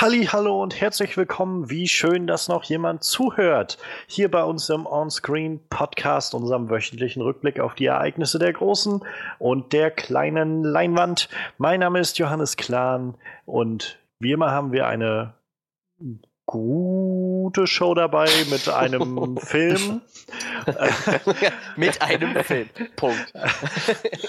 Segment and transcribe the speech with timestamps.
[0.00, 1.68] Halli, hallo und herzlich willkommen.
[1.68, 3.76] Wie schön, dass noch jemand zuhört.
[4.06, 9.04] Hier bei uns im Onscreen Podcast, unserem wöchentlichen Rückblick auf die Ereignisse der großen
[9.38, 11.28] und der kleinen Leinwand.
[11.58, 15.34] Mein Name ist Johannes Klahn und wie immer haben wir eine
[16.46, 20.00] gute Show dabei mit einem Film.
[21.76, 22.70] mit einem Film.
[22.96, 23.34] Punkt.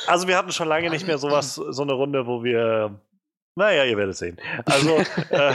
[0.06, 3.00] Also wir hatten schon lange nicht mehr sowas, so eine Runde, wo wir
[3.55, 4.38] naja, ihr werdet sehen.
[4.66, 4.98] Also,
[5.30, 5.54] äh,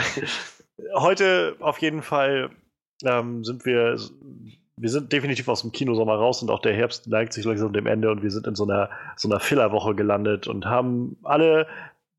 [0.95, 2.51] heute auf jeden Fall
[3.03, 3.97] ähm, sind wir,
[4.75, 7.87] wir sind definitiv aus dem Kinosommer raus und auch der Herbst neigt sich langsam dem
[7.87, 11.67] Ende und wir sind in so einer, so einer Fillerwoche gelandet und haben alle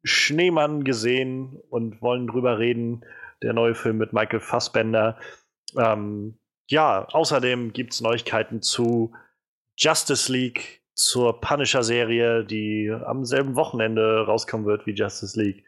[0.05, 3.05] Schneemann gesehen und wollen drüber reden.
[3.43, 5.17] Der neue Film mit Michael Fassbender.
[5.77, 6.39] Ähm,
[6.69, 9.13] ja, außerdem gibt es Neuigkeiten zu
[9.77, 15.65] Justice League, zur Punisher-Serie, die am selben Wochenende rauskommen wird wie Justice League.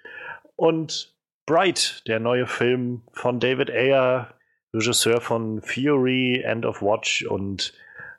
[0.60, 1.16] Und
[1.46, 4.34] Bright, der neue Film von David Ayer,
[4.74, 7.72] Regisseur von Fury, End of Watch und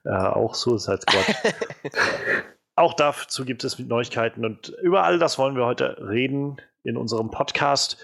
[0.06, 1.54] äh, auch Suicide Squad.
[2.76, 7.30] auch dazu gibt es Neuigkeiten und über all das wollen wir heute reden in unserem
[7.30, 8.04] Podcast.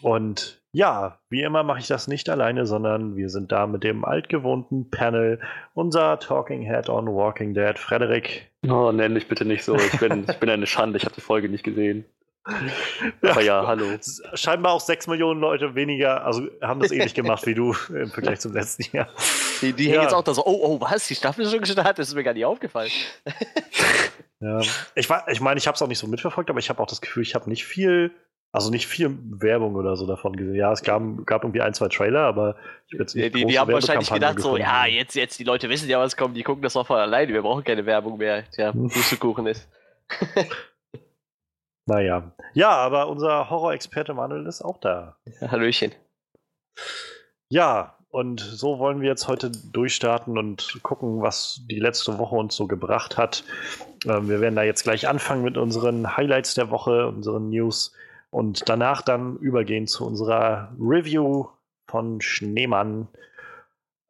[0.00, 4.06] Und ja, wie immer mache ich das nicht alleine, sondern wir sind da mit dem
[4.06, 5.40] altgewohnten Panel.
[5.74, 8.50] Unser Talking Head on Walking Dead, Frederik.
[8.66, 9.76] Oh, nenn mich bitte nicht so.
[9.76, 10.96] Ich bin, ich bin eine Schande.
[10.96, 12.06] Ich habe die Folge nicht gesehen.
[13.22, 13.86] Aber ja, hallo.
[14.34, 18.40] Scheinbar auch sechs Millionen Leute weniger, also haben das ähnlich gemacht wie du im Vergleich
[18.40, 19.08] zum letzten Jahr.
[19.62, 19.92] Die, die ja.
[19.92, 21.08] hängen jetzt auch da so, oh, oh, was?
[21.08, 21.98] Die Staffel ist schon gestartet?
[21.98, 22.90] Das ist mir gar nicht aufgefallen.
[24.40, 24.60] ja.
[24.94, 27.00] Ich, ich meine, ich habe es auch nicht so mitverfolgt, aber ich habe auch das
[27.00, 28.12] Gefühl, ich habe nicht viel
[28.52, 30.54] also nicht viel Werbung oder so davon gesehen.
[30.54, 32.54] Ja, es gab, gab irgendwie ein, zwei Trailer, aber
[32.86, 35.88] ich jetzt nicht Die, die haben wahrscheinlich gedacht so, ja, jetzt, jetzt, die Leute wissen
[35.88, 38.44] ja, was kommt, die gucken das auch von alleine, wir brauchen keine Werbung mehr.
[38.52, 38.72] Tja,
[39.18, 39.68] Kuchen ist.
[41.86, 42.32] naja.
[42.54, 45.16] Ja, aber unser Horror-Experte Manuel ist auch da.
[45.40, 45.92] Hallöchen.
[47.48, 52.54] Ja, und so wollen wir jetzt heute durchstarten und gucken, was die letzte Woche uns
[52.54, 53.42] so gebracht hat.
[54.06, 57.92] Ähm, wir werden da jetzt gleich anfangen mit unseren Highlights der Woche, unseren News
[58.30, 61.46] und danach dann übergehen zu unserer Review
[61.88, 63.08] von Schneemann.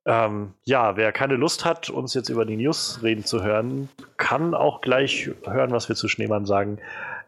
[0.07, 4.55] Ähm, ja, wer keine Lust hat, uns jetzt über die News reden zu hören, kann
[4.55, 6.79] auch gleich hören, was wir zu Schneemann sagen.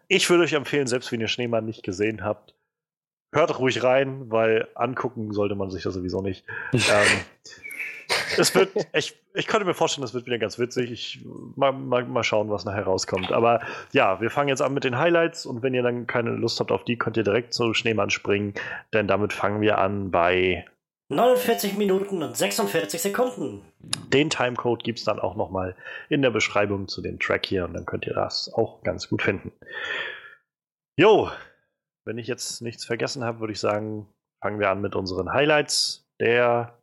[0.08, 2.54] Ich würde euch empfehlen, selbst wenn ihr Schneemann nicht gesehen habt,
[3.32, 6.44] hört ruhig rein, weil angucken sollte man sich das sowieso nicht.
[6.72, 6.80] ähm,
[8.38, 10.90] es wird, ich, ich könnte mir vorstellen, es wird wieder ganz witzig.
[10.90, 11.24] Ich
[11.56, 13.32] mal, mal, mal schauen, was nachher rauskommt.
[13.32, 13.60] Aber
[13.92, 16.72] ja, wir fangen jetzt an mit den Highlights und wenn ihr dann keine Lust habt
[16.72, 18.54] auf die, könnt ihr direkt zu Schneemann springen,
[18.92, 20.64] denn damit fangen wir an bei
[21.08, 23.62] 49 Minuten und 46 Sekunden.
[24.12, 25.76] Den Timecode gibt es dann auch nochmal
[26.08, 29.22] in der Beschreibung zu dem Track hier und dann könnt ihr das auch ganz gut
[29.22, 29.52] finden.
[30.98, 31.30] Jo,
[32.04, 34.08] wenn ich jetzt nichts vergessen habe, würde ich sagen,
[34.42, 36.76] fangen wir an mit unseren Highlights der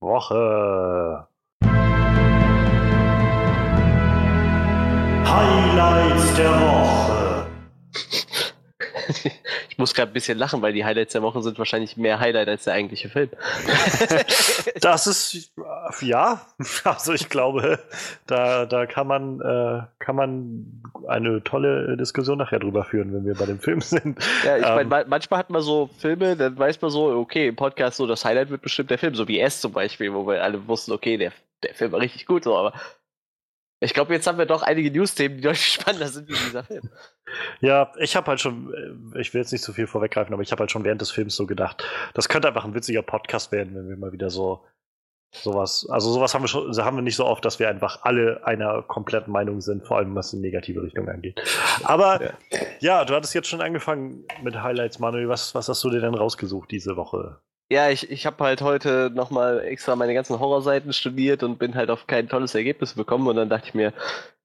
[0.00, 1.26] Woche.
[5.24, 7.46] Highlights der Woche.
[9.70, 12.48] Ich muss gerade ein bisschen lachen, weil die Highlights der Woche sind wahrscheinlich mehr Highlight
[12.48, 13.30] als der eigentliche Film.
[14.80, 15.52] das ist
[16.00, 16.40] ja,
[16.84, 17.78] also ich glaube,
[18.26, 23.34] da, da kann man äh, kann man eine tolle Diskussion nachher drüber führen, wenn wir
[23.34, 24.18] bei dem Film sind.
[24.44, 27.56] Ja, ich ähm, meine, manchmal hat man so Filme, dann weiß man so, okay, im
[27.56, 30.42] Podcast so das Highlight wird bestimmt der Film, so wie S zum Beispiel, wo wir
[30.42, 31.32] alle wussten, okay, der,
[31.62, 32.72] der Film war richtig gut, so, aber
[33.80, 36.88] ich glaube, jetzt haben wir doch einige News-Themen, die deutlich spannender sind wie dieser Film.
[37.60, 40.52] Ja, ich habe halt schon, äh, ich will jetzt nicht zu viel vorweggreifen, aber ich
[40.52, 43.74] habe halt schon während des Films so gedacht, das könnte einfach ein witziger Podcast werden,
[43.74, 44.64] wenn wir mal wieder so
[45.32, 48.44] sowas, also sowas haben wir schon, haben wir nicht so oft, dass wir einfach alle
[48.44, 51.40] einer kompletten Meinung sind, vor allem was die negative Richtung angeht.
[51.84, 52.32] Aber ja,
[52.80, 55.28] ja du hattest jetzt schon angefangen mit Highlights, Manuel.
[55.28, 57.38] Was, was hast du dir denn rausgesucht diese Woche?
[57.72, 61.88] Ja, ich, ich habe halt heute nochmal extra meine ganzen Horrorseiten studiert und bin halt
[61.88, 63.28] auf kein tolles Ergebnis bekommen.
[63.28, 63.92] Und dann dachte ich mir,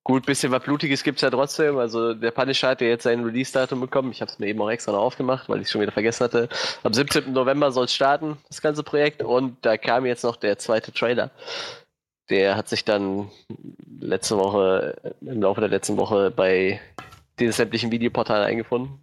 [0.04, 1.80] gut, bisschen was Blutiges gibt's ja trotzdem.
[1.80, 4.12] Also der Punisher hat ja jetzt sein Release-Datum bekommen.
[4.12, 6.24] Ich habe es mir eben auch extra noch aufgemacht, weil ich es schon wieder vergessen
[6.24, 6.50] hatte.
[6.84, 7.34] Am 17.
[7.34, 9.24] November soll es starten, das ganze Projekt.
[9.24, 11.32] Und da kam jetzt noch der zweite Trailer.
[12.30, 13.32] Der hat sich dann
[14.00, 16.80] letzte Woche, im Laufe der letzten Woche bei
[17.40, 19.00] den sämtlichen Videoportalen eingefunden.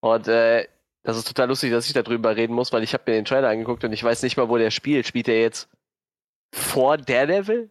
[0.00, 0.66] Und äh,
[1.04, 3.50] das ist total lustig, dass ich darüber reden muss, weil ich habe mir den Trailer
[3.50, 5.06] angeguckt und ich weiß nicht mal, wo der spielt.
[5.06, 5.68] Spielt er jetzt
[6.52, 7.68] vor Daredevil?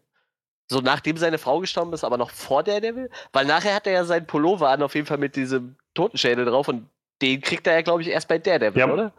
[0.69, 3.09] So nachdem seine Frau gestorben ist, aber noch vor Daredevil?
[3.33, 6.67] Weil nachher hat er ja seinen Pullover an, auf jeden Fall mit diesem Totenschädel drauf
[6.67, 6.87] und
[7.21, 8.91] den kriegt er ja, glaube ich, erst bei Daredevil, ja.
[8.91, 9.13] oder?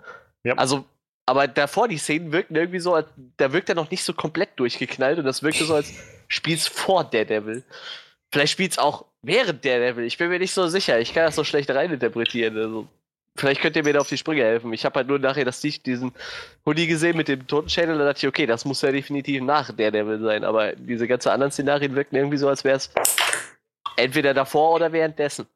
[0.45, 0.55] Ja.
[0.55, 0.85] Also,
[1.27, 4.51] aber davor, die Szenen wirkten irgendwie so, als, da wirkt er noch nicht so komplett
[4.57, 5.93] durchgeknallt und das wirkte so, als
[6.29, 7.65] spielt's vor Daredevil.
[8.33, 10.05] Vielleicht spielt's auch während Daredevil.
[10.05, 11.01] Ich bin mir nicht so sicher.
[11.01, 12.57] Ich kann das so schlecht reininterpretieren.
[12.57, 12.89] Also.
[13.37, 14.73] Vielleicht könnt ihr mir da auf die Sprünge helfen.
[14.73, 16.13] Ich habe halt nur nachher das Licht, diesen
[16.65, 19.91] Hoodie gesehen mit dem Totenschädel, da dachte ich, okay, das muss ja definitiv nach der
[19.91, 22.91] Devil sein, aber diese ganzen anderen Szenarien wirken irgendwie so, als wäre es
[23.97, 25.47] entweder davor oder währenddessen.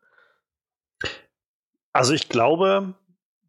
[1.93, 2.95] Also ich glaube,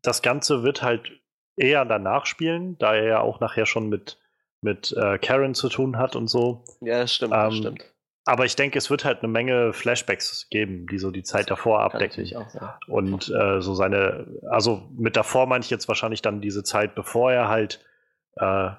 [0.01, 1.11] das Ganze wird halt
[1.55, 4.17] eher danach spielen, da er ja auch nachher schon mit,
[4.61, 6.63] mit äh, Karen zu tun hat und so.
[6.81, 7.85] Ja, das stimmt, das Ähm, stimmt.
[8.29, 11.79] Aber ich denke, es wird halt eine Menge Flashbacks geben, die so die Zeit davor
[11.79, 12.31] abdecken.
[12.87, 17.31] Und äh, so seine, also mit davor meine ich jetzt wahrscheinlich dann diese Zeit, bevor
[17.31, 17.83] er halt,
[18.35, 18.69] äh,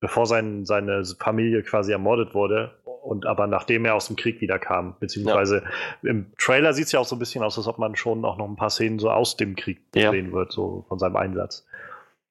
[0.00, 4.96] bevor sein, seine Familie quasi ermordet wurde und aber nachdem er aus dem Krieg wiederkam.
[5.00, 5.64] Beziehungsweise
[6.02, 8.38] im Trailer sieht es ja auch so ein bisschen aus, als ob man schon auch
[8.38, 10.12] noch ein paar Szenen so aus dem Krieg Ja.
[10.12, 11.66] sehen wird, so von seinem Einsatz.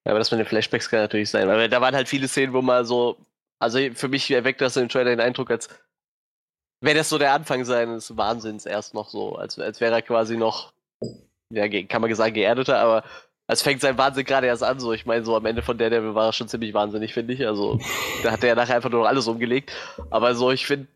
[0.05, 2.51] Ja, aber das mit den Flashbacks kann natürlich sein, weil da waren halt viele Szenen,
[2.51, 3.17] wo man so,
[3.59, 5.69] also für mich erweckt das im Trailer den Eindruck, als
[6.83, 10.37] wäre das so der Anfang seines Wahnsinns erst noch so, als, als wäre er quasi
[10.37, 10.73] noch,
[11.49, 13.03] ja, kann man sagen, geerdeter, aber
[13.47, 16.15] als fängt sein Wahnsinn gerade erst an, so, ich meine, so am Ende von Daredevil
[16.15, 17.79] war er schon ziemlich wahnsinnig, finde ich, also
[18.23, 19.71] da hat er ja nachher einfach nur noch alles umgelegt,
[20.09, 20.87] aber so, ich finde,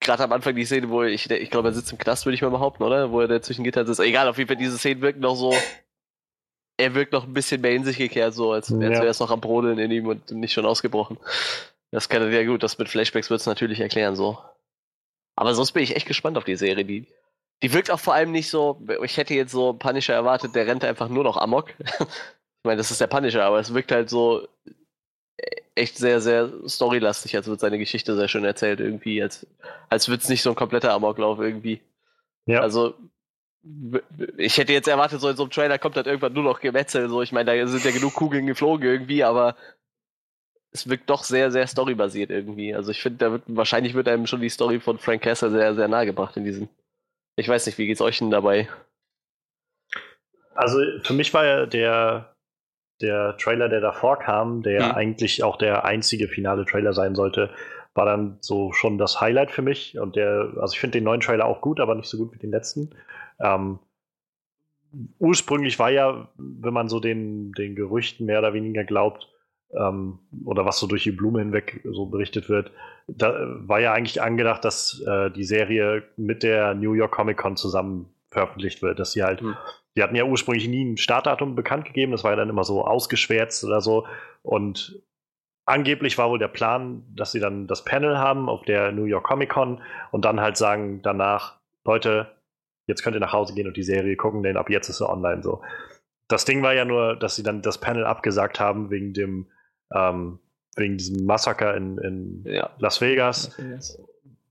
[0.00, 2.42] gerade am Anfang die Szene, wo ich, ich glaube, er sitzt im Knast, würde ich
[2.42, 3.10] mal behaupten, oder?
[3.10, 4.00] Wo er da zwischen Gittern sitzt.
[4.00, 5.54] Egal, auf jeden Fall, diese Szenen wirken noch so.
[6.76, 8.90] Er wirkt noch ein bisschen mehr in sich gekehrt, so als, als Ja.
[8.90, 11.18] wäre es noch am Brodeln in ihm und nicht schon ausgebrochen.
[11.90, 14.38] Das kann ja gut, das mit Flashbacks wird es natürlich erklären, so.
[15.38, 16.84] Aber sonst bin ich echt gespannt auf die Serie.
[16.84, 17.06] Die,
[17.62, 18.82] die wirkt auch vor allem nicht so.
[19.04, 21.70] Ich hätte jetzt so Punisher erwartet, der rennt einfach nur noch Amok.
[21.78, 24.48] ich meine, das ist der Punisher, aber es wirkt halt so
[25.76, 29.46] echt sehr, sehr storylastig, als wird seine Geschichte sehr schön erzählt irgendwie, als,
[29.88, 31.80] als wird es nicht so ein kompletter Amoklauf irgendwie.
[32.46, 32.60] Ja.
[32.60, 32.94] Also,
[34.38, 37.08] ich hätte jetzt erwartet, so in so einem Trailer kommt dann irgendwann nur noch Gemetzel,
[37.08, 39.54] so, ich meine, da sind ja genug Kugeln geflogen irgendwie, aber
[40.70, 42.74] es wirkt doch sehr, sehr storybasiert irgendwie.
[42.74, 45.74] Also ich finde, da wird, wahrscheinlich wird einem schon die Story von Frank Castle sehr,
[45.74, 46.68] sehr nahe gebracht in diesem.
[47.36, 48.68] Ich weiß nicht, wie geht's euch denn dabei?
[50.54, 52.34] Also für mich war ja der,
[53.00, 54.92] der Trailer, der davor kam, der Mhm.
[54.92, 57.50] eigentlich auch der einzige finale Trailer sein sollte,
[57.94, 59.98] war dann so schon das Highlight für mich.
[59.98, 62.38] Und der, also ich finde den neuen Trailer auch gut, aber nicht so gut wie
[62.38, 62.90] den letzten.
[63.40, 63.78] Ähm,
[65.18, 69.28] ursprünglich war ja, wenn man so den, den Gerüchten mehr oder weniger glaubt,
[69.72, 72.72] ähm, oder was so durch die Blume hinweg so berichtet wird,
[73.06, 77.56] da war ja eigentlich angedacht, dass äh, die Serie mit der New York Comic Con
[77.56, 79.56] zusammen veröffentlicht wird, dass sie halt Hm.
[79.96, 82.84] die hatten ja ursprünglich nie ein Startdatum bekannt gegeben, das war ja dann immer so
[82.84, 84.06] ausgeschwärzt oder so.
[84.42, 85.02] Und
[85.66, 89.24] angeblich war wohl der Plan, dass sie dann das Panel haben auf der New York
[89.24, 92.34] Comic Con und dann halt sagen danach, Leute,
[92.86, 95.08] jetzt könnt ihr nach Hause gehen und die Serie gucken, denn ab jetzt ist sie
[95.08, 95.62] online so.
[96.28, 99.46] Das Ding war ja nur, dass sie dann das Panel abgesagt haben wegen dem,
[99.92, 100.38] ähm,
[100.76, 102.70] wegen diesem Massaker in, in Ja.
[102.78, 103.56] Las Vegas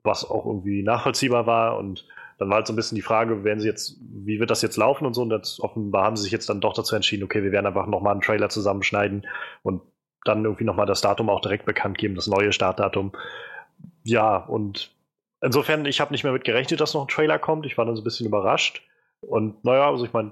[0.07, 1.77] was auch irgendwie nachvollziehbar war.
[1.77, 2.07] Und
[2.39, 4.77] dann war halt so ein bisschen die Frage, werden sie jetzt, wie wird das jetzt
[4.77, 5.21] laufen und so.
[5.21, 7.85] Und das, offenbar haben sie sich jetzt dann doch dazu entschieden, okay, wir werden einfach
[7.85, 9.27] nochmal einen Trailer zusammenschneiden
[9.61, 9.83] und
[10.23, 13.11] dann irgendwie nochmal das Datum auch direkt bekannt geben, das neue Startdatum.
[14.03, 14.91] Ja, und
[15.41, 17.65] insofern, ich habe nicht mehr mit gerechnet, dass noch ein Trailer kommt.
[17.65, 18.81] Ich war dann so ein bisschen überrascht.
[19.21, 20.31] Und naja, also ich meine,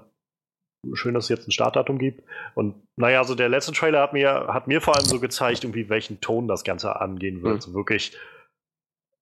[0.94, 2.22] schön, dass es jetzt ein Startdatum gibt.
[2.54, 5.88] Und naja, also der letzte Trailer hat mir, hat mir vor allem so gezeigt, irgendwie
[5.88, 7.56] welchen Ton das Ganze angehen wird.
[7.56, 7.60] Mhm.
[7.60, 8.16] So wirklich,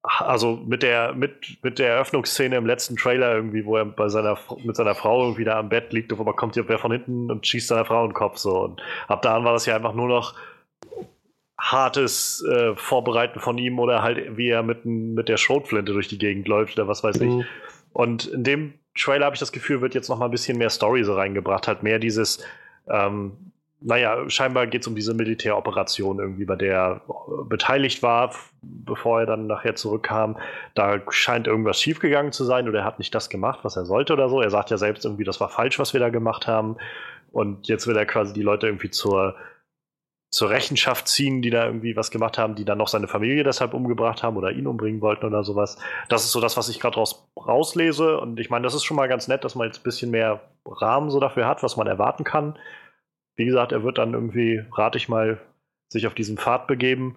[0.03, 4.39] also mit der, mit, mit der Eröffnungsszene im letzten Trailer irgendwie, wo er bei seiner,
[4.63, 7.47] mit seiner Frau irgendwie da am Bett liegt, auf einmal kommt wer von hinten und
[7.47, 8.65] schießt seiner Frau in den Kopf so.
[8.65, 10.35] Und ab da an war das ja einfach nur noch
[11.59, 16.19] hartes äh, Vorbereiten von ihm oder halt wie er mit, mit der Schrotflinte durch die
[16.19, 17.31] Gegend läuft oder was weiß ich.
[17.31, 17.45] Mhm.
[17.93, 20.71] Und in dem Trailer habe ich das Gefühl, wird jetzt noch mal ein bisschen mehr
[20.71, 21.67] Story so reingebracht.
[21.67, 22.45] Halt mehr dieses,
[22.89, 23.33] ähm,
[23.81, 28.33] naja, scheinbar geht es um diese Militäroperation irgendwie, bei der er äh, beteiligt war,
[28.63, 30.39] bevor er dann nachher zurückkam.
[30.75, 34.13] Da scheint irgendwas schiefgegangen zu sein oder er hat nicht das gemacht, was er sollte
[34.13, 34.41] oder so.
[34.41, 36.77] Er sagt ja selbst irgendwie, das war falsch, was wir da gemacht haben.
[37.31, 39.35] Und jetzt will er quasi die Leute irgendwie zur,
[40.35, 43.73] zur Rechenschaft ziehen, die da irgendwie was gemacht haben, die dann noch seine Familie deshalb
[43.73, 45.79] umgebracht haben oder ihn umbringen wollten oder sowas.
[46.09, 48.19] Das ist so das, was ich gerade raus, rauslese.
[48.19, 50.41] Und ich meine, das ist schon mal ganz nett, dass man jetzt ein bisschen mehr
[50.67, 52.59] Rahmen so dafür hat, was man erwarten kann.
[53.37, 55.41] Wie gesagt, er wird dann irgendwie, rate ich mal,
[55.89, 57.17] sich auf diesen Pfad begeben.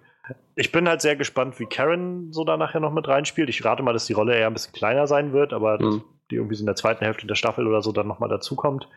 [0.54, 3.48] Ich bin halt sehr gespannt, wie Karen so da nachher noch mit reinspielt.
[3.48, 6.04] Ich rate mal, dass die Rolle eher ein bisschen kleiner sein wird, aber Mhm.
[6.30, 8.88] die irgendwie so in der zweiten Hälfte der Staffel oder so dann nochmal dazukommt.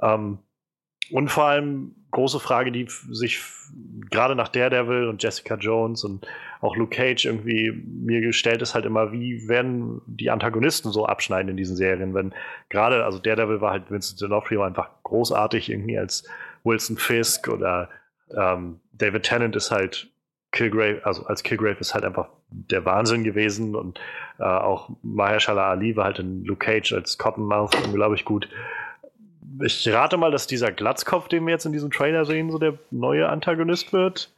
[0.00, 0.38] Ähm,
[1.10, 3.40] und vor allem große Frage, die sich
[4.10, 6.26] gerade nach Daredevil und Jessica Jones und
[6.60, 11.50] auch Luke Cage irgendwie mir gestellt ist halt immer, wie werden die Antagonisten so abschneiden
[11.50, 12.34] in diesen Serien, wenn
[12.68, 16.28] gerade, also Daredevil war halt Vincent D'Onofrio einfach großartig irgendwie als
[16.64, 17.90] Wilson Fisk oder
[18.34, 20.08] ähm, David Tennant ist halt
[20.52, 24.00] Kilgrave, also als Kilgrave ist halt einfach der Wahnsinn gewesen und
[24.38, 28.48] äh, auch Mahershala Ali war halt in Luke Cage als Cottonmouth unglaublich gut
[29.64, 32.74] ich rate mal, dass dieser Glatzkopf, den wir jetzt in diesem Trailer sehen, so der
[32.90, 34.32] neue Antagonist wird.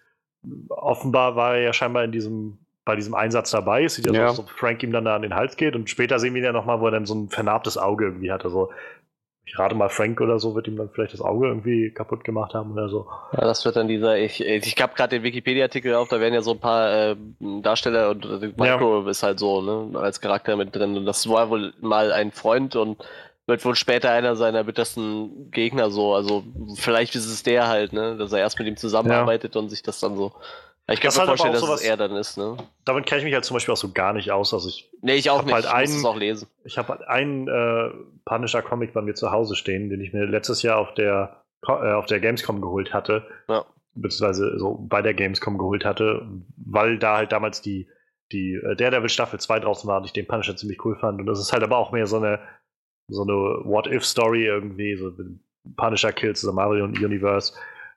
[0.69, 3.85] Offenbar war er ja scheinbar in diesem, bei diesem Einsatz dabei.
[3.85, 4.29] Es sieht ja, Ja.
[4.33, 6.45] so ob Frank ihm dann da an den Hals geht und später sehen wir ihn
[6.47, 8.45] ja nochmal, wo er dann so ein vernarbtes Auge irgendwie hat.
[8.45, 8.71] Also
[9.45, 12.53] ich rate mal, Frank oder so wird ihm dann vielleicht das Auge irgendwie kaputt gemacht
[12.53, 13.07] haben oder so.
[13.33, 16.43] Ja, das wird dann dieser, ich, ich habe gerade den Wikipedia-Artikel auf, da werden ja
[16.43, 17.17] so ein paar äh,
[17.63, 20.99] Darsteller und äh, Micro ist halt so, ne, als Charakter mit drin.
[20.99, 23.03] Und das war wohl mal ein Freund und
[23.49, 26.15] wird wohl später einer seiner bittersten Gegner so.
[26.15, 26.45] Also
[26.77, 29.99] vielleicht ist es der halt, ne, dass er erst mit ihm zusammenarbeitet und sich das
[30.01, 30.33] dann so.
[30.91, 32.57] Ich kann Das mir halt vorstellen, dass sowas- es er dann ist, ne?
[32.87, 34.55] Damit kenne ich mich halt zum Beispiel auch so gar nicht aus.
[34.55, 35.55] Also ich, Nee, ich auch hab nicht.
[35.55, 36.49] halt ich muss einen- es auch lesen.
[36.65, 37.91] ich habe halt einen äh,
[38.25, 42.07] Punisher-Comic bei mir zu Hause stehen, den ich mir letztes Jahr auf der, äh, auf
[42.07, 43.27] der Gamescom geholt hatte.
[43.49, 43.65] Ja.
[43.95, 46.27] Beziehungsweise so bei der Gamescom geholt hatte,
[46.57, 47.89] weil da halt damals die,
[48.33, 51.19] die äh, Daredevil Staffel 2 draußen war und ich den Punisher ziemlich cool fand.
[51.21, 52.39] Und das ist halt aber auch mehr so eine,
[53.09, 55.13] so eine What-If-Story irgendwie, so
[55.77, 57.55] Punisher Kills the Mario Universe.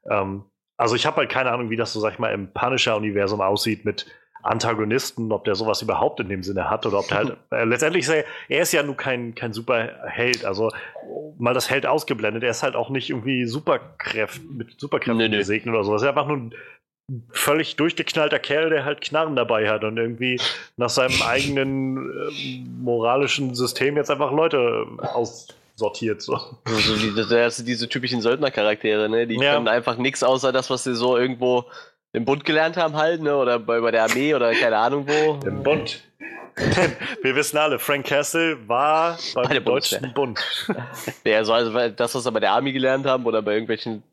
[0.09, 0.43] Ähm,
[0.77, 3.85] also ich habe halt keine Ahnung, wie das so, sag ich mal, im Punisher-Universum aussieht
[3.85, 4.07] mit
[4.43, 8.05] Antagonisten, ob der sowas überhaupt in dem Sinne hat oder ob der halt, äh, letztendlich
[8.05, 10.71] ist er, ist ja nun kein, kein Superheld, also
[11.37, 15.37] mal das Held ausgeblendet, er ist halt auch nicht irgendwie Superkräft, mit Superkräften Nee, nee.
[15.37, 16.53] gesegnet oder sowas, er ist einfach nur ein
[17.31, 20.39] völlig durchgeknallter Kerl, der halt Knarren dabei hat und irgendwie
[20.77, 26.21] nach seinem eigenen äh, moralischen System jetzt einfach Leute aussortiert.
[26.21, 26.35] So.
[26.65, 29.27] Also diese, das sind diese typischen Söldnercharaktere, ne?
[29.27, 29.53] Die Ja.
[29.55, 31.65] können einfach nichts außer das, was sie so irgendwo
[32.13, 33.35] im Bund gelernt haben, halt, ne?
[33.35, 35.39] Oder bei, bei der Armee oder keine Ahnung wo.
[35.47, 36.01] Im Bund.
[37.23, 39.59] Wir wissen alle, Frank Castle war beim Bei.
[39.59, 40.39] Deutschen Bund.
[41.23, 44.03] Ja, also, das, was sie bei der Army gelernt haben oder bei irgendwelchen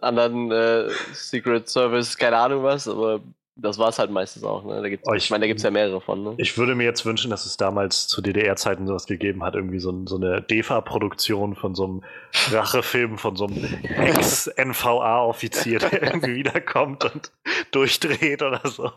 [0.00, 3.20] anderen äh, Secret Service, keine Ahnung was, aber
[3.56, 4.82] das war es halt meistens auch, ne?
[4.82, 6.34] Da gibt's, Oh, ich, ich- meine, da gibt es ja mehrere von, ne?
[6.38, 9.94] Ich würde mir jetzt wünschen, dass es damals zu DDR-Zeiten sowas gegeben hat, irgendwie so,
[10.06, 12.02] so eine DEFA-Produktion von so einem
[12.50, 17.30] Rachefilm von so einem Ex-NVA-Offizier, der irgendwie wiederkommt und
[17.70, 18.90] durchdreht oder so.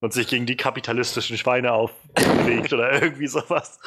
[0.00, 3.78] Und sich gegen die kapitalistischen Schweine auflegt oder irgendwie sowas.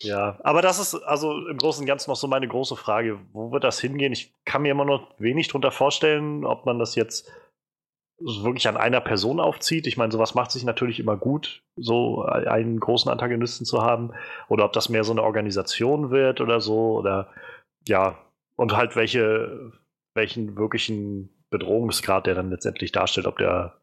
[0.00, 3.18] Ja, aber das ist also im Großen und Ganzen noch so meine große Frage.
[3.32, 4.12] Wo wird das hingehen?
[4.12, 7.32] Ich kann mir immer noch wenig drunter vorstellen, ob man das jetzt
[8.20, 9.86] wirklich an einer Person aufzieht.
[9.86, 14.12] Ich meine, sowas macht sich natürlich immer gut, so einen großen Antagonisten zu haben.
[14.48, 16.96] Oder ob das mehr so eine Organisation wird oder so.
[16.98, 17.28] Oder
[17.86, 18.18] ja,
[18.56, 19.72] und halt welche,
[20.14, 23.80] welchen wirklichen Bedrohungsgrad der dann letztendlich darstellt, ob der,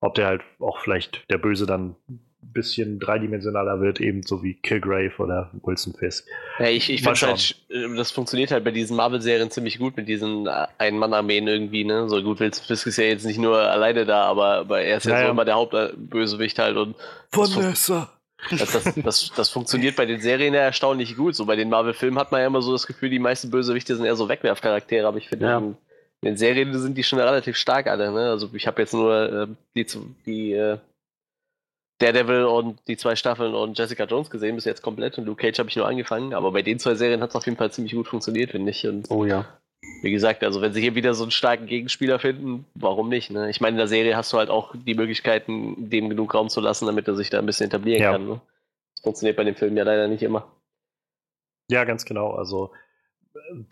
[0.00, 1.96] ob der halt auch vielleicht der Böse dann
[2.40, 6.26] bisschen dreidimensionaler wird, ebenso wie Kilgrave oder Wilson Fisk.
[6.58, 9.96] Ja, ich, ich finde halt, sch- äh, das funktioniert halt bei diesen Marvel-Serien ziemlich gut
[9.96, 12.08] mit diesen äh, Ein-Mann-Armeen irgendwie, ne?
[12.08, 15.06] So gut, Wilson Fisk ist ja jetzt nicht nur alleine da, aber, aber er ist
[15.06, 16.94] ja, Ja, so immer der Hauptbösewicht halt und
[17.32, 17.64] das, fun
[18.50, 21.34] das, das, das, das funktioniert bei den Serien ja erstaunlich gut.
[21.34, 24.04] So bei den Marvel-Filmen hat man ja immer so das Gefühl, die meisten Bösewichte sind
[24.04, 25.58] eher so Wegwerfcharaktere, aber ich finde, Ja.
[25.58, 25.76] in,
[26.22, 28.30] den Serien sind die schon relativ stark alle, ne?
[28.30, 30.78] Also ich habe jetzt nur äh, die, zu- die äh,
[31.98, 35.58] Daredevil und die zwei Staffeln und Jessica Jones gesehen, bis jetzt komplett und Luke Cage
[35.58, 37.94] habe ich nur angefangen, aber bei den zwei Serien hat es auf jeden Fall ziemlich
[37.94, 38.86] gut funktioniert, finde ich.
[38.86, 39.46] Und Oh ja.
[40.02, 43.30] wie gesagt, also wenn sie hier wieder so einen starken Gegenspieler finden, warum nicht?
[43.30, 43.50] Ne?
[43.50, 46.60] Ich meine, in der Serie hast du halt auch die Möglichkeiten, dem genug Raum zu
[46.60, 48.12] lassen, damit er sich da ein bisschen etablieren Ja.
[48.12, 48.26] kann.
[48.28, 48.40] Ne?
[48.94, 50.46] Das funktioniert bei dem Film ja leider nicht immer.
[51.70, 52.30] Ja, ganz genau.
[52.30, 52.70] Also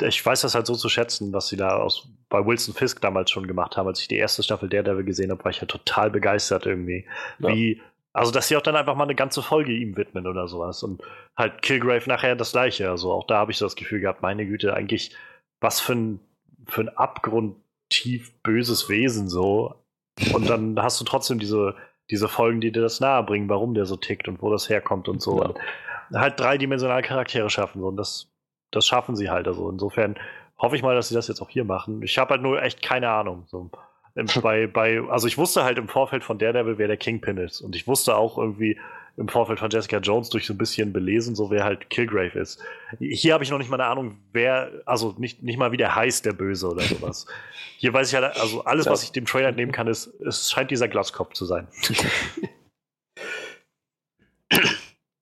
[0.01, 3.01] äh, ich weiß das halt so zu schätzen, was sie da aus, bei Wilson Fisk
[3.01, 3.87] damals schon gemacht haben.
[3.87, 7.07] Als ich die erste Staffel Daredevil gesehen habe, war ich ja total begeistert irgendwie.
[7.39, 7.49] Ja.
[7.51, 7.81] Wie,
[8.17, 10.83] also dass sie auch dann einfach mal eine ganze Folge ihm widmen oder sowas.
[10.83, 11.03] Und
[11.37, 12.89] halt Kilgrave nachher das gleiche.
[12.89, 15.15] Also auch da habe ich so das Gefühl gehabt, meine Güte, eigentlich
[15.61, 16.21] was für ein,
[16.67, 19.75] für ein abgrundtief böses Wesen so.
[20.33, 21.75] Und dann hast du trotzdem diese,
[22.11, 25.21] diese Folgen, die dir das nahebringen, warum der so tickt und wo das herkommt und
[25.21, 25.43] so.
[25.43, 25.49] Ja.
[25.49, 25.59] Und
[26.15, 27.83] halt dreidimensionale Charaktere schaffen.
[27.83, 27.89] So.
[27.89, 28.33] Und das,
[28.71, 29.47] das schaffen sie halt.
[29.47, 30.17] Also insofern
[30.57, 32.01] hoffe ich mal, dass sie das jetzt auch hier machen.
[32.01, 33.45] Ich habe halt nur echt keine Ahnung.
[33.49, 33.69] So.
[34.17, 37.61] Im- Bei, bei, also ich wusste halt im Vorfeld von Daredevil, wer der Kingpin ist.
[37.61, 38.79] Und ich wusste auch irgendwie
[39.19, 42.63] im Vorfeld von Jessica Jones durch so ein bisschen belesen, so wer halt Kilgrave ist.
[42.99, 45.95] Hier habe ich noch nicht mal eine Ahnung, wer, also nicht, nicht mal wie der
[45.95, 47.27] heißt, der Böse oder sowas.
[47.79, 48.93] Hier weiß ich halt, also alles, Ja.
[48.93, 51.67] was ich dem Trailer nehmen kann, ist, es scheint dieser Glaskopf zu sein.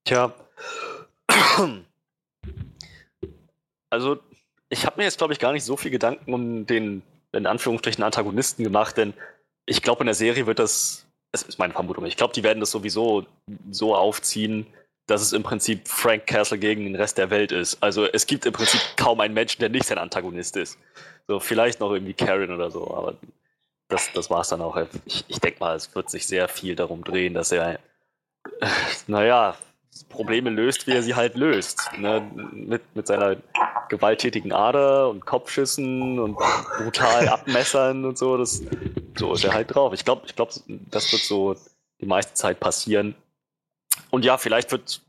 [0.05, 0.33] Tja.
[3.91, 4.19] Also,
[4.69, 7.03] ich habe mir jetzt, glaube ich, gar nicht so viel Gedanken um den,
[7.35, 9.15] in Anführungsstrichen, Antagonisten gemacht, denn
[9.67, 12.61] ich glaube, in der Serie wird das, es ist meine Vermutung, ich glaube, die werden
[12.61, 13.27] das sowieso
[13.71, 14.67] so aufziehen,
[15.07, 17.83] dass es im Prinzip Frank Castle gegen den Rest der Welt ist.
[17.83, 20.79] Also, es gibt im Prinzip kaum einen Menschen, der nicht sein Antagonist ist.
[21.29, 23.15] So, vielleicht noch irgendwie Karen oder so, aber
[23.89, 24.77] das, das war es dann auch.
[25.05, 27.79] Ich, ich denke mal, es wird sich sehr viel darum drehen, dass er, äh,
[29.07, 29.57] naja,
[30.09, 31.91] Probleme löst, wie er sie halt löst.
[31.99, 32.29] Ne?
[32.53, 33.37] Mit, mit seiner
[33.89, 36.37] gewalttätigen Ader und Kopfschüssen und
[36.79, 38.37] brutal Abmessern und so.
[38.37, 38.63] Das,
[39.17, 39.93] so ist er halt drauf.
[39.93, 41.57] Ich glaube, ich glaub, das wird so
[42.01, 43.15] die meiste Zeit passieren.
[44.11, 45.01] Und ja, vielleicht wird,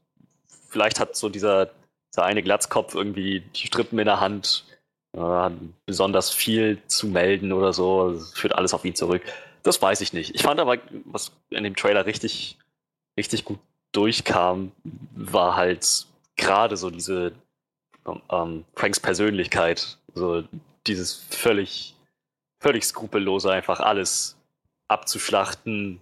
[0.70, 1.72] vielleicht hat so dieser,
[2.13, 4.65] dieser eine Glatzkopf irgendwie die Strippen in der Hand,
[5.13, 5.50] äh,
[5.86, 8.12] besonders viel zu melden oder so.
[8.12, 9.22] Das führt alles auf ihn zurück.
[9.63, 10.36] Das weiß ich nicht.
[10.36, 12.58] Ich fand aber, was in dem Trailer richtig,
[13.17, 13.60] richtig gut
[13.91, 14.72] durchkam,
[15.15, 16.05] war halt
[16.36, 17.32] gerade so diese
[18.30, 20.44] ähm, Franks Persönlichkeit, so
[20.88, 21.96] dieses völlig,
[22.60, 24.38] völlig skrupellose, einfach alles
[24.88, 26.02] abzuschlachten.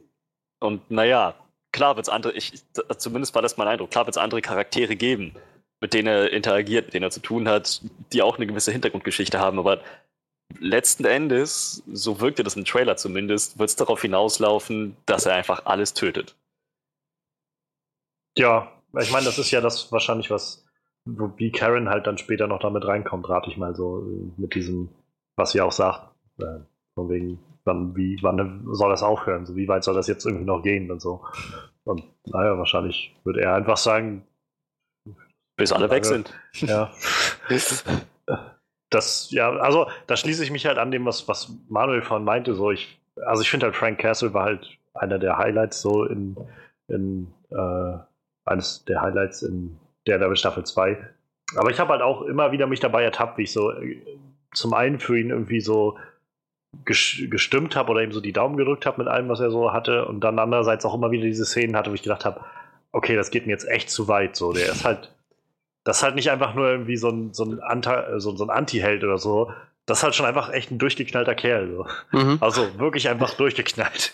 [0.59, 1.35] Und naja,
[1.71, 2.53] klar wird es andere, ich,
[2.97, 5.35] zumindest war das mein Eindruck, klar wird es andere Charaktere geben,
[5.81, 7.81] mit denen er interagiert, mit denen er zu tun hat,
[8.11, 9.81] die auch eine gewisse Hintergrundgeschichte haben, aber
[10.59, 15.65] letzten Endes, so wirkte das im Trailer zumindest, wird es darauf hinauslaufen, dass er einfach
[15.65, 16.35] alles tötet.
[18.37, 20.63] Ja, ich meine, das ist ja das wahrscheinlich, was,
[21.05, 24.05] wie Karen halt dann später noch damit reinkommt, rate ich mal so,
[24.37, 24.89] mit diesem,
[25.35, 26.59] was sie auch sagt, äh,
[26.95, 30.45] von wegen, wann, wie, wann soll das aufhören, so wie weit soll das jetzt irgendwie
[30.45, 31.23] noch gehen und so.
[31.83, 34.25] Und naja, wahrscheinlich würde er einfach sagen,
[35.57, 36.33] bis alle weg sind.
[36.53, 36.91] Ja.
[38.89, 42.55] das, ja, also da schließe ich mich halt an dem, was, was Manuel von meinte.
[42.55, 46.35] So, ich, also ich finde halt Frank Castle war halt einer der Highlights so in,
[46.87, 47.97] in äh,
[48.45, 50.97] eines der Highlights in der Staffel 2.
[51.55, 54.01] Aber ich habe halt auch immer wieder mich dabei ertappt, wie ich so äh,
[54.53, 55.97] zum einen für ihn irgendwie so
[56.85, 60.05] gestimmt habe oder ihm so die Daumen gedrückt habe mit allem, was er so hatte
[60.05, 62.41] und dann andererseits auch immer wieder diese Szenen hatte, wo ich gedacht habe,
[62.91, 64.35] okay, das geht mir jetzt echt zu weit.
[64.35, 65.13] So, der ist halt,
[65.83, 68.49] das ist halt nicht einfach nur irgendwie so ein, so ein, Anta, so, so ein
[68.49, 69.51] Anti-Held oder so.
[69.85, 71.69] Das ist halt schon einfach echt ein durchgeknallter Kerl.
[71.75, 72.17] So.
[72.17, 72.37] Mhm.
[72.41, 74.13] Also wirklich einfach durchgeknallt.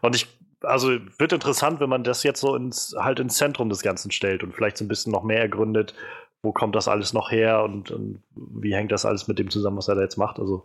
[0.00, 0.26] Und ich
[0.62, 4.42] also wird interessant, wenn man das jetzt so ins, halt ins Zentrum des Ganzen stellt
[4.42, 5.94] und vielleicht so ein bisschen noch mehr ergründet,
[6.42, 9.76] wo kommt das alles noch her und, und, wie hängt das alles mit dem zusammen,
[9.76, 10.38] was er da jetzt macht.
[10.38, 10.64] Also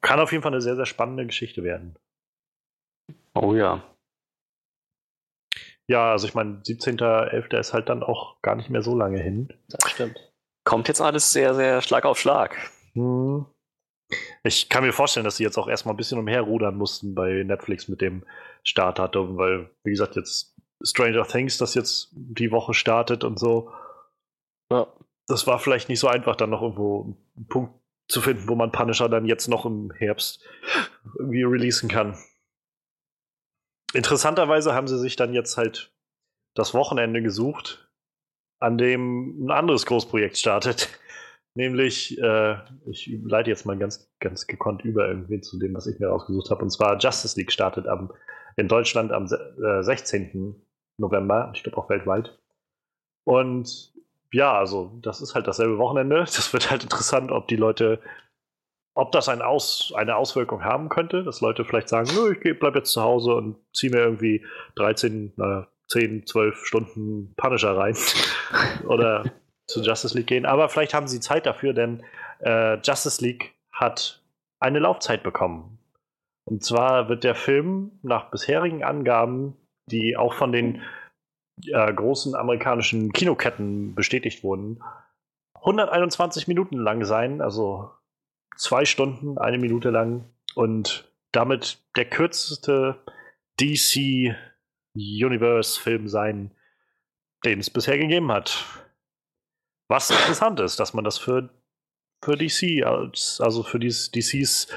[0.00, 1.96] kann auf jeden Fall eine sehr, sehr spannende Geschichte werden.
[3.34, 3.82] Oh ja.
[5.86, 7.58] Ja, also ich meine, 17.11.
[7.58, 9.48] ist halt dann auch gar nicht mehr so lange hin.
[9.68, 10.18] Das stimmt.
[10.64, 12.56] Kommt jetzt alles sehr, sehr Schlag auf Schlag.
[12.92, 13.46] Hm.
[14.42, 17.88] Ich kann mir vorstellen, dass sie jetzt auch erstmal ein bisschen umherrudern mussten bei Netflix
[17.88, 18.24] mit dem
[18.64, 23.72] Startdatum, weil, wie gesagt, jetzt Stranger Things, das jetzt die Woche startet und so.
[24.70, 24.86] Ja.
[25.26, 27.74] Das war vielleicht nicht so einfach, dann noch irgendwo einen Punkt
[28.08, 30.42] zu finden, wo man Punisher dann jetzt noch im Herbst
[31.18, 32.16] irgendwie releasen kann.
[33.92, 35.92] Interessanterweise haben sie sich dann jetzt halt
[36.54, 37.90] das Wochenende gesucht,
[38.60, 40.88] an dem ein anderes Großprojekt startet.
[41.54, 42.56] Nämlich, äh,
[42.86, 46.50] ich leite jetzt mal ganz, ganz gekonnt über irgendwie zu dem, was ich mir rausgesucht
[46.50, 46.62] habe.
[46.62, 48.12] Und zwar Justice League startet am,
[48.56, 50.54] in Deutschland am äh, 16.
[50.98, 52.38] November, ich glaube auch weltweit.
[53.24, 53.92] Und
[54.32, 56.20] ja, also das ist halt dasselbe Wochenende.
[56.24, 58.00] Das wird halt interessant, ob die Leute,
[58.94, 62.74] ob das ein Aus, eine Auswirkung haben könnte, dass Leute vielleicht sagen, Nö, ich bleib
[62.74, 64.44] jetzt zu Hause und ziehe mir irgendwie
[64.76, 67.96] 13, na, 10, 12 Stunden Punisher rein.
[68.86, 69.24] Oder
[69.68, 70.46] zu Justice League gehen.
[70.46, 72.02] Aber vielleicht haben sie Zeit dafür, denn
[72.40, 74.22] äh, Justice League hat
[74.58, 75.78] eine Laufzeit bekommen.
[76.44, 80.82] Und zwar wird der Film nach bisherigen Angaben, die auch von den
[81.66, 84.82] äh, großen amerikanischen Kinoketten bestätigt wurden,
[85.54, 87.90] 121 Minuten lang sein, also
[88.56, 92.96] zwei Stunden, eine Minute lang und damit der kürzeste
[93.60, 94.34] DC
[94.94, 96.52] Universe Film sein,
[97.44, 98.87] den es bisher gegeben hat.
[99.88, 101.48] Was interessant ist, dass man das für,
[102.22, 104.68] für DC, als, also für dies, DCs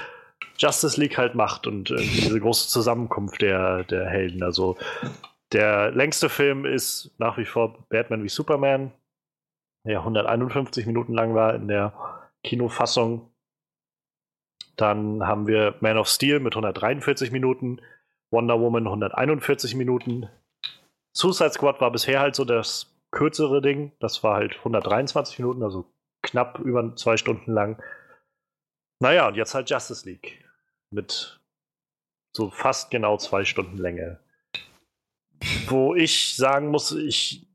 [0.58, 4.42] Justice League halt macht und diese große Zusammenkunft der, der Helden.
[4.42, 4.76] Also
[5.52, 8.92] der längste Film ist nach wie vor Batman wie Superman,
[9.84, 11.92] der 151 Minuten lang war in der
[12.44, 13.30] Kinofassung.
[14.76, 17.80] Dann haben wir Man of Steel mit 143 Minuten,
[18.30, 20.28] Wonder Woman 141 Minuten.
[21.14, 23.92] Suicide Squad war bisher halt so das kürzere Ding.
[24.00, 25.86] Das war halt 123 Minuten, also
[26.22, 27.80] knapp über zwei Stunden lang.
[29.00, 30.44] Naja, und jetzt halt Justice League.
[30.90, 31.40] Mit
[32.32, 34.18] so fast genau zwei Stunden Länge.
[35.66, 37.46] Wo ich sagen muss, ich,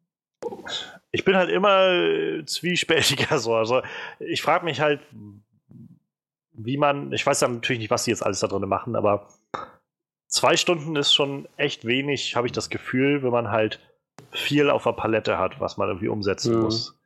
[1.11, 3.55] ich bin halt immer zwiespältiger so.
[3.55, 3.81] Also
[4.19, 5.01] ich frage mich halt,
[6.51, 9.29] wie man, ich weiß ja natürlich nicht, was sie jetzt alles da drin machen, aber
[10.27, 13.79] zwei Stunden ist schon echt wenig, habe ich das Gefühl, wenn man halt
[14.31, 16.63] viel auf der Palette hat, was man irgendwie umsetzen mhm.
[16.63, 16.97] muss.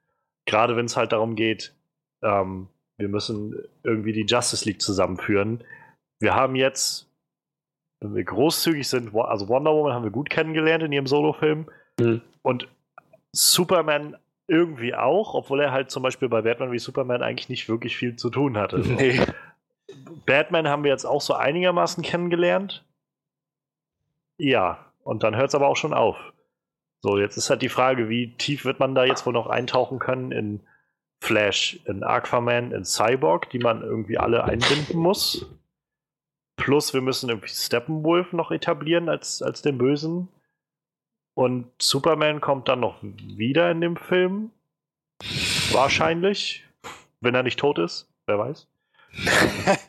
[0.45, 1.73] Gerade wenn es halt darum geht,
[2.21, 5.63] ähm, wir müssen irgendwie die Justice League zusammenführen.
[6.19, 7.09] Wir haben jetzt,
[7.99, 11.67] wenn wir großzügig sind, also Wonder Woman haben wir gut kennengelernt in ihrem Solo-Film.
[11.99, 12.21] Mhm.
[12.41, 12.67] Und
[13.31, 17.95] Superman irgendwie auch, obwohl er halt zum Beispiel bei Batman wie Superman eigentlich nicht wirklich
[17.95, 18.79] viel zu tun hatte.
[18.85, 19.19] Nee.
[20.25, 22.85] Batman haben wir jetzt auch so einigermaßen kennengelernt.
[24.37, 26.15] Ja, und dann hört es aber auch schon auf.
[27.03, 29.97] So, jetzt ist halt die Frage, wie tief wird man da jetzt wohl noch eintauchen
[29.99, 30.61] können in
[31.23, 35.45] Flash, in Aquaman, in Cyborg, die man irgendwie alle einbinden muss.
[36.57, 40.27] Plus, wir müssen irgendwie Steppenwolf noch etablieren als, als den Bösen.
[41.33, 44.51] Und Superman kommt dann noch wieder in dem Film.
[45.71, 46.65] Wahrscheinlich.
[47.19, 48.11] Wenn er nicht tot ist.
[48.25, 48.67] Wer weiß.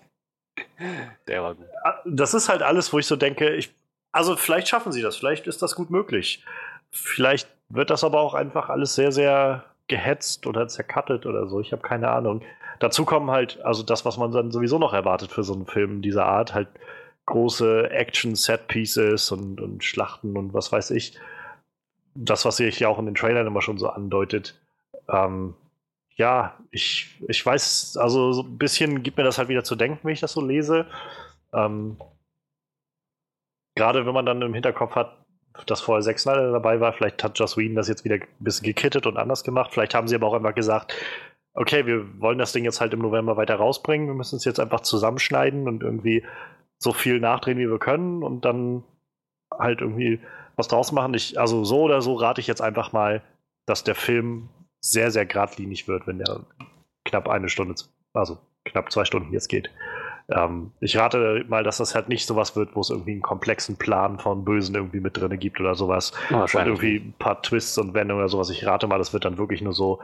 [1.27, 1.67] Der war gut.
[2.05, 3.75] Das ist halt alles, wo ich so denke, ich,
[4.13, 6.45] also vielleicht schaffen sie das, vielleicht ist das gut möglich.
[6.93, 11.61] Vielleicht wird das aber auch einfach alles sehr, sehr gehetzt oder zercuttet oder so.
[11.61, 12.43] Ich habe keine Ahnung.
[12.79, 16.03] Dazu kommen halt, also das, was man dann sowieso noch erwartet für so einen Film
[16.03, 16.69] dieser Art, halt
[17.27, 21.19] große Action-Set-Pieces und, und Schlachten und was weiß ich.
[22.15, 24.61] Das, was sich ja auch in den Trailern immer schon so andeutet.
[25.09, 25.55] Ähm,
[26.17, 30.01] ja, ich, ich weiß, also so ein bisschen gibt mir das halt wieder zu denken,
[30.03, 30.87] wenn ich das so lese.
[31.55, 31.97] Ähm,
[33.75, 35.22] Gerade wenn man dann im Hinterkopf hat,
[35.67, 38.67] dass vorher Zack Snyder dabei war, vielleicht hat Joss Whedon das jetzt wieder ein bisschen
[38.67, 39.71] gekittet und anders gemacht.
[39.73, 40.95] Vielleicht haben sie aber auch einfach gesagt,
[41.55, 44.07] okay, wir wollen das Ding jetzt halt im November weiter rausbringen.
[44.07, 46.25] Wir müssen es jetzt einfach zusammenschneiden und irgendwie
[46.79, 48.83] so viel nachdrehen, wie wir können und dann
[49.51, 50.21] halt irgendwie
[50.57, 51.15] was draus machen.
[51.15, 53.23] Ich, also so oder so rate ich jetzt einfach mal,
[53.67, 54.49] dass der Film
[54.81, 56.41] sehr, sehr geradlinig wird, wenn der
[57.05, 57.75] knapp eine Stunde,
[58.13, 59.71] also knapp zwei Stunden jetzt geht.
[60.29, 63.77] Ähm, ich rate mal, dass das halt nicht sowas wird, wo es irgendwie einen komplexen
[63.77, 66.13] Plan von Bösen irgendwie mit drin gibt oder sowas.
[66.31, 68.51] und irgendwie ein paar Twists und Wendungen oder sowas.
[68.51, 70.01] Ich rate mal, das wird dann wirklich nur so.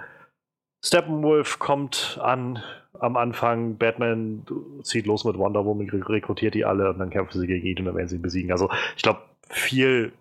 [0.85, 2.63] Steppenwolf kommt an
[3.01, 4.45] am Anfang, Batman
[4.83, 7.85] zieht los mit Wonder Woman, rekrutiert die alle und dann kämpfen sie gegen ihn und
[7.85, 8.51] dann werden sie ihn besiegen.
[8.51, 10.13] Also ich glaube, viel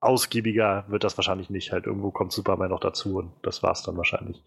[0.00, 1.72] ausgiebiger wird das wahrscheinlich nicht.
[1.72, 4.42] Halt irgendwo kommt Superman noch dazu und das war's dann wahrscheinlich.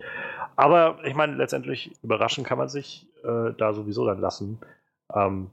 [0.56, 4.60] Aber ich meine, letztendlich überraschen kann man sich äh, da sowieso dann lassen.
[5.14, 5.50] Ähm,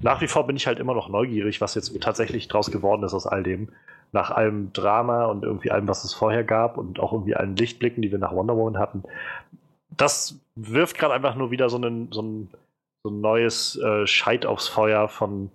[0.00, 3.14] nach wie vor bin ich halt immer noch neugierig, was jetzt tatsächlich draus geworden ist
[3.14, 3.68] aus all dem.
[4.12, 8.02] Nach allem Drama und irgendwie allem, was es vorher gab und auch irgendwie allen Lichtblicken,
[8.02, 9.04] die wir nach Wonder Woman hatten.
[9.96, 12.50] Das wirft gerade einfach nur wieder so, einen, so, ein,
[13.04, 15.50] so ein neues äh, Scheit aufs Feuer von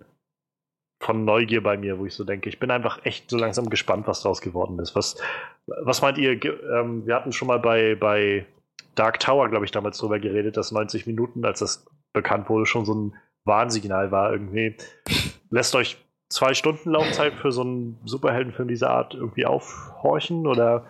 [1.00, 4.06] von Neugier bei mir, wo ich so denke, ich bin einfach echt so langsam gespannt,
[4.06, 4.96] was daraus geworden ist.
[4.96, 5.16] Was,
[5.66, 6.42] was meint ihr?
[6.42, 8.46] Ähm, wir hatten schon mal bei, bei
[8.94, 12.84] Dark Tower, glaube ich, damals drüber geredet, dass 90 Minuten, als das bekannt wurde, schon
[12.84, 14.76] so ein Warnsignal war irgendwie.
[15.50, 15.96] Lässt euch
[16.28, 20.86] zwei Stunden Laufzeit für so einen Superheldenfilm dieser Art irgendwie aufhorchen oder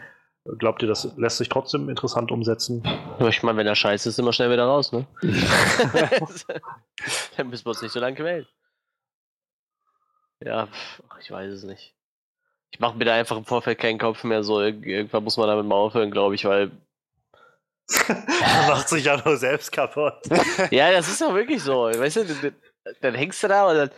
[0.59, 2.83] glaubt ihr, das lässt sich trotzdem interessant umsetzen?
[3.29, 5.07] Ich meine, wenn er scheiße ist, ist immer schnell wieder raus, ne?
[7.37, 8.47] Dann müssen wir uns nicht so lange quälen.
[10.41, 10.69] Ja,
[11.21, 11.95] ich weiß es nicht.
[12.71, 14.43] Ich mache mir da einfach im Vorfeld keinen Kopf mehr.
[14.43, 16.71] So, irgendwann muss man damit mal aufhören, glaube ich, weil.
[18.09, 20.15] Man macht sich ja nur selbst kaputt.
[20.71, 21.85] ja, das ist ja wirklich so.
[21.85, 22.53] Weißt du,
[23.01, 23.91] dann hängst du da und dann,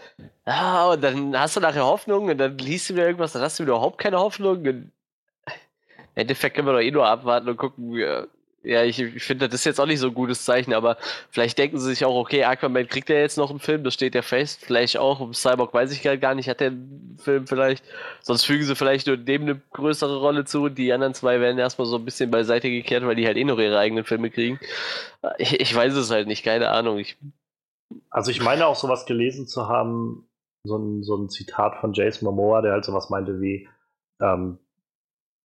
[0.45, 3.59] ah, und dann hast du nachher Hoffnung und dann liest du wieder irgendwas, dann hast
[3.59, 4.59] du wieder überhaupt keine Hoffnung.
[4.59, 4.93] Und Im
[6.15, 8.29] Endeffekt können wir doch eh nur abwarten und gucken,
[8.63, 10.99] ja, ich, ich finde, das ist jetzt auch nicht so ein gutes Zeichen, aber
[11.31, 14.15] vielleicht denken sie sich auch, okay, Aquaman kriegt ja jetzt noch einen Film, das steht
[14.15, 14.65] ja fest.
[14.65, 17.85] Vielleicht auch, Cyborg weiß ich gar nicht, hat der einen Film vielleicht.
[18.21, 20.69] Sonst fügen sie vielleicht nur dem eine größere Rolle zu.
[20.69, 23.59] Die anderen zwei werden erstmal so ein bisschen beiseite gekehrt, weil die halt eh noch
[23.59, 24.61] ihre eigenen Filme kriegen.
[25.39, 26.99] Ich, ich weiß es halt nicht, keine Ahnung.
[26.99, 27.17] Ich,
[28.11, 30.29] also ich meine auch sowas gelesen zu haben,
[30.65, 33.69] so ein, so ein Zitat von Jason Momoa, der halt sowas meinte wie,
[34.21, 34.59] ähm,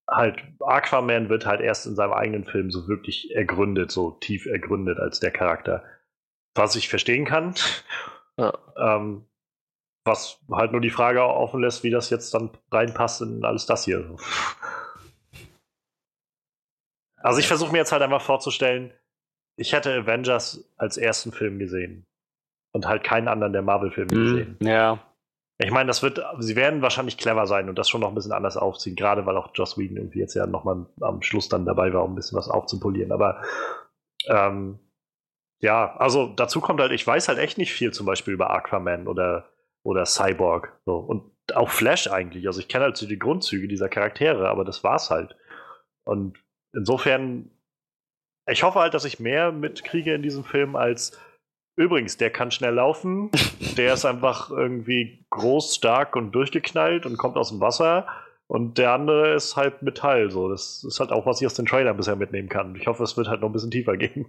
[0.09, 4.99] halt, Aquaman wird halt erst in seinem eigenen Film so wirklich ergründet, so tief ergründet
[4.99, 5.83] als der Charakter.
[6.55, 7.55] Was ich verstehen kann.
[8.37, 8.51] Ja.
[8.75, 9.25] ähm,
[10.05, 13.85] was halt nur die Frage offen lässt, wie das jetzt dann reinpasst in alles das
[13.85, 14.17] hier.
[17.15, 18.93] Also ich versuche mir jetzt halt einfach vorzustellen,
[19.57, 22.05] ich hätte Avengers als ersten Film gesehen
[22.73, 24.23] und halt keinen anderen der Marvel-Filme mhm.
[24.23, 24.57] gesehen.
[24.61, 25.14] Ja.
[25.57, 28.33] Ich meine, das wird, sie werden wahrscheinlich clever sein und das schon noch ein bisschen
[28.33, 31.93] anders aufziehen, gerade weil auch Joss Whedon irgendwie jetzt ja nochmal am Schluss dann dabei
[31.93, 33.13] war, um ein bisschen was aufzupolieren.
[33.13, 33.41] Aber
[34.27, 34.79] ähm,
[35.61, 39.07] ja, also dazu kommt halt, ich weiß halt echt nicht viel zum Beispiel über Aquaman
[39.07, 39.49] oder,
[39.83, 40.77] oder Cyborg.
[40.85, 40.97] So.
[40.97, 42.47] Und auch Flash eigentlich.
[42.47, 45.37] Also ich kenne halt so die Grundzüge dieser Charaktere, aber das war's halt.
[46.03, 46.37] Und
[46.73, 47.49] insofern,
[48.45, 51.17] ich hoffe halt, dass ich mehr mitkriege in diesem Film als
[51.75, 53.31] Übrigens, der kann schnell laufen.
[53.77, 58.07] Der ist einfach irgendwie groß, stark und durchgeknallt und kommt aus dem Wasser.
[58.47, 60.31] Und der andere ist halt Metall.
[60.31, 62.75] So, das ist halt auch, was ich aus den Trailern bisher mitnehmen kann.
[62.75, 64.27] Ich hoffe, es wird halt noch ein bisschen tiefer gehen.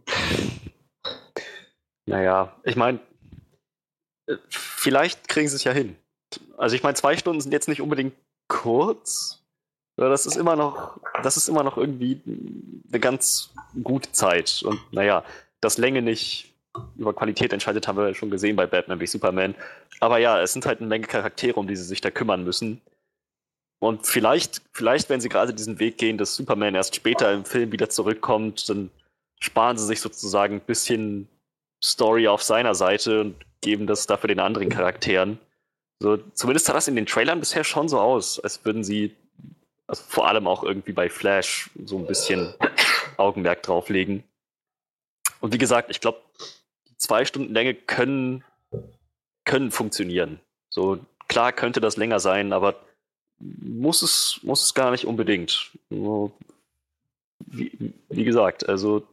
[2.08, 3.00] Naja, ich meine,
[4.48, 5.96] vielleicht kriegen sie es ja hin.
[6.56, 8.14] Also ich meine, zwei Stunden sind jetzt nicht unbedingt
[8.48, 9.46] kurz,
[9.96, 12.20] das ist immer noch, das ist immer noch irgendwie
[12.88, 14.62] eine ganz gute Zeit.
[14.62, 15.24] Und naja,
[15.60, 16.54] dass Länge nicht
[16.96, 19.54] über Qualität entscheidet, haben wir schon gesehen bei Batman wie Superman.
[20.00, 22.80] Aber ja, es sind halt eine Menge Charaktere, um die sie sich da kümmern müssen.
[23.78, 27.72] Und vielleicht, vielleicht, wenn sie gerade diesen Weg gehen, dass Superman erst später im Film
[27.72, 28.90] wieder zurückkommt, dann
[29.38, 31.28] sparen sie sich sozusagen ein bisschen
[31.82, 35.38] Story auf seiner Seite und geben das dafür den anderen Charakteren.
[36.00, 39.14] So, zumindest sah das in den Trailern bisher schon so aus, als würden sie
[39.86, 42.54] also vor allem auch irgendwie bei Flash so ein bisschen
[43.16, 44.24] Augenmerk drauflegen.
[45.40, 46.20] Und wie gesagt, ich glaube,
[46.96, 48.44] zwei Stunden Länge können,
[49.44, 50.40] können funktionieren.
[50.68, 52.74] So, klar könnte das länger sein, aber
[53.38, 55.72] muss es, muss es gar nicht unbedingt.
[57.38, 59.06] Wie, wie gesagt, also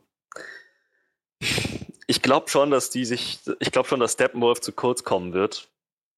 [2.08, 5.67] ich glaube schon, dass die sich, ich glaube schon, dass Steppenwolf zu kurz kommen wird.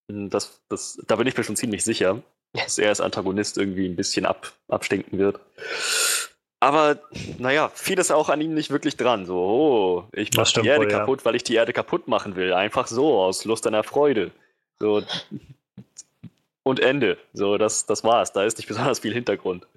[0.08, 2.22] Das, das, da bin ich mir schon ziemlich sicher,
[2.54, 5.40] dass er als Antagonist irgendwie ein bisschen ab, abstinken wird.
[6.60, 7.00] Aber
[7.38, 9.26] naja, vieles auch an ihm nicht wirklich dran.
[9.26, 11.26] So, oh, ich mach die Erde wohl, kaputt, ja.
[11.26, 12.54] weil ich die Erde kaputt machen will.
[12.54, 14.32] Einfach so, aus Lust an der Freude.
[14.80, 15.04] So,
[16.64, 17.18] und Ende.
[17.34, 18.34] So, das, das war's.
[18.34, 19.68] Da ist nicht besonders viel Hintergrund.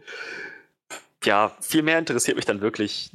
[1.24, 3.10] Ja, viel mehr interessiert mich dann wirklich,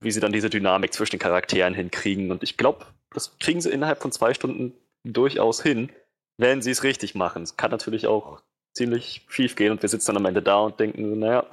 [0.00, 2.30] wie sie dann diese Dynamik zwischen den Charakteren hinkriegen.
[2.30, 4.74] Und ich glaube, das kriegen sie innerhalb von zwei Stunden
[5.04, 5.90] durchaus hin,
[6.38, 7.42] wenn sie es richtig machen.
[7.42, 8.42] Es kann natürlich auch
[8.76, 11.46] ziemlich schief gehen und wir sitzen dann am Ende da und denken, naja,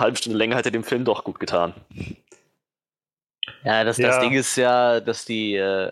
[0.00, 1.74] halbe Stunde länger hätte dem Film doch gut getan.
[3.64, 4.08] Ja, das, ja.
[4.08, 5.90] das Ding ist ja, dass die, äh,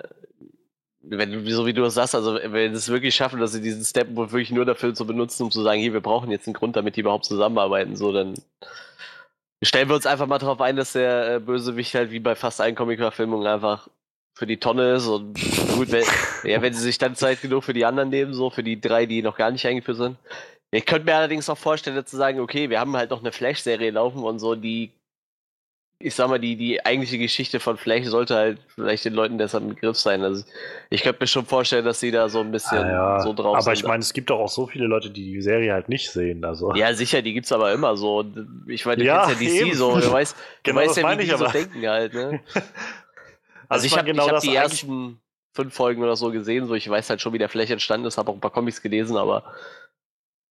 [1.01, 3.85] wenn, so wie du das sagst, also wenn sie es wirklich schaffen, dass sie diesen
[3.85, 6.77] Step wirklich nur dafür zu benutzen, um zu sagen, hier, wir brauchen jetzt einen Grund,
[6.77, 8.35] damit die überhaupt zusammenarbeiten, so, dann
[9.63, 12.61] stellen wir uns einfach mal darauf ein, dass der äh, Bösewicht halt wie bei fast
[12.61, 13.89] allen Comic-Verfilmungen einfach
[14.35, 15.35] für die Tonne ist und
[15.75, 16.05] gut, wenn,
[16.45, 19.05] ja, wenn sie sich dann Zeit genug für die anderen nehmen, so für die drei,
[19.05, 20.17] die noch gar nicht eingeführt sind.
[20.71, 23.91] Ich könnte mir allerdings auch vorstellen, zu sagen, okay, wir haben halt noch eine Flash-Serie
[23.91, 24.93] laufen und so, die
[26.01, 29.65] ich sag mal, die, die eigentliche Geschichte von Flash sollte halt vielleicht den Leuten deshalb
[29.65, 30.23] ein Begriff sein.
[30.23, 30.45] Also
[30.91, 33.21] ich könnte mir schon vorstellen, dass sie da so ein bisschen ah, ja.
[33.21, 33.69] so drauf aber sind.
[33.69, 36.09] Aber ich meine, es gibt doch auch so viele Leute, die die Serie halt nicht
[36.11, 36.45] sehen.
[36.45, 36.73] Also.
[36.77, 38.25] Ja, sicher, die gibt's aber immer so.
[38.69, 39.75] Ich meine, du ja, kennst ja DC eben.
[39.75, 41.47] so, du weißt, genau, du weißt ja, wie die aber.
[41.47, 42.41] so denken halt, ne?
[43.71, 45.21] Also, also ich, ich habe genau hab die ersten
[45.53, 48.17] fünf Folgen oder so gesehen, so ich weiß halt schon, wie der Flash entstanden ist,
[48.17, 49.45] habe auch ein paar Comics gelesen, aber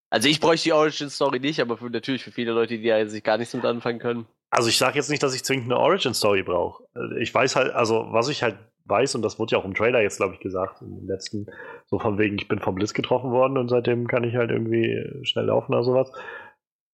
[0.10, 3.06] also ich bräuchte die Origin Story nicht, aber für, natürlich für viele Leute, die ja
[3.08, 4.28] sich gar nichts mit anfangen können.
[4.50, 6.84] Also ich sage jetzt nicht, dass ich zwingend eine Origin-Story brauche.
[7.20, 10.02] Ich weiß halt, also was ich halt weiß, und das wurde ja auch im Trailer
[10.02, 11.48] jetzt, glaube ich, gesagt, im letzten,
[11.88, 15.26] so von wegen, ich bin vom Blitz getroffen worden und seitdem kann ich halt irgendwie
[15.26, 16.12] schnell laufen oder sowas.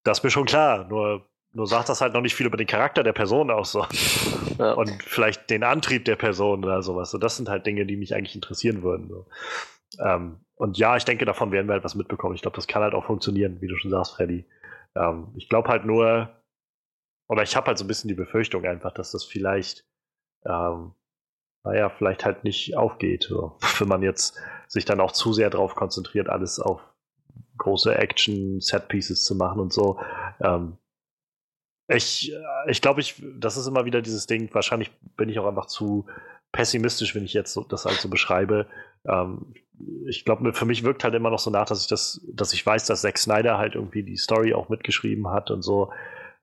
[0.04, 2.66] Das ist mir schon klar, nur, nur sagt das halt noch nicht viel über den
[2.66, 3.72] Charakter der Person aus.
[3.72, 3.86] So.
[4.60, 4.74] Ja.
[4.74, 7.10] Und vielleicht den Antrieb der Person oder sowas.
[7.10, 9.10] So, das sind halt Dinge, die mich eigentlich interessieren würden.
[9.10, 9.26] So.
[10.00, 12.36] Ähm, und ja, ich denke, davon werden wir halt was mitbekommen.
[12.36, 14.46] Ich glaube, das kann halt auch funktionieren, wie du schon sagst, Freddy.
[14.96, 16.42] Ähm, ich glaube halt nur,
[17.28, 19.86] oder ich habe halt so ein bisschen die Befürchtung einfach, dass das vielleicht,
[20.46, 20.94] ähm,
[21.66, 23.24] naja, vielleicht halt nicht aufgeht.
[23.24, 23.58] So.
[23.80, 26.80] Wenn man jetzt sich dann auch zu sehr darauf konzentriert, alles auf
[27.58, 30.00] große Action-Set-Pieces zu machen und so.
[30.40, 30.78] Ähm,
[31.90, 32.34] ich
[32.68, 36.06] ich glaube, ich, das ist immer wieder dieses Ding, wahrscheinlich bin ich auch einfach zu
[36.54, 38.68] pessimistisch, wenn ich jetzt so, das halt so beschreibe.
[39.06, 39.54] Ähm,
[40.08, 42.66] ich glaube, für mich wirkt halt immer noch so nach, dass ich das, dass ich
[42.66, 45.92] weiß, dass Zack Snyder halt irgendwie die Story auch mitgeschrieben hat und so.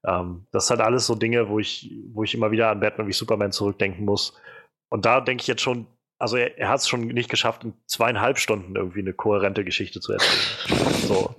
[0.05, 3.07] Ähm, das sind halt alles so Dinge, wo ich, wo ich immer wieder an Batman
[3.07, 4.41] wie Superman zurückdenken muss.
[4.89, 5.87] Und da denke ich jetzt schon,
[6.19, 10.01] also er, er hat es schon nicht geschafft, in zweieinhalb Stunden irgendwie eine kohärente Geschichte
[10.01, 10.95] zu erzählen.
[11.07, 11.35] so.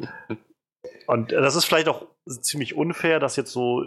[1.08, 3.84] Und das ist vielleicht auch ziemlich unfair, das jetzt so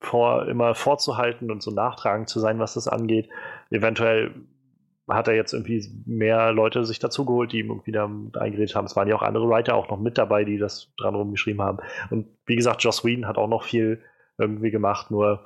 [0.00, 3.28] vor, immer vorzuhalten und so nachtragend zu sein, was das angeht.
[3.70, 4.34] Eventuell
[5.08, 8.04] hat er jetzt irgendwie mehr Leute sich dazugeholt, die ihm irgendwie da
[8.38, 8.84] eingeredet haben.
[8.84, 11.78] Es waren ja auch andere Writer auch noch mit dabei, die das dran rumgeschrieben haben.
[12.10, 14.02] Und wie gesagt, Joss Whedon hat auch noch viel
[14.36, 15.44] irgendwie gemacht, nur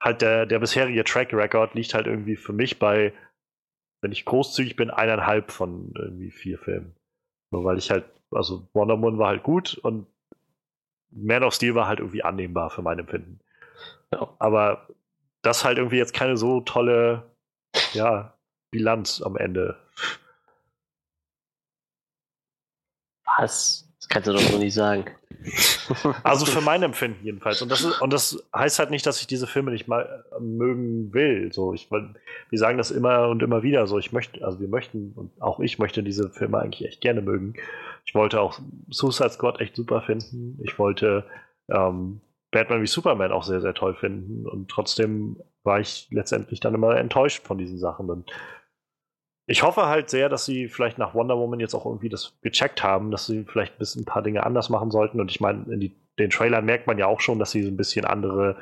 [0.00, 3.12] halt der, der bisherige Track Record liegt halt irgendwie für mich bei,
[4.00, 6.96] wenn ich großzügig bin, eineinhalb von irgendwie vier Filmen.
[7.50, 10.06] Nur weil ich halt, also Wonder Woman war halt gut und
[11.10, 13.40] Man of Steel war halt irgendwie annehmbar für mein Empfinden.
[14.12, 14.34] Ja.
[14.38, 14.88] Aber
[15.42, 17.30] das halt irgendwie jetzt keine so tolle,
[17.92, 18.34] ja,
[18.70, 19.76] Bilanz am Ende.
[23.24, 23.88] Was?
[23.98, 25.04] Das kannst du doch so nicht sagen.
[26.22, 27.62] Also für mein Empfinden jedenfalls.
[27.62, 30.40] Und das, ist, und das heißt halt nicht, dass ich diese Filme nicht mal äh,
[30.40, 31.52] mögen will.
[31.52, 33.86] So, ich, wir sagen das immer und immer wieder.
[33.86, 37.22] So, ich möchte, also wir möchten, und auch ich möchte diese Filme eigentlich echt gerne
[37.22, 37.54] mögen.
[38.04, 40.58] Ich wollte auch Suicide Squad echt super finden.
[40.62, 41.24] Ich wollte
[41.68, 44.46] ähm, Batman wie Superman auch sehr, sehr toll finden.
[44.46, 48.10] Und trotzdem war ich letztendlich dann immer enttäuscht von diesen Sachen.
[48.10, 48.30] Und
[49.50, 52.84] ich hoffe halt sehr, dass sie vielleicht nach Wonder Woman jetzt auch irgendwie das gecheckt
[52.84, 55.20] haben, dass sie vielleicht ein bisschen ein paar Dinge anders machen sollten.
[55.20, 57.68] Und ich meine, in die, den Trailern merkt man ja auch schon, dass sie so
[57.68, 58.58] ein bisschen andere,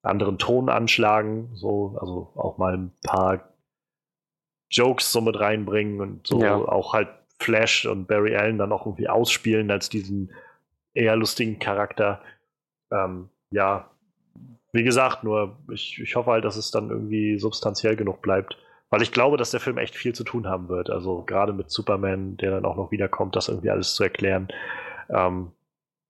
[0.00, 1.50] anderen Ton anschlagen.
[1.56, 3.50] So, also auch mal ein paar
[4.70, 6.56] Jokes so mit reinbringen und so Ja.
[6.56, 10.32] auch halt Flash und Barry Allen dann auch irgendwie ausspielen als diesen
[10.94, 12.22] eher lustigen Charakter.
[12.90, 13.90] Ähm, ja,
[14.72, 18.56] wie gesagt, nur ich, ich hoffe halt, dass es dann irgendwie substanziell genug bleibt.
[18.90, 20.90] Weil ich glaube, dass der Film echt viel zu tun haben wird.
[20.90, 24.48] Also gerade mit Superman, der dann auch noch wiederkommt, das irgendwie alles zu erklären.
[25.08, 25.52] Ähm,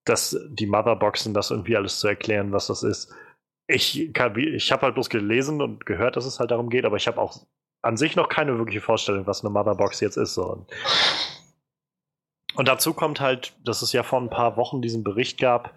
[0.05, 3.15] dass die Motherboxen, das irgendwie alles zu erklären, was das ist.
[3.67, 7.07] Ich, ich habe halt bloß gelesen und gehört, dass es halt darum geht, aber ich
[7.07, 7.47] habe auch
[7.83, 10.35] an sich noch keine wirkliche Vorstellung, was eine Motherbox jetzt ist.
[10.35, 10.67] So.
[12.55, 15.75] Und dazu kommt halt, dass es ja vor ein paar Wochen diesen Bericht gab,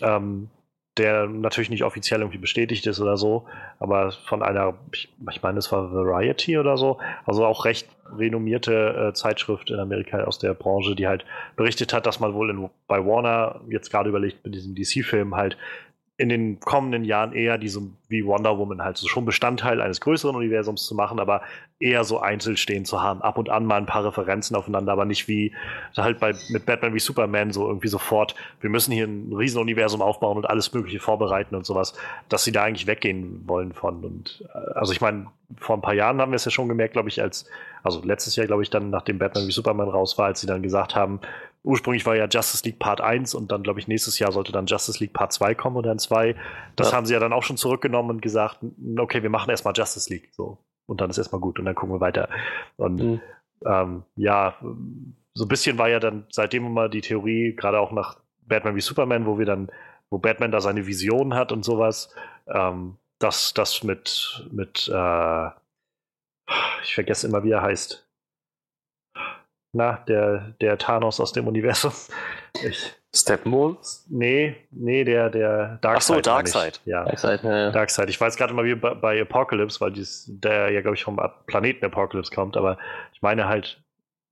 [0.00, 0.50] ähm,
[0.98, 3.46] der natürlich nicht offiziell irgendwie bestätigt ist oder so,
[3.78, 9.08] aber von einer, ich, ich meine, es war Variety oder so, also auch recht renommierte
[9.08, 11.24] äh, Zeitschrift in Amerika aus der Branche, die halt
[11.56, 15.56] berichtet hat, dass man wohl in, bei Warner jetzt gerade überlegt, mit diesem DC-Film halt
[16.22, 20.36] in den kommenden Jahren eher diese wie Wonder Woman halt so schon Bestandteil eines größeren
[20.36, 21.42] Universums zu machen, aber
[21.80, 23.22] eher so einzeln stehen zu haben.
[23.22, 25.52] Ab und an mal ein paar Referenzen aufeinander, aber nicht wie
[25.96, 30.36] halt bei mit Batman wie Superman so irgendwie sofort, wir müssen hier ein Riesenuniversum aufbauen
[30.36, 31.94] und alles Mögliche vorbereiten und sowas,
[32.28, 34.04] dass sie da eigentlich weggehen wollen von.
[34.04, 35.26] Und äh, also ich meine,
[35.58, 37.46] vor ein paar Jahren haben wir es ja schon gemerkt, glaube ich, als,
[37.82, 40.62] also letztes Jahr, glaube ich, dann, nachdem Batman wie Superman raus war, als sie dann
[40.62, 41.18] gesagt haben,
[41.64, 44.66] ursprünglich war ja Justice League Part 1 und dann, glaube ich, nächstes Jahr sollte dann
[44.66, 46.34] Justice League Part 2 kommen oder ein 2.
[46.76, 46.96] Das Ja.
[46.96, 48.58] haben sie ja dann auch schon zurückgenommen und gesagt,
[48.98, 50.30] okay, wir machen erstmal Justice League.
[50.32, 50.58] So.
[50.86, 52.28] Und dann ist erstmal gut und dann gucken wir weiter.
[52.76, 53.20] Und Mhm.
[53.64, 54.56] ähm, ja,
[55.34, 58.80] so ein bisschen war ja dann seitdem immer die Theorie, gerade auch nach Batman wie
[58.80, 59.70] Superman, wo wir dann,
[60.10, 62.14] wo Batman da seine Visionen hat und sowas,
[62.48, 65.46] ähm, dass das mit, mit, äh,
[66.82, 68.04] ich vergesse immer, wie er heißt.
[69.72, 71.92] Na, der, der Thanos aus dem Universum.
[72.62, 73.78] Ich, Steppenwolf?
[74.08, 75.96] nee, nee, der, der Darkseid.
[75.96, 76.24] Ach so, meine ich.
[76.52, 76.80] Darkseid.
[76.84, 77.04] Ja.
[77.04, 77.70] Darkseid, ja, ja.
[77.70, 78.10] Darkseid.
[78.10, 81.20] Ich weiß gerade immer wie bei, bei Apocalypse, weil dies, der ja, glaube ich, vom
[81.46, 82.78] Planeten Apocalypse kommt, aber
[83.12, 83.82] ich meine halt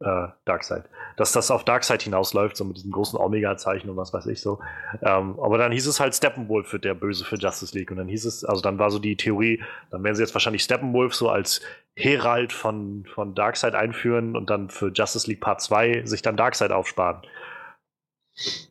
[0.00, 0.85] äh, Darkseid.
[1.16, 4.61] Dass das auf Darkseid hinausläuft, so mit diesem großen Omega-Zeichen und was weiß ich so.
[5.03, 7.90] Ähm, aber dann hieß es halt Steppenwolf für der Böse für Justice League.
[7.90, 10.62] Und dann hieß es, also dann war so die Theorie, dann werden sie jetzt wahrscheinlich
[10.62, 11.61] Steppenwolf so als
[12.01, 16.73] Herald von, von Darkseid einführen und dann für Justice League Part 2 sich dann Darkseid
[16.73, 17.23] aufsparen.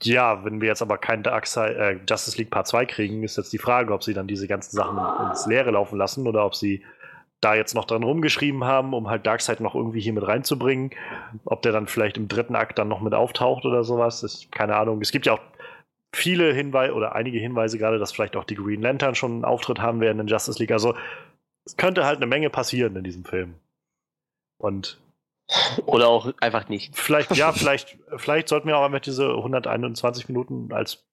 [0.02, 3.54] Ja, wenn wir jetzt aber kein Darkseid, äh, Justice League Part 2 kriegen, ist jetzt
[3.54, 4.98] die Frage, ob sie dann diese ganzen Sachen
[5.30, 6.84] ins Leere laufen lassen oder ob sie
[7.42, 10.92] da jetzt noch dran rumgeschrieben haben, um halt Darkseid noch irgendwie hier mit reinzubringen.
[11.46, 14.24] Ob der dann vielleicht im dritten Akt dann noch mit auftaucht oder sowas.
[14.24, 15.00] Ich, keine Ahnung.
[15.02, 15.42] Es gibt ja auch
[16.12, 19.80] viele Hinweise oder einige Hinweise gerade, dass vielleicht auch die Green Lantern schon einen Auftritt
[19.80, 20.72] haben werden in Justice League.
[20.72, 20.96] Also
[21.70, 23.54] es könnte halt eine Menge passieren in diesem Film.
[24.58, 25.00] Und
[25.86, 26.98] Oder auch einfach nicht.
[26.98, 31.06] vielleicht, ja, vielleicht, vielleicht sollten wir auch einfach diese 121 Minuten als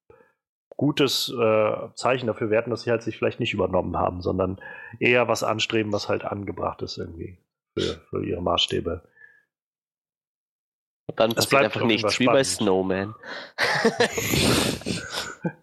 [0.76, 4.60] gutes äh, Zeichen dafür werten, dass sie halt sich vielleicht nicht übernommen haben, sondern
[4.98, 7.38] eher was anstreben, was halt angebracht ist irgendwie
[7.76, 9.02] für, für ihre Maßstäbe.
[11.08, 12.42] Und dann Es passiert bleibt einfach nichts, wie bei.
[12.44, 13.14] Snowman.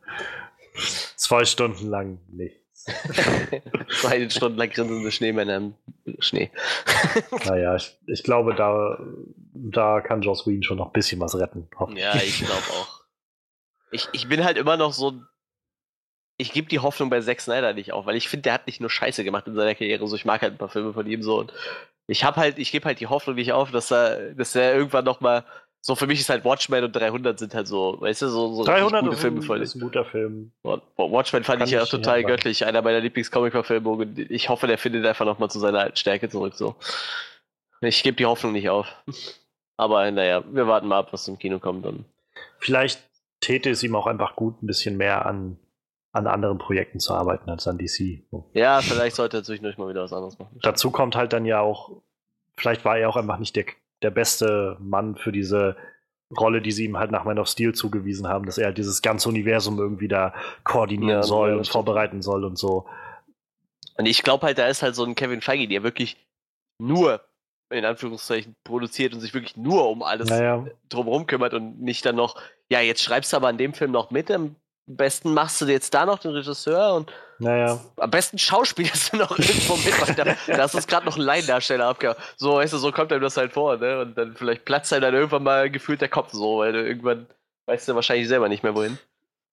[1.15, 2.62] Zwei Stunden lang nichts.
[4.01, 5.75] Zwei Stunden lang grinsende Schneemänner im
[6.19, 6.51] Schnee.
[7.45, 8.99] Naja, ich, ich glaube, da,
[9.53, 11.69] da kann Joss Whedon schon noch ein bisschen was retten.
[11.95, 13.01] Ja, ich glaube auch.
[13.91, 15.21] Ich, ich bin halt immer noch so.
[16.37, 18.81] Ich gebe die Hoffnung bei Zack Snyder nicht auf, weil ich finde, der hat nicht
[18.81, 20.07] nur Scheiße gemacht in seiner Karriere.
[20.07, 21.39] So, ich mag halt ein paar Filme von ihm so.
[21.39, 21.53] Und
[22.07, 25.05] ich habe halt, ich gebe halt die Hoffnung nicht auf, dass er, dass er irgendwann
[25.05, 25.45] noch mal
[25.85, 28.61] so für mich ist halt Watchmen und 300 sind halt so, weißt du, so, so
[28.61, 30.53] richtig 300 gute ist, Filme von ist ein guter Film.
[30.63, 32.27] Watchmen fand Kann ich ja total sagen.
[32.27, 34.27] göttlich, einer meiner Lieblings-Comic-Verfilmungen.
[34.29, 36.53] Ich hoffe, der findet einfach noch mal zu seiner alten Stärke zurück.
[36.55, 36.75] So.
[37.81, 38.87] Ich gebe die Hoffnung nicht auf.
[39.75, 41.85] Aber naja, wir warten mal ab, was im Kino kommt.
[41.85, 42.05] Und
[42.59, 43.03] Vielleicht
[43.41, 45.57] täte es ihm auch einfach gut, ein bisschen mehr an,
[46.13, 48.23] an anderen Projekten zu arbeiten als an DC.
[48.53, 50.57] Ja, vielleicht sollte er zwischendurch mal wieder was anderes machen.
[50.61, 51.91] Dazu kommt halt dann ja auch,
[52.55, 53.65] vielleicht war er auch einfach nicht der,
[54.03, 55.75] der beste Mann für diese
[56.37, 59.01] Rolle, die sie ihm halt nach Man of Steel zugewiesen haben, dass er halt dieses
[59.01, 60.33] ganze Universum irgendwie da
[60.63, 62.85] koordinieren Ja, soll ja, und vorbereiten soll und so.
[63.97, 66.17] Und ich glaube halt, da ist halt so ein Kevin Feige, der wirklich
[66.79, 67.21] nur,
[67.69, 72.15] in Anführungszeichen, produziert und sich wirklich nur um alles Naja, drumherum kümmert und nicht dann
[72.15, 74.29] noch, ja, jetzt schreibst du aber an dem Film noch mit,
[74.87, 77.79] am besten machst du jetzt da noch den Regisseur und naja.
[77.97, 81.21] am besten schauspielerst du noch irgendwo mit, weil da, da ist uns gerade noch ein
[81.21, 82.17] Laiendarsteller abgehauen.
[82.37, 84.01] So, weißt du, so kommt einem das halt vor, ne?
[84.01, 87.27] Und dann vielleicht platzt einem dann irgendwann mal gefühlt der Kopf so, weil du irgendwann
[87.65, 88.97] weißt du wahrscheinlich selber nicht mehr wohin.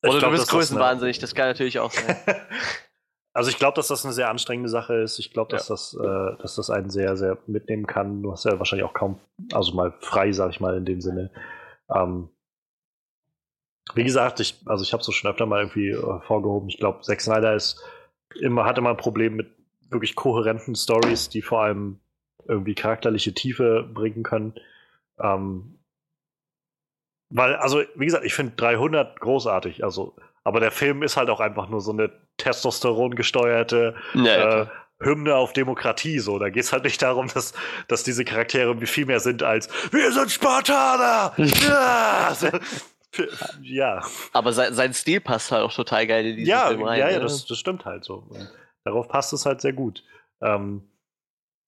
[0.03, 2.17] Oder glaub, du bist das größenwahnsinnig, das kann natürlich auch sein.
[3.33, 5.21] Also ich glaube, dass das eine sehr anstrengende Sache ist.
[5.21, 5.75] Ich glaube, dass, Ja.
[5.75, 8.25] das, äh, dass das einen sehr, sehr mitnehmen kann.
[8.25, 9.21] Du hast ja wahrscheinlich auch kaum,
[9.53, 11.31] also mal frei, sag ich mal, in dem Sinne.
[11.95, 12.29] Ähm,
[13.95, 16.69] wie gesagt, ich, also ich habe so schon öfter mal irgendwie äh, vorgehoben.
[16.69, 17.83] Ich glaube, Zack Snyder ist
[18.41, 19.51] immer, hat immer ein Problem mit
[19.91, 22.01] wirklich kohärenten Stories, die vor allem
[22.47, 24.55] irgendwie charakterliche Tiefe bringen können.
[25.21, 25.79] Ähm,
[27.31, 29.85] weil, also, wie gesagt, ich finde 300 großartig.
[29.85, 34.67] Also, aber der Film ist halt auch einfach nur so eine Testosteron gesteuerte Ja, äh.
[35.03, 36.19] Hymne auf Demokratie.
[36.19, 37.55] So, da geht es halt nicht darum, dass,
[37.89, 41.33] dass diese Charaktere irgendwie viel mehr sind als wir sind Spartaner.
[41.39, 42.35] ja,
[43.63, 44.03] ja,
[44.33, 47.01] Aber sein, sein Stil passt halt auch total geil in diesen ja, Film rein.
[47.01, 47.23] ja, ja, ne?
[47.23, 48.27] das, das stimmt halt so.
[48.29, 48.51] Und
[48.85, 50.05] darauf passt es halt sehr gut.
[50.41, 50.89] Ähm,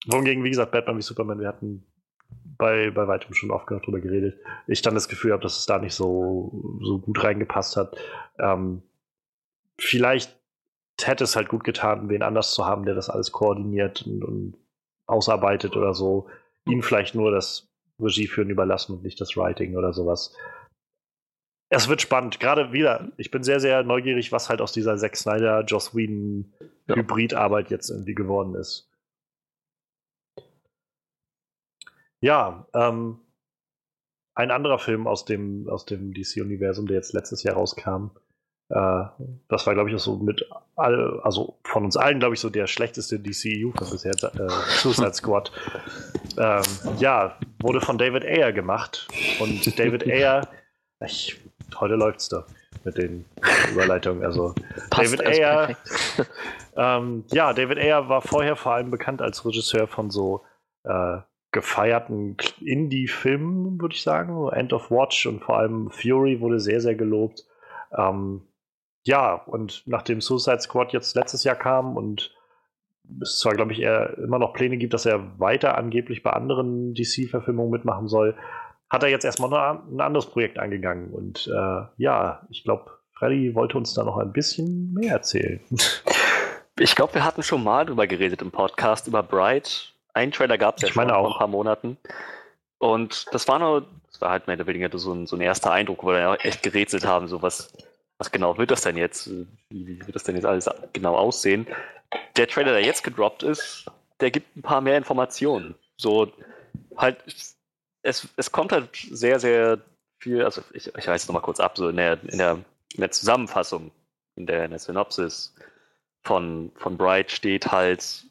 [0.07, 1.87] wohingegen, wie gesagt, Batman wie Superman, wir hatten
[2.59, 4.39] bei, bei weitem schon oft genug drüber geredet.
[4.67, 7.97] Ich dann das Gefühl habe, dass es da nicht so, so gut reingepasst hat.
[8.39, 8.83] Ähm,
[9.79, 10.37] vielleicht
[11.03, 14.55] hätte es halt gut getan, wen anders zu haben, der das alles koordiniert und, und
[15.07, 16.29] ausarbeitet oder so.
[16.67, 17.69] Ihm vielleicht nur das
[17.99, 20.35] Regie führen überlassen und nicht das Writing oder sowas.
[21.75, 22.39] Es wird spannend.
[22.39, 26.53] Gerade wieder, ich bin sehr, sehr neugierig, was halt aus dieser Zack Snyder, Joss Whedon
[26.87, 26.97] Ja.
[26.97, 28.91] Hybridarbeit jetzt irgendwie geworden ist.
[32.21, 33.21] Ja, ähm,
[34.35, 38.11] ein anderer Film aus dem, aus dem DC-Universum, der jetzt letztes Jahr rauskam,
[38.69, 39.05] äh,
[39.49, 40.47] das war, glaube ich, auch so mit
[40.77, 45.53] all, also von uns allen, glaube ich, so der schlechteste DCU-Film bisher, äh, Suicide Squad.
[46.39, 46.63] Ähm,
[46.99, 49.07] ja, wurde von David Ayer gemacht.
[49.39, 50.49] Und David Ayer,
[51.05, 51.39] ich,
[51.81, 52.45] heute läuft's da
[52.85, 53.25] mit den
[53.73, 54.25] Überleitungen.
[54.25, 54.55] Also
[54.91, 55.77] Passt David also Ayer,
[56.77, 60.43] ähm, ja, David Ayer war vorher vor allem bekannt als Regisseur von so
[60.85, 61.19] äh,
[61.53, 64.35] gefeierten Indie-Filmen, würde ich sagen.
[64.35, 67.45] So End of Watch und vor allem Fury wurde sehr, sehr gelobt.
[67.97, 68.43] Ähm,
[69.05, 72.35] ja, und nachdem Suicide Squad jetzt letztes Jahr kam und
[73.21, 76.95] es zwar, glaube ich, eher immer noch Pläne gibt, dass er weiter angeblich bei anderen
[76.95, 78.37] DC-Verfilmungen mitmachen soll,
[78.93, 81.11] hat er jetzt erstmal ein anderes Projekt angegangen.
[81.11, 85.61] Und äh, ja, ich glaube, Freddy wollte uns da noch ein bisschen mehr erzählen.
[86.79, 89.93] Ich glaube, wir hatten schon mal drüber geredet im Podcast über Bright.
[90.15, 91.33] Einen Trailer gab es ja Ich schon vor auch.
[91.35, 91.99] ein paar Monaten.
[92.79, 95.71] Und das war nur, das war halt mehr oder weniger so ein, so ein erster
[95.71, 97.71] Eindruck, wo wir ja echt gerätselt haben, so was,
[98.17, 99.31] was genau wird das denn jetzt?
[99.31, 99.47] Wie,
[99.87, 101.67] wie wird das denn jetzt alles genau aussehen?
[102.37, 103.85] Der Trailer, der jetzt gedroppt ist,
[104.21, 105.75] der gibt ein paar mehr Informationen.
[105.99, 106.33] So
[106.97, 107.19] halt,
[108.03, 109.79] es, es kommt halt sehr, sehr
[110.19, 112.59] viel, also ich, ich reiße nochmal kurz ab, so in der, in der,
[112.95, 113.91] in der Zusammenfassung,
[114.37, 115.55] in der, in der Synopsis
[116.23, 118.25] von, von Bright steht halt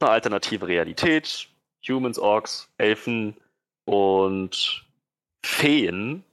[0.00, 1.48] eine alternative Realität,
[1.88, 3.36] Humans, Orks, Elfen
[3.84, 4.84] und
[5.44, 6.24] Feen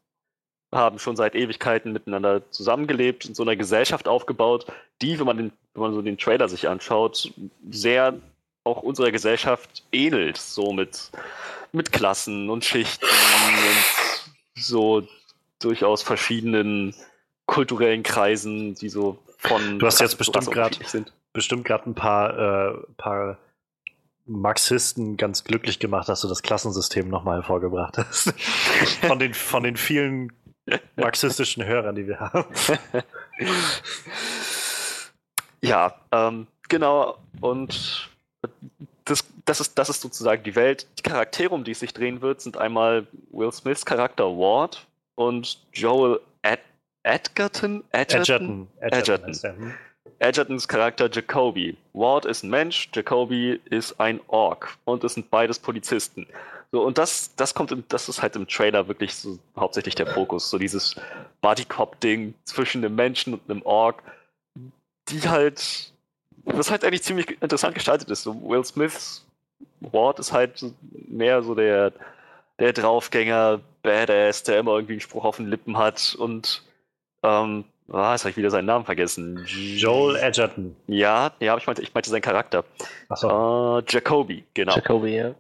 [0.72, 4.68] haben schon seit Ewigkeiten miteinander zusammengelebt, in so einer Gesellschaft aufgebaut,
[5.02, 7.34] die, wenn man, den, wenn man so den Trailer sich anschaut,
[7.72, 8.20] sehr
[8.70, 11.12] auch unserer Gesellschaft ähnelt, so mit,
[11.72, 15.08] mit Klassen und Schichten und so
[15.60, 16.96] durchaus verschiedenen
[17.46, 20.18] kulturellen Kreisen, die so von Du hast jetzt.
[21.34, 23.38] Bestimmt gerade ein paar, äh, paar
[24.26, 28.34] Marxisten ganz glücklich gemacht, dass du das Klassensystem nochmal hervorgebracht hast.
[29.02, 30.32] von, den, von den vielen
[30.96, 32.46] marxistischen Hörern, die wir haben.
[35.62, 37.18] Ja, ähm, genau.
[37.42, 38.10] Und
[39.06, 40.88] das, das, ist, das ist sozusagen die Welt.
[40.98, 44.86] Die Charaktere, um die es sich drehen wird, sind einmal Will Smiths Charakter Ward
[45.16, 46.60] und Joel Ed
[47.04, 47.84] Edgerton?
[47.92, 48.68] Edgerton.
[48.82, 49.28] Edgerton.
[49.28, 49.74] heißt der, hm?
[50.20, 51.78] Edgertons Charakter Jacoby.
[51.94, 56.28] Ward ist ein Mensch, Jacoby ist ein Ork und es sind beides Polizisten.
[56.72, 60.08] So, und das, das kommt im, das ist halt im Trailer wirklich so hauptsächlich der
[60.08, 60.50] Fokus.
[60.50, 60.96] So dieses
[61.42, 64.04] Buddy-Cop-Ding zwischen einem Menschen und einem Ork,
[65.08, 65.94] die halt,
[66.54, 68.24] was halt eigentlich ziemlich interessant gestaltet ist.
[68.24, 69.26] So Will Smiths
[69.82, 71.94] Ward ist halt mehr so der,
[72.60, 76.64] der Draufgänger, Badass, der immer irgendwie einen Spruch auf den Lippen hat und
[77.24, 79.46] ähm, ah, jetzt habe ich wieder seinen Namen vergessen.
[79.46, 80.76] Joel Edgerton.
[80.88, 82.64] Ja, ja, aber ich meinte, ich meinte seinen Charakter.
[83.10, 83.80] Achso.
[83.80, 84.76] Äh, Jacoby, genau.
[84.76, 85.36] Jacoby, ja.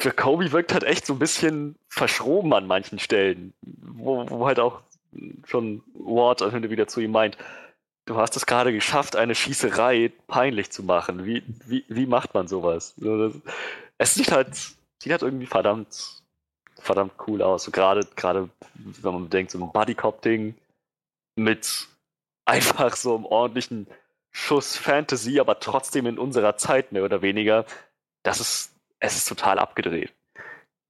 [0.00, 4.80] Jacoby wirkt halt echt so ein bisschen verschroben an manchen Stellen, wo, wo halt auch
[5.46, 7.36] schon Ward am Ende wieder zu ihm meint,
[8.06, 11.24] du hast es gerade geschafft, eine Schießerei peinlich zu machen.
[11.24, 12.94] Wie, wie, wie macht man sowas?
[13.98, 16.22] Es sieht halt, sieht halt irgendwie verdammt,
[16.78, 17.70] verdammt cool aus.
[17.70, 20.54] Gerade, gerade, wenn man bedenkt, so ein Buddy-Cop-Ding
[21.36, 21.88] mit
[22.44, 23.86] einfach so einem ordentlichen
[24.32, 27.66] Schuss Fantasy, aber trotzdem in unserer Zeit mehr oder weniger.
[28.22, 30.12] Das ist, es ist total abgedreht.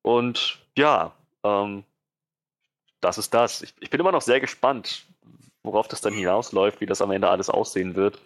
[0.03, 1.13] Und ja,
[1.45, 1.85] ähm,
[3.01, 3.63] das ist das.
[3.63, 5.07] Ich, ich bin immer noch sehr gespannt,
[5.63, 8.19] worauf das dann hinausläuft, wie das am Ende alles aussehen wird.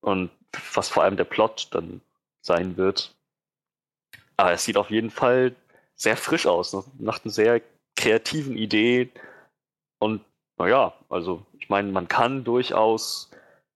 [0.00, 0.30] und
[0.74, 2.00] was vor allem der Plot dann
[2.42, 3.14] sein wird.
[4.36, 5.54] Aber es sieht auf jeden Fall
[5.96, 6.84] sehr frisch aus, ne?
[6.98, 7.60] nach einer sehr
[7.96, 9.10] kreativen Idee.
[9.98, 10.22] Und
[10.58, 13.30] naja, also ich meine, man kann durchaus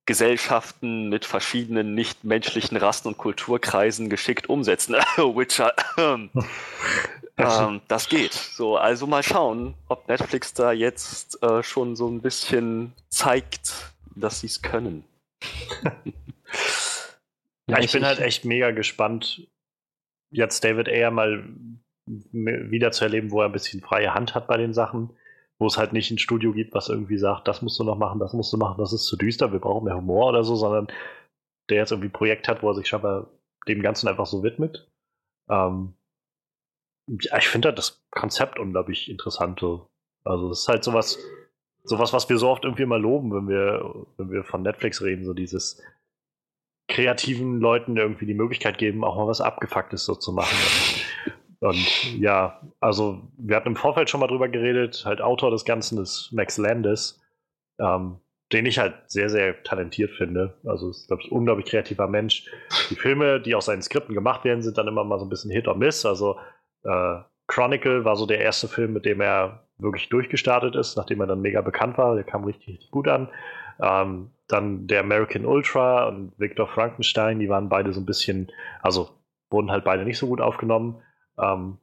[0.06, 4.94] Gesellschaften mit verschiedenen nichtmenschlichen Rassen und Kulturkreisen geschickt umsetzen.
[5.16, 5.74] Witcher.
[7.38, 8.32] ähm, das geht.
[8.32, 14.40] So, also mal schauen, ob Netflix da jetzt äh, schon so ein bisschen zeigt, dass
[14.40, 15.04] sie es können.
[17.68, 19.46] ja, ich bin halt echt mega gespannt,
[20.30, 21.44] jetzt David Ayer mal
[22.32, 25.10] wieder zu erleben, wo er ein bisschen freie Hand hat bei den Sachen,
[25.58, 28.20] wo es halt nicht ein Studio gibt, was irgendwie sagt, das musst du noch machen,
[28.20, 30.88] das musst du machen, das ist zu düster, wir brauchen mehr Humor oder so, sondern
[31.68, 33.28] der jetzt irgendwie ein Projekt hat, wo er sich scheinbar
[33.66, 34.90] dem Ganzen einfach so widmet.
[35.50, 35.94] Ähm,
[37.08, 39.62] ich finde das Konzept unglaublich interessant.
[40.24, 41.18] Also es ist halt sowas,
[41.84, 45.24] sowas, was wir so oft irgendwie mal loben, wenn wir, wenn wir von Netflix reden,
[45.24, 45.82] so dieses
[46.88, 50.56] kreativen Leuten irgendwie die Möglichkeit geben, auch mal was Abgefucktes so zu machen.
[51.60, 56.00] Und ja, also wir hatten im Vorfeld schon mal drüber geredet, halt Autor des Ganzen
[56.00, 57.20] ist Max Landis,
[57.80, 58.20] ähm,
[58.52, 60.56] den ich halt sehr, sehr talentiert finde.
[60.64, 62.46] Also ist, glaube ich, ein unglaublich kreativer Mensch.
[62.90, 65.50] Die Filme, die aus seinen Skripten gemacht werden, sind dann immer mal so ein bisschen
[65.50, 66.06] Hit or Miss.
[66.06, 66.38] Also
[66.84, 71.26] äh, Chronicle war so der erste Film, mit dem er wirklich durchgestartet ist, nachdem er
[71.26, 72.14] dann mega bekannt war.
[72.14, 73.28] Der kam richtig, richtig gut an.
[73.80, 78.50] Ähm, dann der American Ultra und Victor Frankenstein, die waren beide so ein bisschen,
[78.82, 79.10] also
[79.50, 81.00] wurden halt beide nicht so gut aufgenommen.
[81.38, 81.78] Ähm,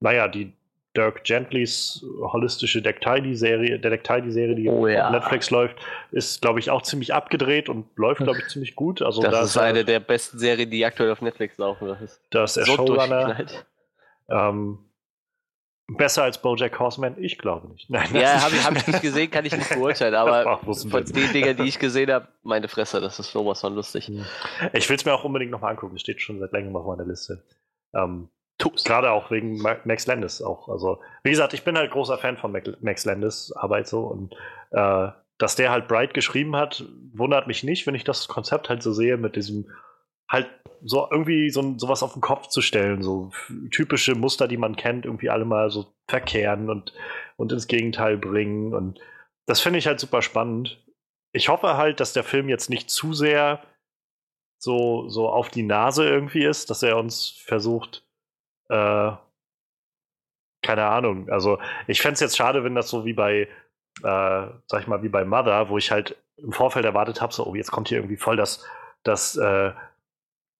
[0.00, 0.52] naja, die
[0.96, 5.06] Dirk Gentlys holistische der Deck Tidy-Serie, die oh, ja.
[5.06, 5.76] auf Netflix läuft,
[6.10, 9.00] ist, glaube ich, auch ziemlich abgedreht und läuft, glaube ich, ziemlich gut.
[9.00, 11.86] Also das da ist eine der besten Serien, die aktuell auf Netflix laufen.
[11.88, 13.46] Das ist, da ist der so Showrunner.
[14.30, 14.78] Ähm,
[15.88, 17.16] besser als Bojack Horseman?
[17.18, 17.88] Ich glaube nicht.
[17.90, 21.32] Nein, ja, habe ich, hab ich nicht gesehen, kann ich nicht beurteilen, aber von den
[21.32, 24.06] Dingen, die ich gesehen habe, meine Fresse, das ist sowas von lustig.
[24.06, 24.24] Hm.
[24.72, 27.06] Ich will es mir auch unbedingt nochmal angucken, das steht schon seit längerem auf meiner
[27.06, 27.44] Liste.
[27.94, 28.28] Ähm,
[28.84, 30.68] Gerade auch wegen Max Landis auch.
[30.68, 32.50] Also, wie gesagt, ich bin halt großer Fan von
[32.80, 34.34] Max Landis Arbeit so und
[34.72, 38.82] äh, dass der halt Bright geschrieben hat, wundert mich nicht, wenn ich das Konzept halt
[38.82, 39.70] so sehe mit diesem
[40.28, 40.48] halt
[40.84, 43.30] so irgendwie so sowas auf den Kopf zu stellen, so
[43.70, 46.92] typische Muster, die man kennt, irgendwie alle mal so verkehren und,
[47.36, 48.74] und ins Gegenteil bringen.
[48.74, 49.00] Und
[49.46, 50.84] das finde ich halt super spannend.
[51.32, 53.62] Ich hoffe halt, dass der Film jetzt nicht zu sehr
[54.58, 58.06] so, so auf die Nase irgendwie ist, dass er uns versucht,
[58.68, 59.12] äh,
[60.62, 61.28] keine Ahnung.
[61.30, 63.48] Also ich fände es jetzt schade, wenn das so wie bei,
[64.02, 67.46] äh, sag ich mal, wie bei Mother, wo ich halt im Vorfeld erwartet habe, so,
[67.46, 68.64] oh, jetzt kommt hier irgendwie voll das,
[69.02, 69.72] das äh,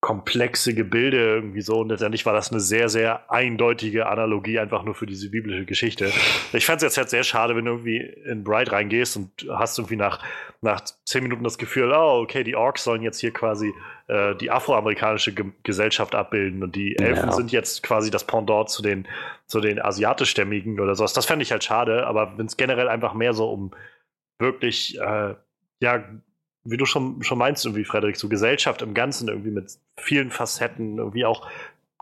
[0.09, 1.81] komplexe Gebilde irgendwie so.
[1.81, 6.11] Und letztendlich war das eine sehr, sehr eindeutige Analogie einfach nur für diese biblische Geschichte.
[6.55, 9.77] Ich fand es jetzt halt sehr schade, wenn du irgendwie in Bright reingehst und hast
[9.79, 10.25] irgendwie nach,
[10.63, 13.71] nach zehn Minuten das Gefühl, oh, okay, die Orks sollen jetzt hier quasi
[14.07, 17.33] äh, die afroamerikanische Ge Gesellschaft abbilden und die Elfen ja.
[17.33, 19.07] sind jetzt quasi das Pendant zu den,
[19.45, 21.13] zu den asiatischstämmigen oder sowas.
[21.13, 23.73] Das fände ich halt schade, aber wenn es generell einfach mehr so um
[24.39, 25.35] wirklich, äh,
[25.81, 26.03] ja,
[26.65, 30.99] wie du schon, schon meinst, irgendwie, Frederik, so Gesellschaft im Ganzen irgendwie mit vielen Facetten,
[30.99, 31.49] irgendwie auch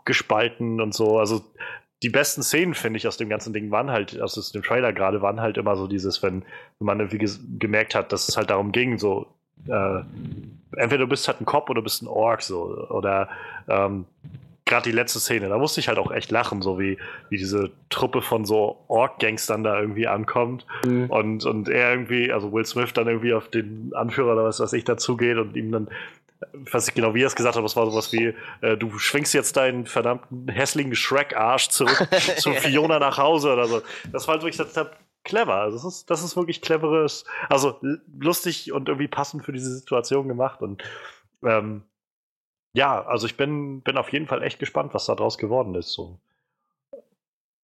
[0.05, 1.19] gespalten und so.
[1.19, 1.43] Also
[2.03, 5.21] die besten Szenen, finde ich, aus dem ganzen Ding waren halt, aus dem Trailer gerade,
[5.21, 6.43] waren halt immer so dieses, wenn,
[6.79, 9.27] wenn man irgendwie gemerkt hat, dass es halt darum ging, so,
[9.67, 10.01] äh,
[10.75, 13.29] entweder du bist halt ein Cop oder bist ein Ork, so, oder
[13.67, 14.05] ähm,
[14.67, 16.97] gerade die letzte Szene, da musste ich halt auch echt lachen, so wie,
[17.29, 21.09] wie diese Truppe von so Ork-Gangstern da irgendwie ankommt mhm.
[21.09, 24.73] und, und er irgendwie, also Will Smith dann irgendwie auf den Anführer oder was weiß
[24.73, 25.89] ich dazugeht und ihm dann,
[26.65, 28.97] ich weiß nicht genau, wie er es gesagt hat, es war sowas wie, äh, du
[28.99, 32.07] schwingst jetzt deinen verdammten hässlichen Shrek-Arsch zurück
[32.37, 33.81] zu Fiona nach Hause oder so.
[34.11, 34.73] Das war halt wirklich das,
[35.27, 35.55] clever.
[35.55, 37.79] Also das ist, das ist wirklich cleveres, also
[38.19, 40.81] lustig und irgendwie passend für diese Situation gemacht und
[41.43, 41.83] ähm,
[42.73, 45.93] ja, also ich bin, bin auf jeden Fall echt gespannt, was da draus geworden ist.
[45.93, 46.19] So.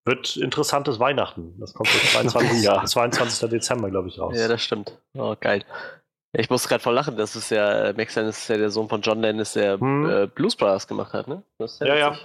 [0.04, 1.58] Wird interessantes Weihnachten.
[1.58, 2.62] Das kommt am 22.
[2.62, 2.84] ja.
[2.84, 3.48] 22.
[3.48, 4.36] Dezember, glaube ich, raus.
[4.36, 4.98] Ja, das stimmt.
[5.14, 5.64] Oh, geil.
[6.36, 9.00] Ich muss gerade voll lachen, das ist ja, Max Lennon ist ja der Sohn von
[9.00, 10.10] John Lennon, der hm.
[10.10, 11.44] äh, Blues Brothers gemacht hat, ne?
[11.58, 12.18] ja, ja, ja.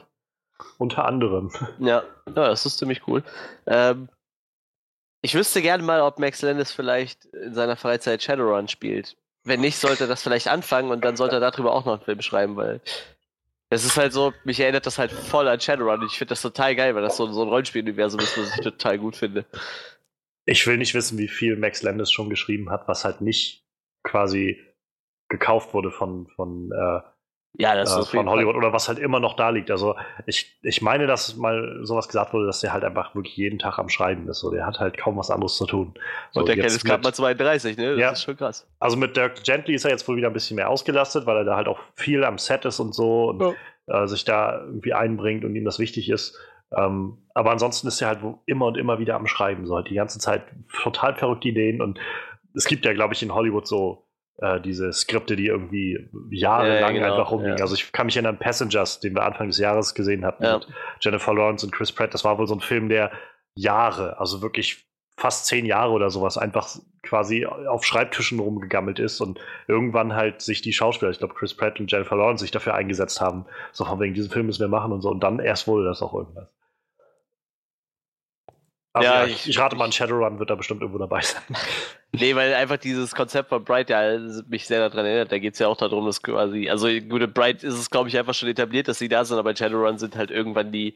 [0.79, 1.51] Unter anderem.
[1.77, 3.23] Ja, ja, das ist ziemlich cool.
[3.67, 4.09] Ähm,
[5.21, 9.15] ich wüsste gerne mal, ob Max Landis vielleicht in seiner Freizeit Shadowrun spielt
[9.49, 12.21] wenn nicht, sollte das vielleicht anfangen und dann sollte er darüber auch noch einen Film
[12.21, 12.81] schreiben, weil
[13.69, 16.05] es ist halt so, mich erinnert das halt voll an Shadowrun.
[16.07, 18.97] Ich finde das total geil, weil das so, so ein Rollenspiel-Universum ist, was ich total
[18.97, 19.45] gut finde.
[20.45, 23.63] Ich will nicht wissen, wie viel Max Landis schon geschrieben hat, was halt nicht
[24.03, 24.59] quasi
[25.27, 27.01] gekauft wurde von, von äh,
[27.57, 29.71] Ja, das äh, ist von Hollywood oder was halt immer noch da liegt.
[29.71, 29.95] Also
[30.25, 33.79] ich, ich meine, dass mal sowas gesagt wurde, dass der halt einfach wirklich jeden Tag
[33.79, 34.39] am Schreiben ist.
[34.39, 35.93] So, der hat halt kaum was anderes zu tun.
[36.31, 37.91] So, Und der jetzt ist gerade mal 32, ne?
[37.91, 38.11] Das Ja.
[38.11, 38.67] ist schon krass.
[38.79, 41.43] Also mit Dirk Gently ist er jetzt wohl wieder ein bisschen mehr ausgelastet, weil er
[41.43, 43.55] da halt auch viel am Set ist und so und
[43.87, 46.37] äh, sich da irgendwie einbringt und ihm das wichtig ist.
[46.71, 49.95] Ähm, aber ansonsten ist er halt immer und immer wieder am Schreiben, so halt die
[49.95, 50.43] ganze Zeit
[50.83, 51.99] total verrückte Ideen und
[52.55, 54.05] es gibt ja, glaube ich, in Hollywood so
[54.41, 57.57] äh, diese Skripte, die irgendwie jahrelang Ja, genau, einfach rumliegen.
[57.57, 57.63] ja.
[57.63, 60.55] Also ich kann mich erinnern, Passengers, den wir Anfang des Jahres gesehen hatten Ja.
[60.57, 60.67] mit
[61.01, 63.11] Jennifer Lawrence und Chris Pratt, das war wohl so ein Film, der
[63.55, 64.85] Jahre, also wirklich
[65.17, 66.69] fast zehn Jahre oder sowas, einfach
[67.03, 71.79] quasi auf Schreibtischen rumgegammelt ist und irgendwann halt sich die Schauspieler, ich glaube Chris Pratt
[71.81, 74.93] und Jennifer Lawrence, sich dafür eingesetzt haben, so von wegen, diesen Film müssen wir machen
[74.93, 75.09] und so.
[75.09, 76.47] Und dann erst wurde das auch irgendwas.
[78.93, 81.41] Also Ja, ich- ich, rate mal, ein Shadowrun wird da bestimmt irgendwo dabei sein.
[82.11, 84.17] Nee, weil einfach dieses Konzept von Bright ja
[84.47, 85.31] mich sehr daran erinnert.
[85.31, 88.09] Da geht es ja auch darum, dass quasi, also gut, in Bright ist es, glaube
[88.09, 90.95] ich, einfach schon etabliert, dass sie da sind, aber in Shadowrun sind halt irgendwann die,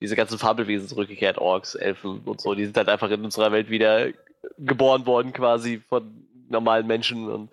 [0.00, 2.54] diese ganzen Fabelwesen zurückgekehrt, Orks, Elfen und so.
[2.54, 4.08] Die sind halt einfach in unserer Welt wieder
[4.56, 7.50] geboren worden, quasi von normalen Menschen und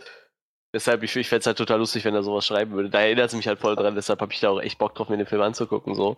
[0.76, 2.90] deshalb, ich, ich fände es halt total lustig, wenn er sowas schreiben würde.
[2.90, 5.10] Da erinnert es mich halt voll dran, deshalb habe ich da auch echt Bock drauf,
[5.10, 5.96] mir den Film anzugucken.
[5.96, 6.18] So.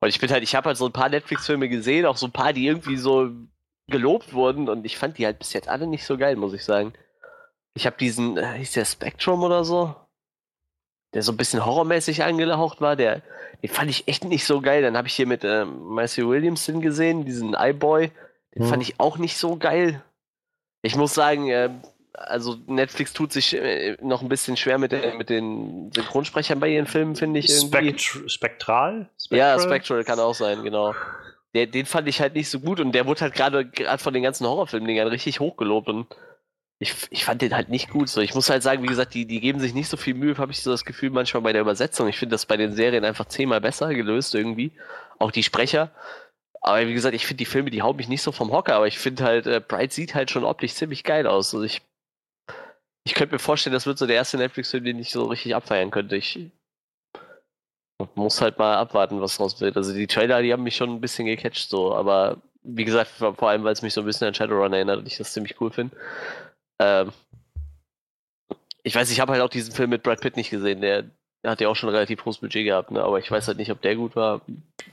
[0.00, 2.32] Und ich bin halt, ich habe halt so ein paar Netflix-Filme gesehen, auch so ein
[2.32, 3.30] paar, die irgendwie so
[3.86, 6.64] gelobt wurden und ich fand die halt bis jetzt alle nicht so geil, muss ich
[6.64, 6.92] sagen.
[7.74, 9.94] Ich habe diesen, äh, hieß der Spectrum oder so?
[11.14, 13.22] Der so ein bisschen horrormäßig angehaucht war, der,
[13.62, 14.82] den fand ich echt nicht so geil.
[14.82, 18.10] Dann habe ich hier mit ähm, Matthew Williamson gesehen, diesen iBoy,
[18.54, 18.68] den Hm.
[18.68, 20.02] fand ich auch nicht so geil.
[20.82, 21.70] Ich muss sagen, äh,
[22.26, 26.68] also Netflix tut sich äh, noch ein bisschen schwer mit, der, mit den Synchronsprechern bei
[26.68, 27.98] ihren Filmen, finde ich irgendwie.
[27.98, 29.08] Spekt Spektral?
[29.30, 29.60] Ja, Spectral?
[29.60, 30.94] Spectral kann auch sein, genau.
[31.54, 34.12] Der, den fand ich halt nicht so gut und der wurde halt gerade gerade von
[34.12, 36.06] den ganzen Horrorfilmdingern richtig hochgelobt und
[36.78, 38.08] ich, ich fand den halt nicht gut.
[38.08, 40.36] So, ich muss halt sagen, wie gesagt, die, die geben sich nicht so viel Mühe,
[40.38, 42.06] habe ich so das Gefühl manchmal bei der Übersetzung.
[42.08, 44.72] Ich finde das bei den Serien einfach zehnmal besser gelöst irgendwie.
[45.18, 45.90] Auch die Sprecher.
[46.60, 48.86] Aber wie gesagt, ich finde die Filme, die hauen mich nicht so vom Hocker, aber
[48.86, 51.54] ich finde halt, äh, Bright sieht halt schon optisch ziemlich geil aus.
[51.54, 51.82] Also ich,
[53.08, 55.90] ich könnte mir vorstellen, das wird so der erste Netflix-Film, den ich so richtig abfeiern
[55.90, 56.14] könnte.
[56.14, 56.38] Ich
[58.14, 59.78] muss halt mal abwarten, was draus wird.
[59.78, 63.48] Also die Trailer, die haben mich schon ein bisschen gecatcht, so, aber wie gesagt, vor
[63.48, 65.70] allem, weil es mich so ein bisschen an Shadowrun erinnert und ich das ziemlich cool
[65.70, 65.96] finde.
[66.78, 67.12] Ähm,
[68.82, 71.04] ich weiß, ich habe halt auch diesen Film mit Brad Pitt nicht gesehen, der,
[71.46, 73.02] hat ja auch schon ein relativ hohes Budget gehabt, ne?
[73.02, 74.42] aber ich weiß halt nicht, ob der gut war.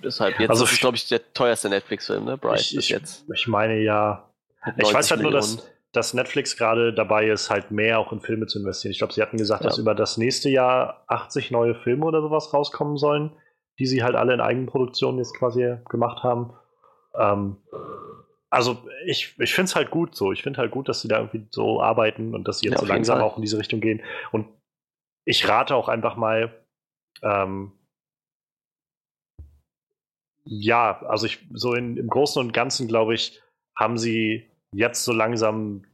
[0.01, 2.37] Deshalb, jetzt Also ist glaube ich, der teuerste Netflix-Film, ne?
[2.37, 3.25] Bright Ich, ich, jetzt.
[3.33, 4.29] ich meine ja.
[4.77, 5.57] Ich weiß 90 halt nur, Millionen.
[5.57, 8.91] dass, dass Netflix gerade dabei ist, halt mehr auch in Filme zu investieren.
[8.91, 9.69] Ich glaube, sie hatten gesagt, Ja.
[9.69, 13.31] dass über das nächste Jahr 80 neue Filme oder sowas rauskommen sollen,
[13.79, 16.53] die sie halt alle in Eigenproduktion jetzt quasi gemacht haben.
[17.17, 17.57] Ähm,
[18.49, 20.31] also ich, ich finde es halt gut so.
[20.31, 22.79] Ich finde halt gut, dass sie da irgendwie so arbeiten und dass sie Ja, jetzt
[22.79, 24.01] so auf jeden langsam auch in diese Richtung gehen.
[24.31, 24.47] Und
[25.25, 26.53] ich rate auch einfach mal,
[27.21, 27.73] ähm,
[30.43, 33.41] ja, also ich so in, im Großen und Ganzen glaube ich,
[33.75, 35.85] haben sie jetzt so langsam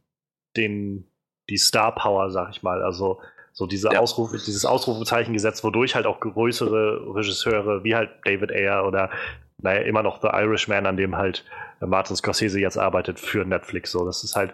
[0.56, 1.08] den
[1.48, 3.20] die Star Power, sag ich mal, also
[3.52, 4.00] so diese Ja.
[4.00, 9.10] Ausrufe, dieses Ausrufezeichen gesetzt, wodurch halt auch größere Regisseure wie halt David Ayer oder
[9.58, 11.44] naja, immer noch The Irishman, an dem halt
[11.80, 13.92] Martin Scorsese jetzt arbeitet für Netflix.
[13.92, 14.52] So, das ist halt,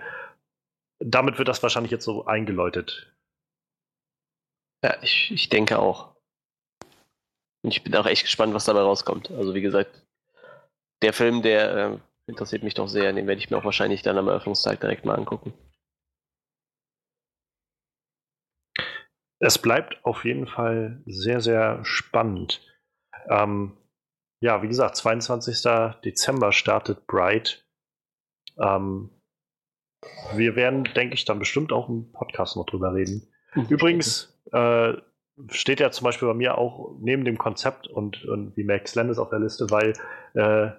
[0.99, 3.13] damit wird das wahrscheinlich jetzt so eingeläutet.
[4.85, 6.15] Ja, ich, ich denke auch.
[7.63, 9.31] Und ich bin auch echt gespannt, was dabei rauskommt.
[9.31, 10.07] Also wie gesagt,
[11.03, 11.99] der Film, der äh,
[12.29, 13.13] interessiert mich doch sehr.
[13.13, 15.55] Den werde ich mir auch wahrscheinlich dann am Eröffnungstag direkt mal angucken.
[19.41, 22.61] Es bleibt auf jeden Fall sehr, sehr spannend.
[23.29, 23.77] Ähm,
[24.41, 25.63] ja, wie gesagt, 22.
[26.05, 27.65] Dezember startet Bright.
[28.59, 29.11] Ähm,
[30.35, 33.33] wir werden, denke ich, dann bestimmt auch im Podcast noch drüber reden.
[33.69, 34.95] Übrigens äh,
[35.51, 39.19] steht ja zum Beispiel bei mir auch neben dem Konzept und, und wie Max Landis
[39.19, 39.93] auf der Liste, weil,
[40.35, 40.71] äh,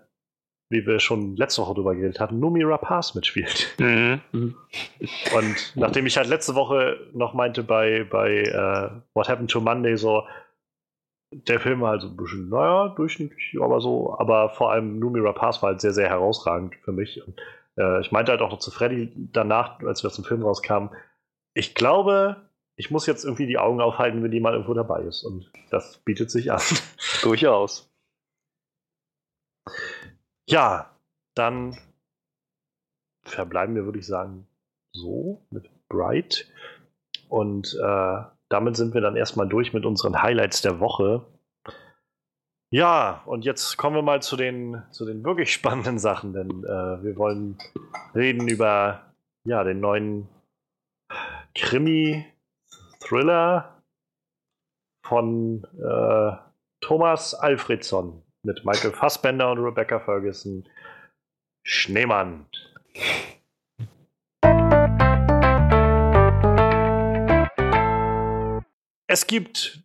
[0.69, 3.75] wie wir schon letzte Woche drüber geredet hatten, Numi Rapaz mitspielt.
[3.79, 4.21] Mhm.
[5.35, 9.97] Und nachdem ich halt letzte Woche noch meinte bei, bei äh, What Happened to Monday
[9.97, 10.23] so,
[11.31, 15.19] der Film war halt so ein bisschen, naja, durchschnittlich, aber so, aber vor allem Numi
[15.19, 17.21] Rapaz war halt sehr, sehr herausragend für mich.
[17.25, 17.39] Und
[17.77, 20.89] äh, ich meinte halt auch noch zu Freddy danach, als wir zum Film rauskamen,
[21.55, 25.23] ich glaube, ich muss jetzt irgendwie die Augen aufhalten, wenn mal irgendwo dabei ist.
[25.23, 26.61] Und das bietet sich an.
[27.23, 27.91] Durchaus.
[30.49, 30.89] Ja,
[31.35, 31.77] dann
[33.23, 34.47] verbleiben wir, würde ich sagen,
[34.93, 36.51] so mit Bright.
[37.27, 41.23] Und äh, damit sind wir dann erstmal durch mit unseren Highlights der Woche.
[42.71, 47.03] Ja, und jetzt kommen wir mal zu den, zu den wirklich spannenden Sachen, denn äh,
[47.03, 47.59] wir wollen
[48.15, 50.27] reden über ja, den neuen
[51.53, 53.83] Krimi-Thriller
[55.05, 56.31] von äh,
[56.81, 60.67] Thomas Alfredson mit Michael Fassbender und Rebecca Ferguson.
[61.63, 62.47] Schneemann.
[69.07, 69.83] Es gibt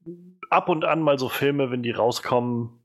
[0.51, 2.85] ab und an mal so Filme, wenn die rauskommen,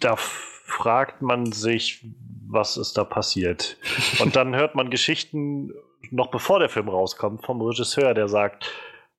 [0.00, 2.04] da fragt man sich,
[2.46, 3.76] was ist da passiert.
[4.20, 5.72] Und dann hört man Geschichten,
[6.10, 8.72] noch bevor der Film rauskommt, vom Regisseur, der sagt,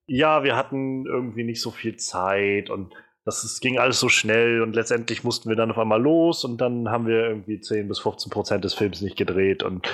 [0.08, 2.94] ja, wir hatten irgendwie nicht so viel Zeit und
[3.26, 6.58] das, das ging alles so schnell und letztendlich mussten wir dann auf einmal los und
[6.58, 9.88] dann haben wir irgendwie 10 bis 15 Prozent des Films nicht gedreht und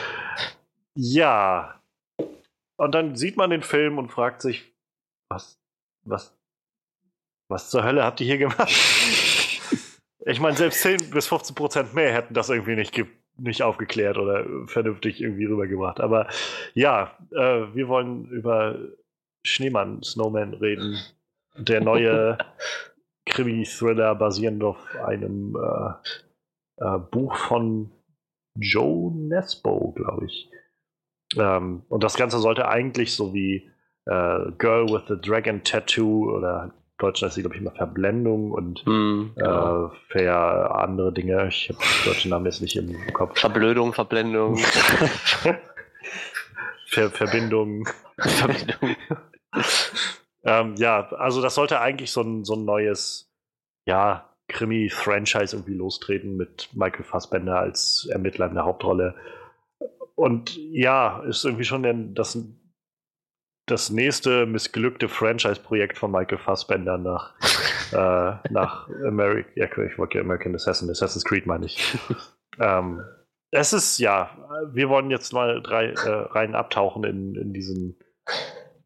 [0.96, 1.80] ja.
[2.78, 4.74] Und dann sieht man den Film und fragt sich,
[5.30, 5.60] was,
[6.06, 6.38] was,
[7.50, 8.70] was zur Hölle habt ihr hier gemacht?
[10.26, 13.00] ich meine, selbst 10 bis 15 Prozent mehr hätten das irgendwie nicht,
[13.38, 16.00] nicht aufgeklärt oder vernünftig irgendwie rübergebracht.
[16.00, 16.28] Aber
[16.74, 18.78] ja, äh, wir wollen über
[19.44, 21.00] Schneemann, Snowman reden.
[21.58, 22.38] Der neue
[23.38, 25.92] Krimi-Thriller basierend auf einem äh,
[26.84, 27.92] äh, Buch von
[28.56, 30.50] Joe Nesbo, glaube ich.
[31.38, 33.70] Ähm, und das Ganze sollte eigentlich so wie
[34.06, 38.84] äh, Girl with the Dragon Tattoo oder Deutsch heißt sie, glaube ich, immer Verblendung und
[38.88, 39.92] mm, genau.
[40.16, 41.48] äh, andere Dinge.
[41.48, 43.40] Ich habe den deutschen Namen jetzt nicht im Kopf.
[43.40, 44.58] Verblödung, Verblendung.
[46.88, 47.88] Ver Verbindung.
[48.18, 48.96] Verbindung.
[50.44, 53.27] ähm, ja, also das sollte eigentlich so ein, so ein neues,
[53.88, 59.16] ja, Krimi-Franchise irgendwie lostreten mit Michael Fassbender als Ermittler in der Hauptrolle.
[60.16, 62.38] Und ja, ist irgendwie schon denn das,
[63.66, 67.34] das nächste missglückte Franchise-Projekt von Michael Fassbender nach,
[67.92, 71.98] äh, nach American, ja, ich wollte American Assassin, Assassin's Creed meine ich.
[72.60, 73.04] ähm,
[73.52, 74.32] es ist, ja,
[74.72, 77.98] wir wollen jetzt mal drei, äh, rein abtauchen in, in diesen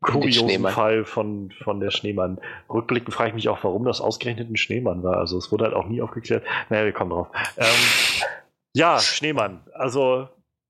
[0.01, 2.39] kuriosen Fall von, von der Schneemann.
[2.69, 5.17] Rückblickend frage ich mich auch, warum das ausgerechnet ein Schneemann war.
[5.17, 6.43] Also es wurde halt auch nie aufgeklärt.
[6.69, 7.27] Naja, wir kommen drauf.
[7.57, 7.65] Ähm,
[8.75, 9.61] ja, Schneemann.
[9.73, 10.27] Also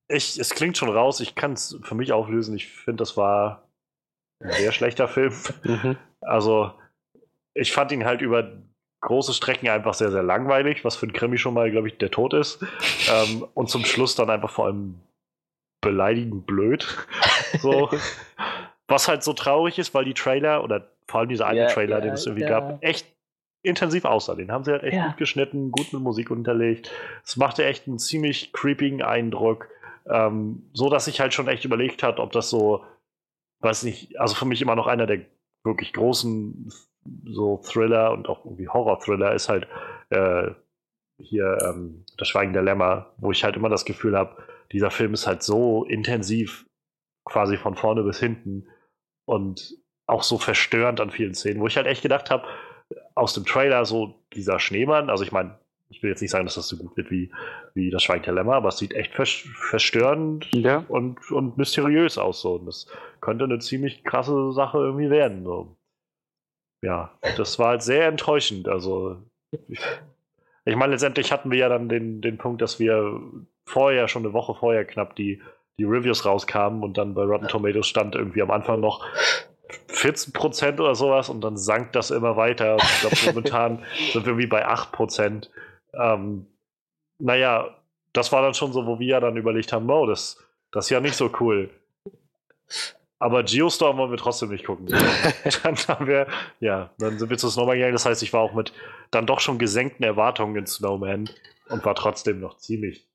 [0.09, 1.21] ich, es klingt schon raus.
[1.21, 2.55] Ich kann es für mich auflösen.
[2.55, 3.69] Ich finde, das war
[4.43, 5.34] ein sehr schlechter Film.
[5.63, 5.97] Mhm.
[6.19, 6.71] Also
[7.53, 8.51] ich fand ihn halt über
[9.01, 12.11] große Strecken einfach sehr, sehr langweilig, was für ein Krimi schon mal, glaube ich, der
[12.11, 12.63] Tod ist.
[13.09, 14.99] ähm, und zum Schluss dann einfach vor allem
[15.82, 16.88] beleidigend blöd.
[17.59, 17.89] so.
[18.91, 21.97] Was halt so traurig ist, weil die Trailer oder vor allem dieser eine yeah, Trailer,
[21.97, 22.59] yeah, den es irgendwie yeah.
[22.59, 23.05] gab, echt
[23.63, 24.35] intensiv aussah.
[24.35, 25.07] Den haben sie halt echt ja.
[25.07, 26.91] gut geschnitten, gut mit Musik unterlegt.
[27.23, 29.67] Es machte echt einen ziemlich creepigen Eindruck.
[30.07, 32.83] Ähm, so dass ich halt schon echt überlegt hat, ob das so,
[33.59, 35.21] weiß nicht, also für mich immer noch einer der
[35.63, 36.71] wirklich großen
[37.25, 39.67] so Thriller und auch irgendwie Horror-Thriller ist halt
[40.09, 40.51] äh,
[41.19, 44.37] hier ähm, Das Schweigen der Lämmer, wo ich halt immer das Gefühl habe,
[44.71, 46.65] dieser Film ist halt so intensiv
[47.25, 48.67] quasi von vorne bis hinten
[49.32, 49.77] und
[50.07, 52.47] auch so verstörend an vielen Szenen, wo ich halt echt gedacht habe,
[53.15, 55.57] aus dem Trailer so dieser Schneemann, also ich meine,
[55.89, 57.32] ich will jetzt nicht sagen, dass das so gut wird wie,
[57.73, 60.86] wie das Schweig der Lämmer, aber es sieht echt verstörend ja.
[60.88, 62.41] und, und mysteriös aus.
[62.41, 62.55] So.
[62.55, 62.88] Und das
[63.19, 65.43] könnte eine ziemlich krasse Sache irgendwie werden.
[65.43, 65.77] So.
[66.82, 68.69] Ja, das war halt sehr enttäuschend.
[68.69, 69.21] Also,
[69.67, 69.79] ich,
[70.63, 73.21] ich meine, letztendlich hatten wir ja dann den, den Punkt, dass wir
[73.65, 75.41] vorher, schon eine Woche vorher knapp die
[75.78, 79.05] die Reviews rauskamen und dann bei Rotten Tomatoes stand irgendwie am Anfang noch
[79.89, 82.78] 14% oder sowas und dann sank das immer weiter.
[82.78, 85.49] ich glaube, momentan sind wir irgendwie bei 8%.
[85.93, 86.47] Ähm,
[87.19, 87.76] naja,
[88.13, 90.38] das war dann schon so, wo wir ja dann überlegt haben, oh, das,
[90.72, 91.69] das ist ja nicht so cool.
[93.19, 94.88] Aber Geostorm wollen wir trotzdem nicht gucken.
[95.63, 96.28] dann haben wir,
[96.59, 97.93] ja, dann sind wir zu Snowman gegangen.
[97.93, 98.74] Das heißt, ich war auch mit
[99.11, 101.30] dann doch schon gesenkten Erwartungen in Snowman
[101.69, 103.07] und war trotzdem noch ziemlich,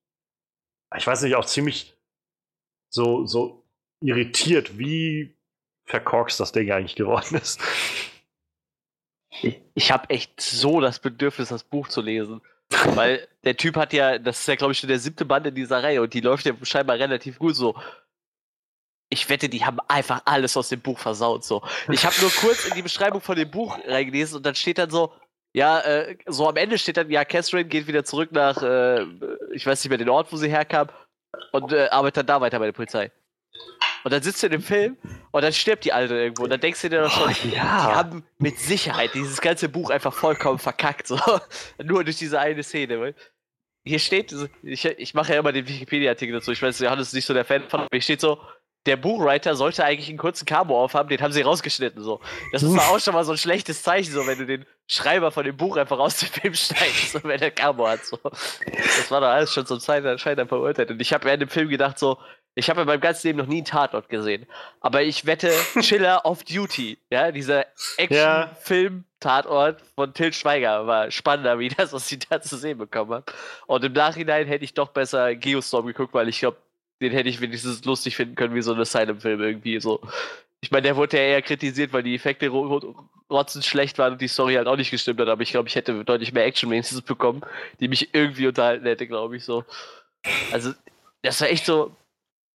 [0.97, 1.96] ich weiß nicht, auch ziemlich
[2.89, 3.65] so, so
[4.01, 5.37] irritiert, wie
[5.85, 7.61] verkorkst das Ding eigentlich geworden ist.
[9.43, 12.41] Ich, ich habe echt so das Bedürfnis, das Buch zu lesen.
[12.95, 15.55] Weil der Typ hat ja, das ist ja, glaube ich, schon der siebte Band in
[15.55, 17.77] dieser Reihe und die läuft ja scheinbar relativ gut so.
[19.09, 21.45] Ich wette, die haben einfach alles aus dem Buch versaut.
[21.45, 21.63] So.
[21.93, 24.91] Ich habe nur kurz in die Beschreibung von dem Buch reingelesen und dann steht dann
[24.91, 25.13] so,
[25.53, 29.05] ja, äh, so am Ende steht dann, ja, Catherine geht wieder zurück nach, äh,
[29.53, 30.89] ich weiß nicht mehr den Ort, wo sie herkam
[31.53, 33.11] und äh, arbeitet dann da weiter bei der Polizei.
[34.05, 34.97] Und dann sitzt du in dem Film
[35.33, 36.45] und dann stirbt die Alte irgendwo.
[36.45, 37.51] Und dann denkst du dir doch schon, oh, ja.
[37.51, 41.09] die haben mit Sicherheit dieses ganze Buch einfach vollkommen verkackt.
[41.09, 41.19] So.
[41.83, 43.01] Nur durch diese eine Szene.
[43.01, 43.15] Weil
[43.85, 44.33] hier steht,
[44.63, 46.53] ich, ich mache ja immer den Wikipedia-Artikel dazu.
[46.53, 48.41] Ich weiß, Johannes ist nicht so der Fan von, aber hier steht so,
[48.87, 52.03] der Buchwriter sollte eigentlich einen kurzen Camo aufhaben, den haben sie rausgeschnitten.
[52.03, 52.21] So.
[52.53, 55.45] Das ist auch schon mal so ein schlechtes Zeichen, so wenn du den Schreiber von
[55.45, 58.05] dem Buch einfach aus dem Film schneidest, so, wenn der Camo hat.
[58.05, 58.19] So.
[58.23, 60.91] Das war doch alles schon zum anscheinend verurteilt.
[60.91, 62.19] Und ich habe während dem Film gedacht, so,
[62.59, 64.47] Ich habe in meinem ganzen Leben noch nie einen Tatort gesehen.
[64.81, 67.67] Aber ich wette, Chiller of Duty, ja, dieser
[67.99, 73.25] Action-Film-Tatort von Till Schweiger war spannender, wie das, was ich da zu sehen bekommen habe.
[73.67, 76.57] Und im Nachhinein hätte ich doch besser Geostorm geguckt, weil ich glaube,
[77.03, 80.01] den hätte ich wenigstens lustig finden können, wie so ein Asylum-Film irgendwie so.
[80.61, 84.13] Ich meine, der wurde ja eher kritisiert, weil die Effekte ro ro rotzend schlecht waren
[84.15, 86.47] und die Story halt auch nicht gestimmt hat, aber ich glaube, ich hätte deutlich mehr
[86.47, 87.43] Action wenigstens bekommen,
[87.81, 89.65] die mich irgendwie unterhalten hätte, glaube ich so.
[90.53, 90.73] Also,
[91.23, 91.95] das war echt so.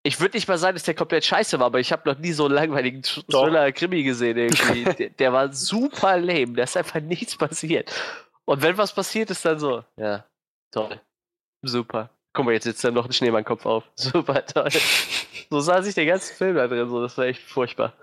[0.03, 2.31] Ich würde nicht mal sagen, dass der komplett scheiße war, aber ich habe noch nie
[2.31, 3.03] so einen langweiligen.
[3.03, 4.83] Thriller-Krimi gesehen irgendwie.
[4.97, 7.91] der, der war super lame, da ist einfach nichts passiert.
[8.45, 10.25] Und wenn was passiert, ist dann so, ja,
[10.71, 10.99] toll.
[11.61, 12.09] Super.
[12.33, 13.83] Guck mal, jetzt sitzt dann noch ein Schneemannkopf auf.
[13.95, 14.69] Super toll.
[15.49, 17.93] So sah sich der ganze Film da drin, so, das war echt furchtbar.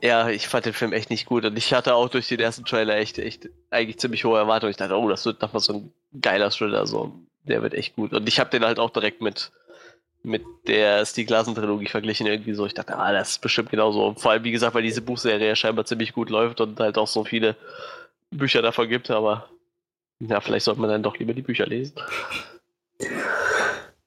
[0.00, 2.64] Ja, ich fand den Film echt nicht gut und ich hatte auch durch den ersten
[2.64, 4.70] Trailer echt, echt eigentlich ziemlich hohe Erwartungen.
[4.70, 7.12] Ich dachte, oh, das wird nochmal so ein geiler Thriller, so.
[7.44, 8.12] Der wird echt gut.
[8.12, 9.50] Und ich habe den halt auch direkt mit,
[10.22, 12.66] mit der Stieg Larsen-Trilogie verglichen, irgendwie so.
[12.66, 14.06] Ich dachte, ah, das ist bestimmt genauso.
[14.06, 16.98] Und vor allem, wie gesagt, weil diese Buchserie ja scheinbar ziemlich gut läuft und halt
[16.98, 17.56] auch so viele
[18.30, 19.48] Bücher davon gibt, aber
[20.20, 21.94] ja, vielleicht sollte man dann doch lieber die Bücher lesen.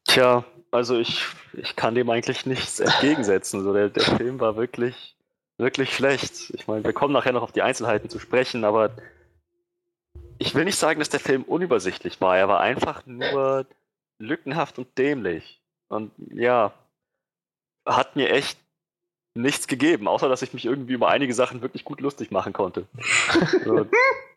[0.06, 3.64] Tja, also ich, ich kann dem eigentlich nichts entgegensetzen.
[3.64, 5.16] So, der, der Film war wirklich,
[5.58, 6.52] wirklich schlecht.
[6.52, 8.92] Ich meine, wir kommen nachher noch auf die Einzelheiten zu sprechen, aber
[10.40, 12.38] ich will nicht sagen, dass der Film unübersichtlich war.
[12.38, 13.66] Er war einfach nur
[14.20, 15.62] lückenhaft und dämlich.
[15.90, 16.74] Und ja,
[17.86, 18.60] hat mir echt
[19.34, 22.88] nichts gegeben, außer dass ich mich irgendwie über einige Sachen wirklich gut lustig machen konnte.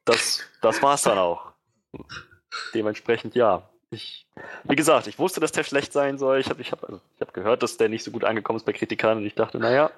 [0.05, 1.52] das, das war's dann auch.
[2.75, 3.69] Dementsprechend ja.
[3.91, 4.27] Ich,
[4.65, 6.41] wie gesagt, ich wusste, dass der schlecht sein soll.
[6.41, 8.73] Ich habe ich hab, also, hab gehört, dass der nicht so gut angekommen ist bei
[8.73, 9.91] Kritikern und ich dachte, naja,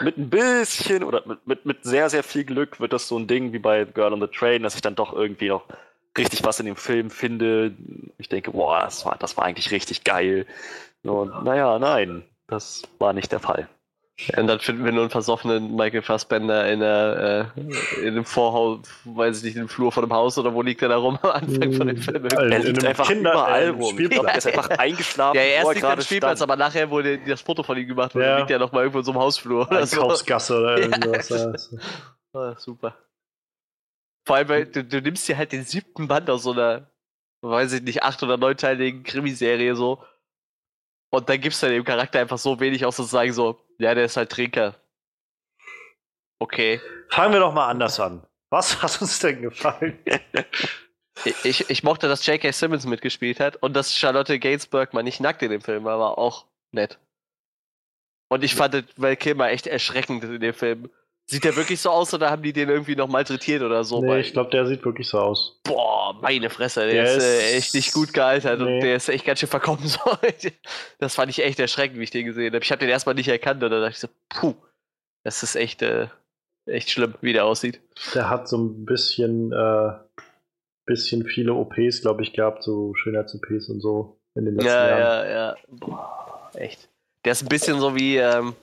[0.00, 3.26] mit ein bisschen oder mit, mit, mit sehr, sehr viel Glück wird das so ein
[3.26, 5.64] Ding wie bei Girl on the Train, dass ich dann doch irgendwie noch
[6.16, 7.74] richtig was in dem Film finde.
[8.18, 10.46] Ich denke, boah, das war, das war eigentlich richtig geil.
[11.02, 13.68] Und naja, nein, das war nicht der Fall.
[14.36, 18.78] Und dann finden wir nur einen versoffenen Michael Fassbender in, der, äh, in einem Vorhaus,
[19.04, 21.30] weiß ich nicht, im Flur von einem Haus oder wo liegt er da rum am
[21.30, 22.22] Anfang von dem Film?
[22.22, 23.90] Also, Er in liegt einem einfach Kinder- überall äh, rum.
[23.92, 24.24] Spielplatz.
[24.26, 26.50] er ist einfach eingeschlafen, Ja, erst er liegt er am gerade Spielplatz, stand.
[26.52, 28.28] aber nachher wurde das Foto von ihm gemacht und Ja.
[28.28, 30.00] dann liegt er noch mal irgendwo in so einem Hausflur oder so.
[30.02, 30.84] Einkaufsgasse oder Ja.
[30.84, 31.28] irgendwas.
[31.30, 31.46] Ja.
[31.50, 31.76] das-
[32.32, 32.96] Ah, super.
[34.26, 36.88] Vor allem, weil du, du nimmst dir halt den siebten Band aus so einer,
[37.42, 40.04] weiß ich nicht, acht- oder neunteiligen Krimiserie so
[41.10, 44.16] und dann gibst du dem Charakter einfach so wenig aus, sozusagen so, ja, der ist
[44.16, 44.74] halt Trinker.
[46.38, 46.80] Okay.
[47.10, 48.26] Fangen wir doch mal anders an.
[48.50, 49.98] Was hat uns denn gefallen?
[51.44, 52.50] Ich- Ich, mochte, dass J.K.
[52.50, 56.18] Simmons mitgespielt hat und dass Charlotte Gainsbourg mal nicht nackt in dem Film war, war
[56.18, 56.98] auch nett.
[58.28, 60.90] Und ich fand Val Kilmer echt erschreckend in dem Film.
[61.26, 64.02] Sieht der wirklich so aus oder haben die den irgendwie noch malträtiert oder so?
[64.02, 65.58] nee, ich glaube, der sieht wirklich so aus.
[65.64, 68.74] Boah, meine Fresse, der, Der ist, äh, echt nicht gut gealtert Nee.
[68.74, 69.82] und der ist echt ganz schön verkommen.
[69.88, 70.00] So.
[70.98, 72.62] Das fand ich echt erschreckend, wie ich den gesehen habe.
[72.62, 74.54] Ich habe den erstmal nicht erkannt und dann dachte ich so, puh,
[75.24, 76.08] das ist echt, äh,
[76.66, 77.80] echt schlimm, wie der aussieht.
[78.14, 79.92] Der hat so ein bisschen, äh,
[80.84, 85.00] bisschen viele OPs, glaube ich, gehabt, so Schönheits-OPs und so in den letzten Ja, Jahren.
[85.00, 85.56] ja, ja.
[85.68, 86.88] Boah, echt.
[87.24, 88.54] Der ist ein bisschen so wie ähm,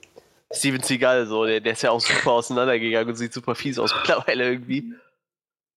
[0.52, 1.46] Steven Seagal, so.
[1.46, 4.94] Der, der ist ja auch super auseinandergegangen und sieht super fies aus mittlerweile irgendwie.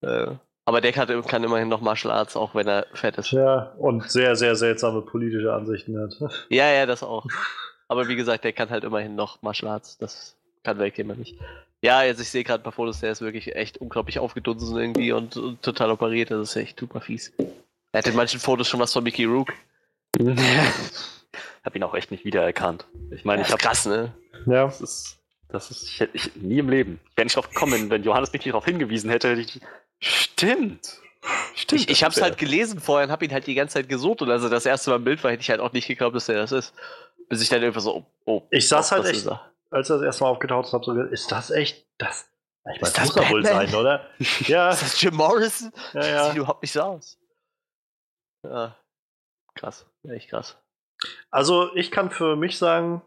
[0.01, 3.31] Äh, aber der kann, kann immerhin noch Martial Arts, auch wenn er fett ist.
[3.31, 6.17] Ja, und sehr, sehr seltsame politische Ansichten hat.
[6.49, 7.25] Ja, ja, das auch.
[7.87, 9.97] Aber wie gesagt, der kann halt immerhin noch Martial Arts.
[9.99, 11.37] Das kann Weltgamer nicht.
[11.81, 15.11] Ja, jetzt ich sehe gerade ein paar Fotos, der ist wirklich echt unglaublich aufgedunsen irgendwie
[15.11, 16.31] und, und total operiert.
[16.31, 17.31] Das ist echt super fies.
[17.91, 19.53] Er hat in manchen Fotos schon was von Mickey Rook.
[21.63, 22.85] hab ihn auch echt nicht wiedererkannt.
[23.11, 24.13] Ich meine, Das ich habe krass, ne?
[24.45, 25.17] Ja, Das ist,
[25.49, 26.99] das ist, ich, hätte- ich, nie im Leben.
[27.11, 29.59] Ich wäre nicht drauf gekommen, wenn Johannes mich nicht darauf hingewiesen hätte, hätte ich,
[29.99, 30.99] stimmt.
[31.55, 31.81] Stimmt.
[31.81, 32.25] Ich, ich das hab's ist er.
[32.25, 34.65] halt gelesen vorher und hab ihn halt die ganze Zeit gesucht und als er das
[34.65, 36.73] erste Mal im Bild war, hätte ich halt auch nicht geglaubt, dass er das ist.
[37.29, 39.51] Bis ich dann einfach so, oh, oh Ich saß doch, halt das echt- er.
[39.71, 42.27] als er das erste Mal aufgetaucht ist, hab so ist das echt das?
[42.75, 44.07] Ich meine, das das muss er wohl sein, oder?
[44.47, 45.71] Ja, Ist das Jim Morrison?
[45.93, 46.25] ja, Das ja.
[46.27, 47.17] sieht überhaupt nicht so aus.
[48.43, 48.75] Ja,
[49.55, 49.85] krass.
[50.07, 50.55] Echt krass.
[51.31, 53.01] Also ich kann für mich sagen,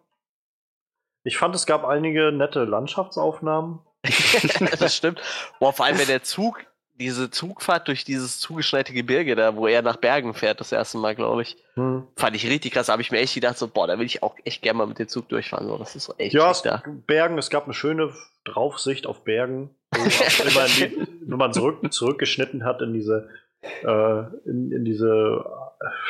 [1.24, 3.80] ich fand, es gab einige nette Landschaftsaufnahmen.
[4.78, 5.20] das stimmt.
[5.60, 9.82] Boah, vor allem, wenn der Zug, diese Zugfahrt durch dieses zugeschneite Gebirge da, wo er
[9.82, 12.06] nach Bergen fährt, das erste Mal, glaube ich, Hm.
[12.16, 12.86] fand ich richtig krass.
[12.86, 14.86] Da habe ich mir echt gedacht, so, boah, da will ich auch echt gerne mal
[14.86, 15.66] mit dem Zug durchfahren.
[15.68, 16.82] So, das ist so echt Ja, es, da.
[17.06, 18.12] Bergen, es gab eine schöne
[18.44, 23.28] Draufsicht auf Bergen, wenn man zurück, zurückgeschnitten hat in diese,
[23.82, 25.44] äh, in, in diese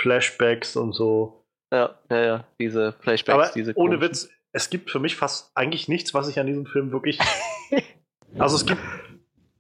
[0.01, 1.45] Flashbacks und so.
[1.73, 5.51] Ja, ja, ja, diese Flashbacks, Aber diese ohne komischen- Witz, es gibt für mich fast
[5.55, 7.19] eigentlich nichts, was ich an diesem Film wirklich.
[8.39, 8.81] also es gibt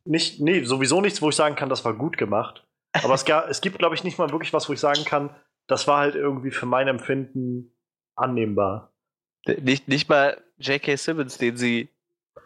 [0.05, 2.67] nicht, nee, sowieso nichts, wo ich sagen kann, das war gut gemacht.
[3.03, 5.31] Aber es, es gibt, glaube ich, nicht mal wirklich was, wo ich sagen kann,
[5.67, 7.73] das war halt irgendwie für mein Empfinden
[8.17, 8.93] annehmbar.
[9.47, 10.97] Nicht, nicht mal J.K.
[10.97, 11.91] Simmons, den sie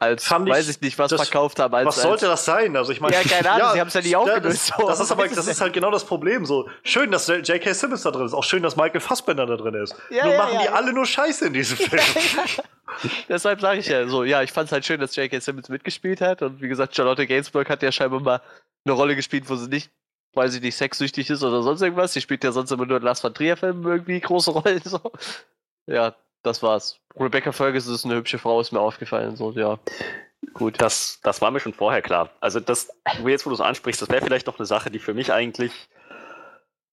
[0.03, 1.74] als, Fand ich- weiß ich nicht, was das- verkauft haben.
[1.74, 2.76] Als, Was sollte als, das sein?
[2.76, 4.86] Also ich meine, Ja, keine Ahnung, sie haben's ja nicht aufgelöst, Das, so.
[4.88, 6.44] das, ist aber, das ist halt genau das Problem.
[6.44, 7.72] So schön, dass J.K.
[7.72, 8.34] Simmons da drin ist.
[8.34, 9.94] Auch schön, dass Michael Fassbender da drin ist.
[10.11, 10.62] Ja, Nur ja, machen ja.
[10.62, 12.03] die alle nur Scheiße in diesem Film.
[13.28, 15.40] Deshalb sage ich ja so, ja, ich fand es halt schön, dass J.K.
[15.40, 16.42] Simmons mitgespielt hat.
[16.42, 18.40] Und wie gesagt, Charlotte Gainsbourg hat ja scheinbar mal
[18.84, 19.90] eine Rolle gespielt, wo sie nicht,
[20.34, 22.12] weiß ich nicht, sexsüchtig ist oder sonst irgendwas.
[22.12, 24.82] Sie spielt ja sonst immer nur in Lars von Trier-Filmen irgendwie große Rollen.
[24.84, 25.00] So.
[25.86, 26.99] Ja, das war's.
[27.18, 29.36] Rebecca Ferguson ist eine hübsche Frau, ist mir aufgefallen.
[29.36, 29.78] So, ja.
[30.55, 30.80] Gut.
[30.80, 32.30] Das, das war mir schon vorher klar.
[32.40, 32.90] Also das,
[33.24, 35.72] jetzt, wo du es ansprichst, das wäre vielleicht noch eine Sache, die für mich eigentlich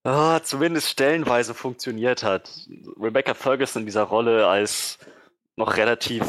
[0.03, 2.49] ah, zumindest stellenweise funktioniert hat.
[2.99, 4.99] Rebecca Ferguson in dieser Rolle als
[5.55, 6.23] noch relativ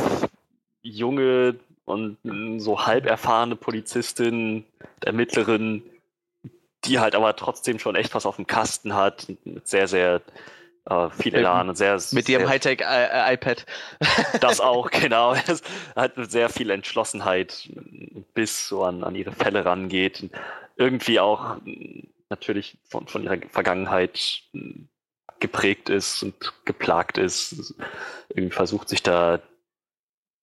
[0.82, 2.16] junge und
[2.60, 4.64] so halb erfahrene Polizistin,
[5.04, 5.82] Ermittlerin,
[6.84, 10.22] die halt aber trotzdem schon echt was auf dem Kasten hat, mit sehr, sehr
[10.90, 13.64] äh, viel Mit- Elan und sehr Mit ihrem sehr, Hightech-iPad.
[14.40, 15.34] das auch, genau.
[15.36, 17.70] Hat sehr viel Entschlossenheit
[18.34, 20.22] bis so an, an ihre Fälle rangeht.
[20.22, 20.32] Und
[20.76, 21.56] irgendwie auch
[22.28, 24.42] natürlich von, von ihrer Vergangenheit
[25.38, 26.34] geprägt ist und
[26.64, 27.74] geplagt ist.
[28.28, 29.40] Irgendwie versucht sich da,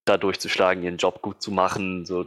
[0.05, 2.05] da durchzuschlagen, ihren Job gut zu machen.
[2.05, 2.25] So.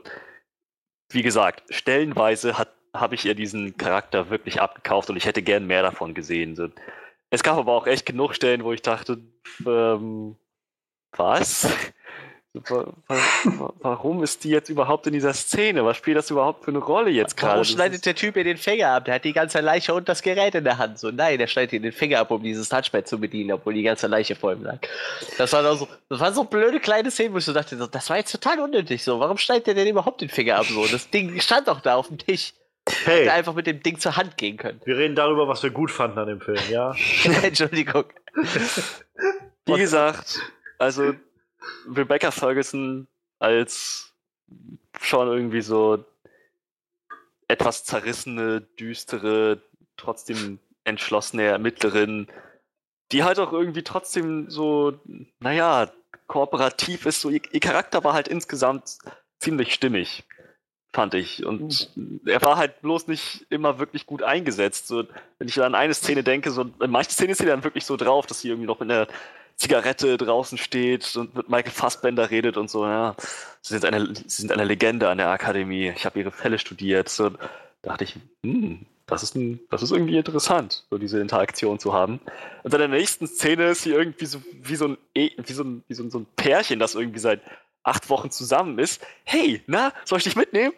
[1.11, 5.65] Wie gesagt, stellenweise hat habe ich ihr diesen Charakter wirklich abgekauft und ich hätte gern
[5.67, 6.57] mehr davon gesehen.
[6.57, 6.71] So.
[7.31, 9.19] Es gab aber auch echt genug Stellen, wo ich dachte,
[9.67, 10.37] ähm,
[11.17, 11.69] was?
[12.53, 15.85] Wa- wa- Warum ist die jetzt überhaupt in dieser Szene?
[15.85, 17.53] Was spielt das überhaupt für eine Rolle jetzt gerade?
[17.53, 19.05] Warum schneidet der Typ ihr den Finger ab?
[19.05, 20.99] Der hat die ganze Leiche und das Gerät in der Hand.
[20.99, 23.85] So, nein, der schneidet ihr den Finger ab, um dieses Touchpad zu bedienen, obwohl die
[23.85, 24.79] ganze Leiche vor ihm lag.
[25.39, 28.17] Das war so, das waren so blöde kleine Szenen, wo ich so dachte, das war
[28.17, 29.05] jetzt total unnötig.
[29.05, 30.67] So, warum schneidet der denn überhaupt den Finger ab?
[30.67, 32.55] So, das Ding stand doch da auf dem Tisch.
[32.89, 34.81] Hey, Hätte einfach mit dem Ding zur Hand gehen können.
[34.85, 36.93] wir reden darüber, was wir gut fanden an dem Film, ja?
[37.43, 38.05] Entschuldigung.
[39.67, 40.41] Wie gesagt,
[40.79, 41.15] also
[41.95, 43.07] Rebecca Ferguson
[43.39, 44.13] als
[45.01, 46.05] schon irgendwie so
[47.49, 49.63] etwas zerrissene, düstere,
[49.97, 52.29] trotzdem entschlossene Ermittlerin,
[53.13, 54.99] die halt auch irgendwie trotzdem so,
[55.41, 55.91] naja,
[56.27, 57.21] kooperativ ist.
[57.21, 58.99] So, ihr, ihr Charakter war halt insgesamt
[59.39, 60.25] ziemlich stimmig,
[60.93, 61.45] fand ich.
[61.45, 61.91] Und
[62.27, 64.89] er war halt bloß nicht immer wirklich gut eingesetzt.
[64.89, 65.05] So,
[65.39, 67.97] wenn ich an eine Szene denke, so in manchen Szenen ist sie dann wirklich so
[67.97, 69.07] drauf, dass sie irgendwie noch mit einer
[69.57, 73.15] Zigarette draußen steht und mit Michael Fassbender redet und so, ja,
[73.61, 77.09] sie sind eine, sie sind eine Legende an der Akademie, ich habe ihre Fälle studiert.
[77.11, 77.31] So,
[77.83, 82.21] dachte ich, hm, das ist, ein, das ist irgendwie interessant, so diese Interaktion zu haben.
[82.63, 85.53] Und dann in der nächsten Szene ist sie irgendwie so wie so ein, E- wie
[85.53, 87.41] so ein, wie so ein, so ein Pärchen, das irgendwie seit
[87.83, 89.05] acht Wochen zusammen ist.
[89.25, 90.75] Hey, na, soll ich dich mitnehmen?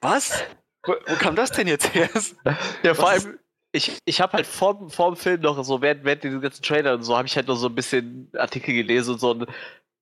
[0.00, 0.44] Was?
[0.84, 2.08] Wo, wo kam das denn jetzt her?
[2.82, 3.24] Ja, vor Was?
[3.24, 3.38] allem,
[3.72, 6.94] ich, ich habe halt vor, vor dem Film noch so, während, während diesen ganzen Trailer
[6.94, 9.30] und so, habe ich halt noch so ein bisschen Artikel gelesen und so.
[9.30, 9.46] Und,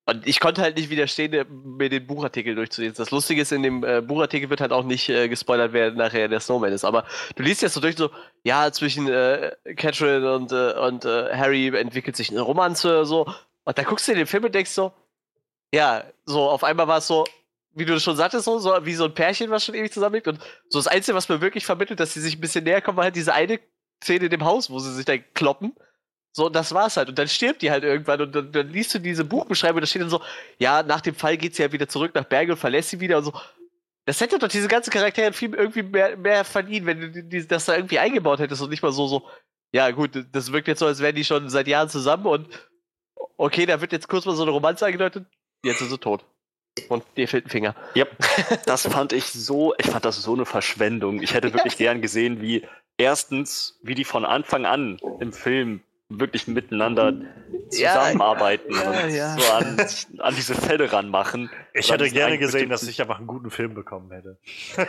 [0.09, 1.47] und ich konnte halt nicht widerstehen,
[1.77, 2.97] mir den Buchartikel durchzulesen.
[2.97, 6.29] Das Lustige ist, in dem äh, Buchartikel wird halt auch nicht äh, gespoilert, wer nachher
[6.29, 6.85] der Snowman ist.
[6.85, 7.05] Aber
[7.35, 8.11] du liest jetzt so durch, so,
[8.45, 13.27] ja, zwischen äh, Catherine und, äh, und äh, Harry entwickelt sich eine Romanze, so.
[13.64, 14.93] Und dann guckst du in den Film und denkst so,
[15.77, 17.24] ja, so auf einmal war es so,
[17.74, 20.27] wie du schon sagtest, so, so wie so ein Pärchen, was schon ewig zusammenliegt.
[20.27, 22.97] Und so das Einzige, was mir wirklich vermittelt, dass sie sich ein bisschen näher kommen,
[22.97, 23.61] war halt diese eine
[24.03, 25.74] Szene in dem Haus, wo sie sich dann kloppen.
[26.33, 27.11] So, und das war's halt.
[27.11, 30.01] Und dann stirbt die halt irgendwann und dann, dann liest du diese Buchbeschreibung da steht
[30.01, 30.22] dann so,
[30.59, 33.18] ja, nach dem Fall geht sie ja wieder zurück nach Berge und verlässt sie wieder
[33.18, 33.33] und so.
[34.07, 37.77] Das hätte doch diese ganzen Charaktere Film irgendwie mehr, mehr verdient, wenn du das da
[37.77, 39.29] irgendwie eingebaut hättest und nicht mal so, so,
[39.72, 42.49] ja gut, das wirkt jetzt so, als wären die schon seit Jahren zusammen und
[43.37, 45.27] okay, da wird jetzt kurz mal so eine Romanze angedeutet,
[45.64, 46.24] jetzt ist sie tot.
[46.88, 47.74] Und dir fehlt ein Finger.
[47.94, 48.07] Ja,
[48.66, 51.22] das fand ich so, ich fand das so eine Verschwendung.
[51.22, 52.66] Ich hätte wirklich gern gesehen, wie
[52.98, 57.12] erstens, wie die von Anfang an im Film wirklich miteinander
[57.72, 59.36] Ja, zusammenarbeiten ja, und ja.
[59.38, 59.76] so an,
[60.20, 61.50] an diese Fälle ranmachen.
[61.74, 64.38] Ich hätte gerne gesehen, dass ich einfach einen guten Film bekommen hätte.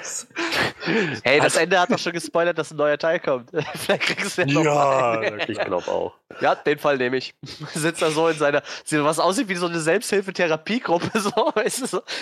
[1.24, 3.49] Hey, das Also- Ende hat doch schon gespoilert, dass ein neuer Teil kommt.
[3.76, 5.45] Vielleicht kriegst du ja noch Ja, mal.
[5.49, 6.13] Ich glaube auch.
[6.39, 7.34] Ja, den Fall nehme ich.
[7.74, 11.32] Sitzt da so in seiner, sieht was aussieht wie so eine Selbsthilfetherapiegruppe, so.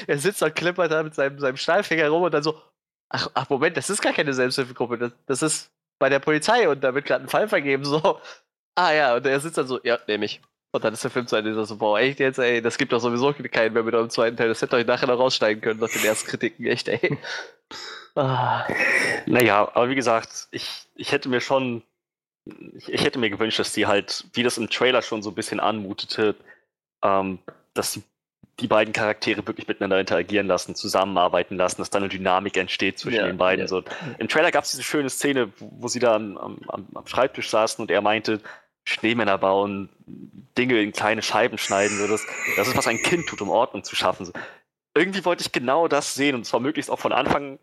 [0.08, 2.60] Er sitzt da und klippert da mit seinem, seinem Stahlfinger rum und dann so,
[3.10, 6.84] ach, ach, Moment, das ist gar keine Selbsthilfegruppe, das, das ist bei der Polizei und
[6.84, 8.20] da wird gerade ein Fall vergeben, so.
[8.76, 10.42] Ah ja, und er sitzt dann so, ja, nehme ich.
[10.72, 13.00] Und dann ist der Film zu Ende, so, boah, echt jetzt, ey, das gibt doch
[13.00, 15.80] sowieso keinen mehr mit eurem zweiten Teil, das hättet ihr euch nachher noch raussteigen können
[15.80, 17.18] nach den ersten Kritiken, echt, ey.
[18.18, 18.66] Ah.
[19.26, 21.84] Naja, aber wie gesagt, ich, ich hätte mir schon,
[22.78, 25.36] ich, ich hätte mir gewünscht, dass die halt, wie das im Trailer schon so ein
[25.36, 26.34] bisschen anmutete,
[27.04, 27.40] ähm,
[27.74, 28.04] dass die,
[28.62, 33.18] die beiden Charaktere wirklich miteinander interagieren lassen, zusammenarbeiten lassen, dass da eine Dynamik entsteht zwischen
[33.20, 33.64] Ja, den beiden.
[33.64, 33.68] ja.
[33.68, 33.84] So,
[34.18, 37.50] Im Trailer gab es diese schöne Szene, wo, wo sie da am, am, am Schreibtisch
[37.50, 38.40] saßen und er meinte,
[38.86, 39.90] Schneemänner bauen,
[40.58, 41.98] Dinge in kleine Scheiben schneiden.
[41.98, 42.22] So, das,
[42.68, 44.32] ist, was ein Kind tut, um Ordnung zu schaffen.
[44.94, 47.60] Irgendwie wollte ich genau das sehen und zwar möglichst auch von Anfang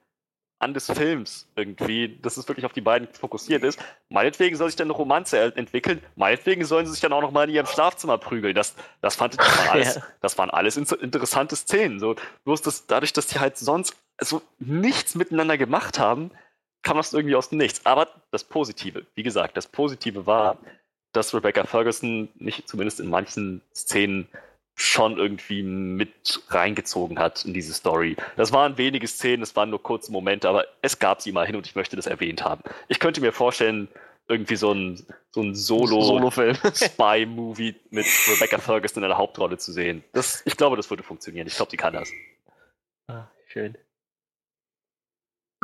[0.59, 3.81] an des Films irgendwie, dass es wirklich auf die beiden fokussiert ist.
[4.11, 7.49] Meinetwegen soll sich dann eine Romanze entwickeln, meinetwegen sollen sie sich dann auch noch mal
[7.49, 8.55] in ihrem Schlafzimmer prügeln.
[8.55, 11.99] Das, das fand ich das waren alles, das waren alles interessante Szenen.
[11.99, 12.14] So,
[12.45, 16.31] bloß das, dadurch, dass die halt sonst so nichts miteinander gemacht haben,
[16.83, 17.85] kam das irgendwie aus dem Nichts.
[17.85, 20.59] Aber das Positive, wie gesagt, das Positive war,
[21.13, 24.29] dass Rebecca Ferguson nicht zumindest in manchen Szenen
[24.75, 28.17] schon irgendwie mit reingezogen hat in diese Story.
[28.37, 31.67] Das waren wenige Szenen, das waren nur kurze Momente, aber es gab sie immerhin und
[31.67, 32.63] ich möchte das erwähnt haben.
[32.89, 33.89] Ich könnte mir vorstellen,
[34.29, 36.55] irgendwie so ein, so ein Solo-Spy-Movie
[37.91, 40.03] mit Rebecca Ferguson in der Hauptrolle zu sehen.
[40.13, 41.47] Das, ich glaube, das würde funktionieren.
[41.47, 42.11] Ich glaube, die kann das.
[43.09, 43.77] Ah, schön.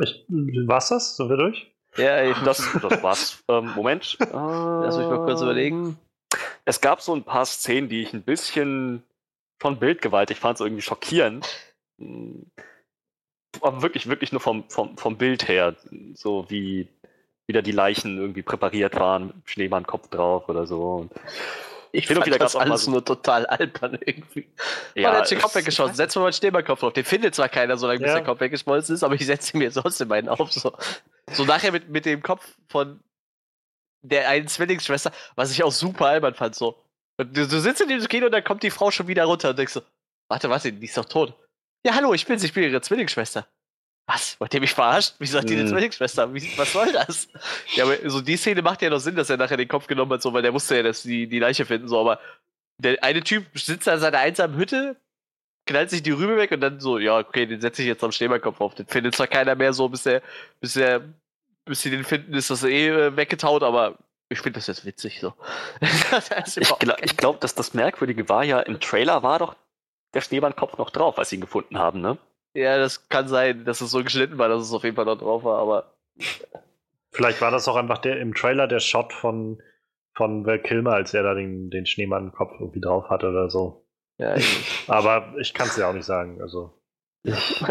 [0.02, 0.26] Ich,
[0.66, 1.16] war's das?
[1.16, 1.72] Sind wir durch?
[1.98, 3.44] Ja, das, das war's.
[3.48, 4.16] Ähm, Moment.
[4.20, 5.98] Lass mich mal kurz überlegen.
[6.64, 9.02] Es gab so ein paar Szenen, die ich ein bisschen
[9.60, 11.48] von Bildgewalt, ich fand es irgendwie schockierend.
[11.98, 12.46] Hm.
[13.60, 15.74] Aber wirklich, wirklich nur vom, vom, vom Bild her.
[16.14, 16.88] So wie
[17.46, 21.08] wieder die Leichen irgendwie präpariert waren, Schneemannkopf drauf oder so.
[21.92, 24.48] Ich finde wieder das alles so nur total albern irgendwie.
[24.94, 25.94] Ja, Man hat den Kopf weggeschossen.
[25.94, 26.92] Setz mal meinen Schneemannkopf drauf.
[26.92, 28.06] Den findet zwar keiner, solange ja.
[28.06, 30.52] bis der Kopf weggeschmolzen ist, aber ich setze mir trotzdem einen auf.
[30.52, 30.72] So,
[31.32, 33.00] so nachher mit, mit dem Kopf von
[34.02, 36.82] der einen Zwillingsschwester, was ich auch super albern fand, so.
[37.16, 39.50] Und du, du sitzt in diesem Kino und dann kommt die Frau schon wieder runter
[39.50, 39.82] und denkst so,
[40.28, 41.34] warte, warte, die ist doch tot.
[41.84, 43.46] Ja, hallo, ich bin's, ich bin ihre Zwillingsschwester.
[44.08, 44.40] Was?
[44.40, 45.16] Wollt ihr mich verarscht?
[45.18, 46.32] Wie sagt die eine Zwillingsschwester?
[46.32, 47.28] Wie, was soll das?
[47.74, 50.12] Ja, aber so die Szene macht ja noch Sinn, dass er nachher den Kopf genommen
[50.12, 52.18] hat, so, weil der wusste ja, dass die die Leiche finden, so, aber
[52.78, 54.96] der eine Typ sitzt da in seiner einsamen Hütte,
[55.66, 58.10] knallt sich die Rübe weg und dann so, ja, okay, den setze ich jetzt am
[58.10, 58.74] Schneemannskopf auf.
[58.74, 60.22] Den findet zwar keiner mehr so, bis er,
[60.62, 61.02] bis er
[61.66, 63.98] bis sie den finden, ist das eh äh, weggetaut, aber
[64.30, 65.34] ich finde das jetzt witzig so.
[66.56, 69.54] ich glaube, glaub, dass das Merkwürdige war ja, im Trailer war doch
[70.14, 72.16] der Schneemannkopf noch drauf, als sie ihn gefunden haben, ne?
[72.58, 75.18] Ja, das kann sein, dass es so geschnitten war, dass es auf jeden Fall noch
[75.18, 75.94] drauf war, aber.
[77.12, 79.62] Vielleicht war das auch einfach der im Trailer der Shot von,
[80.14, 83.86] von Val Kilmer, als er da den, den Schneemannkopf irgendwie drauf hatte oder so.
[84.18, 84.34] Ja,
[84.88, 86.74] aber ich kann es ja auch nicht sagen, also.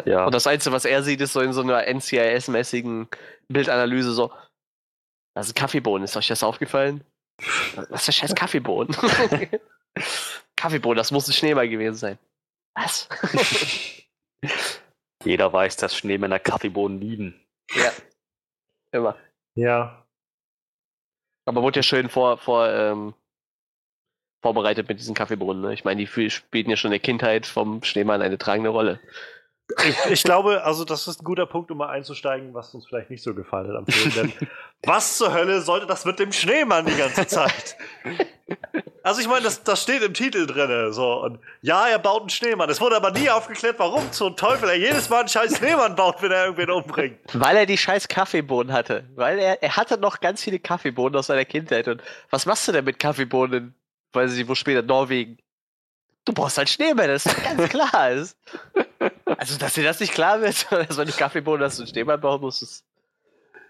[0.05, 0.25] ja.
[0.25, 3.07] Und das Einzige, was er sieht, ist so in so einer NCIS-mäßigen
[3.49, 4.31] Bildanalyse so.
[5.33, 7.03] Das ist ein Kaffeebohnen, ist euch das aufgefallen?
[7.89, 8.95] Was ist der scheiß Kaffeebohnen?
[10.55, 12.17] Kaffeebohnen, das muss ein Schneemann gewesen sein.
[12.73, 13.09] Was?
[15.23, 17.47] Jeder weiß, dass Schneemänner Kaffeebohnen lieben.
[17.75, 17.91] Ja.
[18.91, 19.17] Immer.
[19.55, 20.05] Ja.
[21.45, 23.13] Aber wurde ja schön vor, vor, ähm,
[24.41, 25.61] vorbereitet mit diesen Kaffeebohnen.
[25.61, 25.73] Ne?
[25.73, 28.99] Ich meine, die spielten ja schon in der Kindheit vom Schneemann eine tragende Rolle.
[29.83, 33.09] Ich, ich, glaube, also das ist ein guter Punkt, um mal einzusteigen, was uns vielleicht
[33.09, 34.13] nicht so gefallen hat am Film.
[34.13, 34.47] Denn
[34.83, 37.75] was zur Hölle sollte das mit dem Schneemann die ganze Zeit?
[39.03, 40.93] Also ich meine, das, das steht im Titel drin.
[40.93, 41.21] So.
[41.21, 42.69] Und ja, er baut einen Schneemann.
[42.69, 46.21] Es wurde aber nie aufgeklärt, warum zum Teufel er jedes Mal einen scheiß Schneemann baut,
[46.21, 47.19] wenn er irgendwen umbringt.
[47.33, 49.03] Weil er die scheiß Kaffeebohnen hatte.
[49.15, 51.87] Weil er, er hatte noch ganz viele Kaffeebohnen aus seiner Kindheit.
[51.87, 53.75] Und was machst du denn mit Kaffeebohnen?
[54.13, 54.81] Weiß ich, wo später?
[54.81, 55.37] Norwegen.
[56.27, 57.93] Du brauchst halt Schneemann, das ist ganz klar.
[57.93, 62.41] also, dass dir das nicht klar wird, dass wenn du Kaffeebohnen hast und Schneemann bauen
[62.41, 62.83] musst, ist.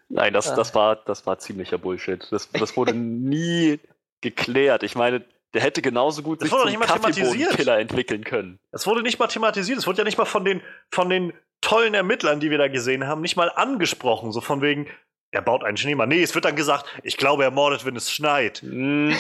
[0.09, 2.25] Nein, das, das, war, das war ziemlicher Bullshit.
[2.31, 3.79] Das, das wurde nie
[4.21, 4.81] geklärt.
[4.81, 8.57] Ich meine, der hätte genauso gut das sich zum Kaffeebohnenkiller entwickeln können.
[8.71, 9.77] Es wurde nicht mal thematisiert.
[9.77, 13.05] Es wurde ja nicht mal von den, von den tollen Ermittlern, die wir da gesehen
[13.05, 14.31] haben, nicht mal angesprochen.
[14.31, 14.87] So von wegen,
[15.29, 16.09] er baut einen Schneemann.
[16.09, 18.63] Nee, es wird dann gesagt, ich glaube, er mordet, wenn es schneit.
[18.63, 19.11] Mm.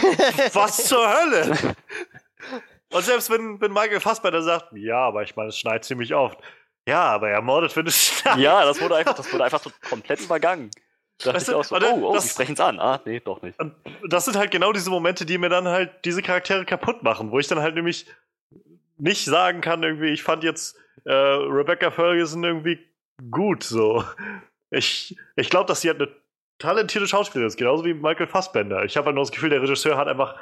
[0.53, 1.75] Was zur Hölle?
[2.93, 6.39] Und selbst wenn, wenn Michael Fassbender sagt, ja, aber ich meine, es schneit ziemlich oft.
[6.87, 8.37] Ja, aber er mordet, wenn es schneit.
[8.37, 10.71] Ja, das wurde einfach, das wurde einfach so komplett übergangen.
[11.23, 12.79] Da weißt du, so, oh, oh, das, die sprechen es an.
[12.79, 13.57] Ah, nee, doch nicht.
[14.07, 17.39] Das sind halt genau diese Momente, die mir dann halt diese Charaktere kaputt machen, wo
[17.39, 18.05] ich dann halt nämlich
[18.97, 22.79] nicht sagen kann, irgendwie, ich fand jetzt äh, Rebecca Ferguson irgendwie
[23.31, 24.03] gut, so.
[24.69, 26.11] Ich, ich glaube, dass sie halt eine
[26.59, 28.83] talentierte Schauspielerin ist, genauso wie Michael Fassbender.
[28.83, 30.35] Ich habe halt nur das Gefühl, der Regisseur hat einfach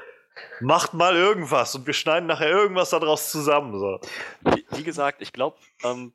[0.59, 3.79] macht mal irgendwas und wir schneiden nachher irgendwas daraus zusammen.
[3.79, 3.99] So.
[4.41, 6.13] Wie, wie gesagt, ich glaube, ähm,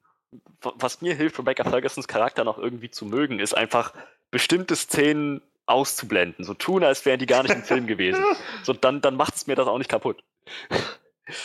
[0.61, 3.93] was mir hilft, Rebecca Fergusons Charakter noch irgendwie zu mögen, ist einfach
[4.31, 6.45] bestimmte Szenen auszublenden.
[6.45, 8.23] So tun, als wären die gar nicht im Film gewesen.
[8.63, 10.23] So, dann, dann macht es mir das auch nicht kaputt.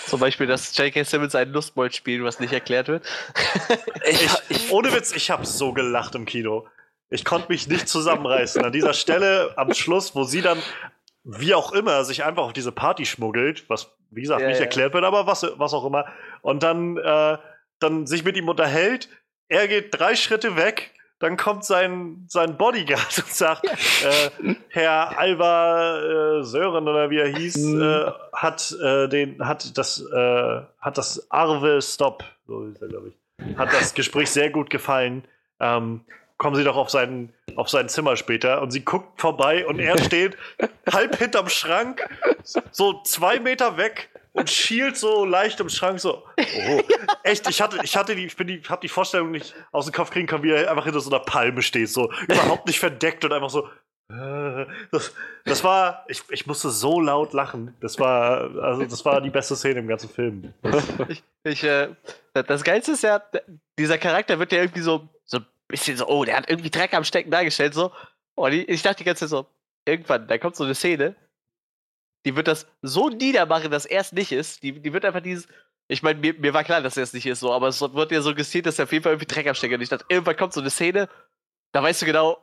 [0.05, 1.03] Zum Beispiel, dass J.K.
[1.03, 3.05] Simmons ein Lustmold spielt, was nicht erklärt wird.
[4.05, 6.67] ich, ich, ohne Witz, ich habe so gelacht im Kino.
[7.09, 8.65] Ich konnte mich nicht zusammenreißen.
[8.65, 10.61] An dieser Stelle am Schluss, wo sie dann
[11.25, 14.63] wie auch immer, sich einfach auf diese Party schmuggelt, was, wie gesagt, ja, nicht ja.
[14.63, 16.05] erklärt wird, aber was, was auch immer,
[16.41, 17.37] und dann, äh,
[17.79, 19.09] dann sich mit ihm unterhält.
[19.49, 26.39] Er geht drei Schritte weg, dann kommt sein, sein Bodyguard und sagt, äh, Herr Alva
[26.39, 27.81] äh, Sören oder wie er hieß, Mhm.
[27.81, 33.09] äh, hat äh, den, hat das, äh, hat das Arve Stop, so hieß er, glaube
[33.09, 35.23] ich, hat das Gespräch sehr gut gefallen.
[35.59, 36.01] Ähm,
[36.37, 39.97] kommen Sie doch auf sein, auf sein Zimmer später und sie guckt vorbei und er
[40.03, 40.37] steht
[40.91, 42.07] halb hinterm Schrank,
[42.71, 46.23] so zwei Meter weg und schielt so leicht im Schrank so.
[46.37, 46.81] Oh,
[47.23, 49.93] echt, ich hatte, ich hatte die, ich bin die, hab die Vorstellung nicht aus dem
[49.93, 53.23] Kopf kriegen können, wie er einfach hinter so einer Palme steht, so überhaupt nicht verdeckt
[53.23, 53.69] und einfach so.
[54.11, 55.13] äh, Das,
[55.45, 57.75] das war, ich, ich musste so laut lachen.
[57.79, 60.53] Das war, also das war die beste Szene im ganzen Film.
[61.07, 61.89] Ich, ich, äh,
[62.33, 63.21] das- Geilste ist ja,
[63.79, 65.07] dieser Charakter wird ja irgendwie so,
[65.67, 67.91] bisschen so, oh, der hat irgendwie Dreck am Stecken dargestellt, so.
[68.35, 69.47] Und ich, ich dachte die ganze Zeit so,
[69.85, 71.15] irgendwann, da kommt so eine Szene,
[72.25, 74.63] die wird das so niedermachen, dass er es nicht ist.
[74.63, 75.47] Die, die wird einfach dieses,
[75.87, 78.11] ich meine, mir, mir war klar, dass er es nicht ist, so, aber es wird
[78.11, 79.79] ja suggestiert, dass er auf jeden Fall irgendwie Dreck am Stecken hat.
[79.79, 81.07] Und ich dachte, irgendwann kommt so eine Szene,
[81.71, 82.37] da weißt du genau,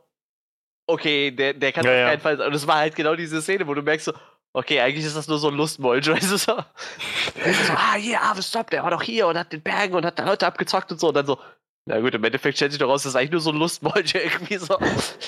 [0.86, 2.08] okay, der, der kann Ja, auf ja.
[2.10, 2.46] keinen Fall sein.
[2.46, 4.12] Und es war halt genau diese Szene, wo du merkst so,
[4.52, 6.56] okay, eigentlich ist das nur so ein Lustmolch, weißt du so.
[6.56, 10.18] so ah, hier, Arve Stop, der war doch hier und hat den Bergen und hat
[10.18, 11.08] da Leute abgezockt und so.
[11.08, 11.38] Und dann so,
[11.84, 14.14] na gut, im Endeffekt stellt sich doch raus, das ist eigentlich nur so ein Lustmolch
[14.14, 14.76] irgendwie so.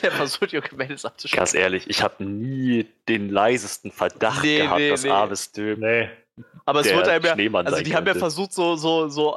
[0.03, 1.37] Der versucht, junge Mädels abzuschießen.
[1.37, 5.11] Ganz ehrlich, ich habe nie den leisesten Verdacht Nee, gehabt, nee, dass nee.
[5.11, 6.11] Avis Döm Nee.
[6.65, 8.19] Aber es der wird einem ja, Schneemann also die haben ja könnte.
[8.21, 9.37] versucht, so, so, so,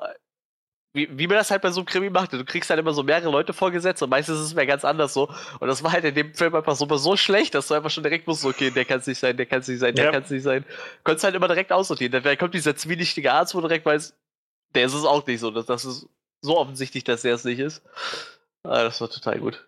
[0.93, 2.33] wie, wie man das halt bei so einem Krimi macht.
[2.33, 5.13] Du kriegst halt immer so mehrere Leute vorgesetzt und meistens ist es mir ganz anders
[5.13, 5.29] so.
[5.59, 8.03] Und das war halt in dem Film einfach so, so schlecht, dass du einfach schon
[8.03, 10.11] direkt musst, okay, der kann es nicht sein, der kann es nicht sein, der Ja.
[10.11, 10.65] kann es nicht sein.
[11.03, 12.11] Konntest halt immer direkt aussortieren.
[12.23, 14.15] Dann kommt dieser zwielichtige Arzt, wo du direkt weißt,
[14.73, 15.51] der ist es auch nicht so.
[15.51, 16.07] Das, das ist
[16.41, 17.81] so offensichtlich, dass der es nicht ist.
[18.63, 19.65] Ah, das war total gut.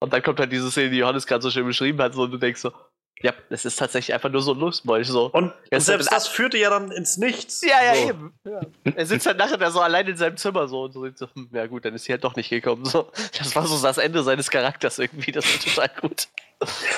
[0.00, 2.30] Und dann kommt halt diese Szene, die Johannes gerade so schön beschrieben hat, so, und
[2.30, 2.72] du denkst so,
[3.22, 5.26] ja, das ist tatsächlich einfach nur so ein Lustmolch, so.
[5.30, 7.62] Und, und selbst mit- das führte ja dann ins Nichts.
[7.62, 8.08] Ja, ja, so.
[8.08, 8.34] eben.
[8.44, 8.60] Ja.
[8.96, 11.28] Er sitzt halt nachher da so allein in seinem Zimmer so und so, denkt so
[11.32, 12.84] hm, ja gut, dann ist sie halt doch nicht gekommen.
[12.84, 13.10] So.
[13.38, 16.28] Das war so das Ende seines Charakters irgendwie, das war total gut.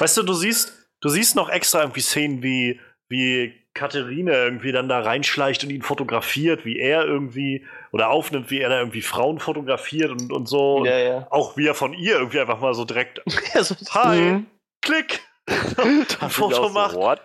[0.00, 4.88] Weißt du, du siehst, du siehst noch extra irgendwie Szenen, wie, wie Katharine irgendwie dann
[4.88, 9.38] da reinschleicht und ihn fotografiert, wie er irgendwie oder aufnimmt, wie er da irgendwie Frauen
[9.38, 10.78] fotografiert und, und so.
[10.78, 11.26] Und ja.
[11.30, 13.22] auch wie er von ihr irgendwie einfach mal so direkt
[13.54, 14.46] ja so, Hi, Mhm.
[14.82, 17.20] Klick, ein Foto so, macht What?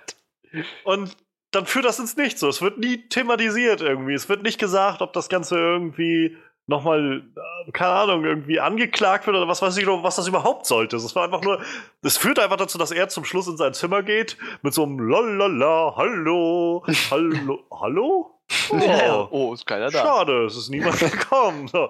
[0.83, 1.15] und
[1.51, 2.39] dann führt das ins Nichts.
[2.39, 2.47] So.
[2.47, 4.13] Es wird nie thematisiert irgendwie.
[4.13, 6.37] Es wird nicht gesagt, ob das Ganze irgendwie
[6.71, 7.21] nochmal,
[7.67, 10.95] äh, keine Ahnung, irgendwie angeklagt wird oder was weiß ich, noch, was das überhaupt sollte.
[10.95, 11.61] Es war einfach nur,
[12.01, 14.97] es führt einfach dazu, dass er zum Schluss in sein Zimmer geht mit so einem
[14.99, 18.31] Lalala, hallo, hallo, hallo?
[18.71, 19.99] Ja, Oh, oh, ist keiner da.
[20.01, 21.67] schade, es ist niemand gekommen.
[21.67, 21.89] So.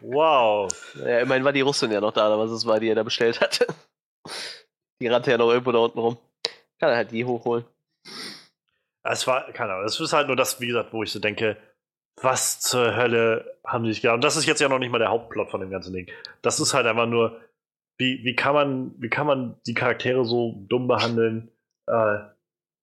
[0.00, 0.68] Wow.
[0.96, 3.02] Ja, immerhin war die Russin ja noch da, aber was es war, die er da
[3.04, 3.66] bestellt hatte.
[5.00, 6.16] Die rannte ja noch irgendwo da unten rum.
[6.80, 7.64] Kann er halt die hochholen.
[9.02, 11.56] Es war, keine Ahnung, es ist halt nur das, wie gesagt, wo ich so denke,
[12.22, 14.16] was zur Hölle haben die sich gedacht?
[14.16, 16.10] Und das ist jetzt ja noch nicht mal der Hauptplot von dem ganzen Ding.
[16.42, 17.40] Das ist halt einfach nur,
[17.96, 21.50] wie, wie kann man, wie kann man die Charaktere so dumm behandeln
[21.86, 22.18] äh,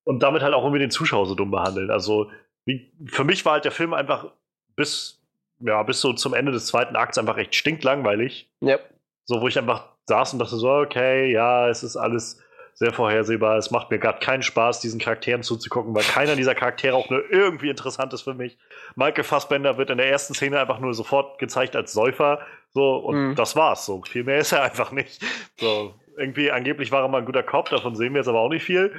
[0.04, 1.92] und damit halt auch irgendwie den Zuschauer so dumm behandeln.
[1.92, 2.32] Also,
[2.66, 4.32] wie, für mich war halt der Film einfach
[4.76, 5.22] bis,
[5.60, 8.50] ja, bis so zum Ende des zweiten Akts einfach echt stinklangweilig.
[8.62, 8.80] Ja.
[9.26, 12.42] So, wo ich einfach saß und dachte so, okay, ja, es ist alles
[12.80, 13.58] sehr vorhersehbar.
[13.58, 17.24] Es macht mir gerade keinen Spaß, diesen Charakteren zuzugucken, weil keiner dieser Charaktere auch nur
[17.32, 18.58] irgendwie interessant ist für mich.
[18.96, 22.40] Michael Fassbender wird in der ersten Szene einfach nur sofort gezeigt als Säufer.
[22.74, 23.36] So, und Mhm.
[23.36, 23.86] das war's.
[23.86, 25.22] So, viel mehr ist er einfach nicht.
[25.58, 28.50] So, irgendwie, angeblich war er mal ein guter Cop, davon sehen wir jetzt aber auch
[28.50, 28.94] nicht viel.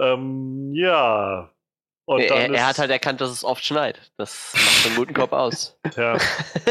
[0.00, 1.50] Ähm, ja.
[2.06, 3.98] Und er, dann er, er hat halt erkannt, dass es oft schneit.
[4.18, 5.78] Das macht einen guten Kopf aus.
[5.96, 6.18] ja,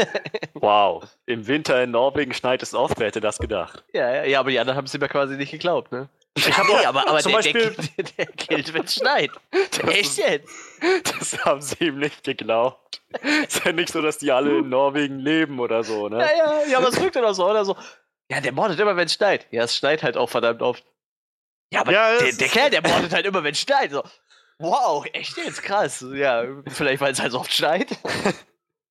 [0.54, 1.04] Wow.
[1.26, 3.82] Im Winter in Norwegen schneit es oft, wer hätte das gedacht?
[3.92, 6.08] Ja, ja, ja, aber die anderen haben es ihm ja quasi nicht geglaubt, ne?
[6.36, 8.94] Ich hab Nee, auch- aber, aber zum der, Beispiel- der, der, der gilt, wenn es
[8.94, 9.30] schneit.
[9.88, 10.48] Echt jetzt?
[11.18, 13.02] Das haben sie ihm nicht geglaubt.
[13.46, 16.18] Ist ja nicht so, dass die alle in Norwegen leben oder so, ne?
[16.18, 17.76] Ja, ja, ja, aber es wirkt dann auch so, oder so.
[18.30, 19.46] Ja, der mordet immer, wenn es schneit.
[19.50, 20.82] Ja, es schneit halt auch verdammt oft.
[21.72, 23.90] Ja, aber Ja, der, der Kerl, der mordet halt immer, wenn es schneit.
[23.90, 24.02] So.
[24.58, 25.62] Wow, echt jetzt?
[25.62, 26.04] Krass.
[26.14, 27.88] Ja, vielleicht, weil es halt so oft schneit.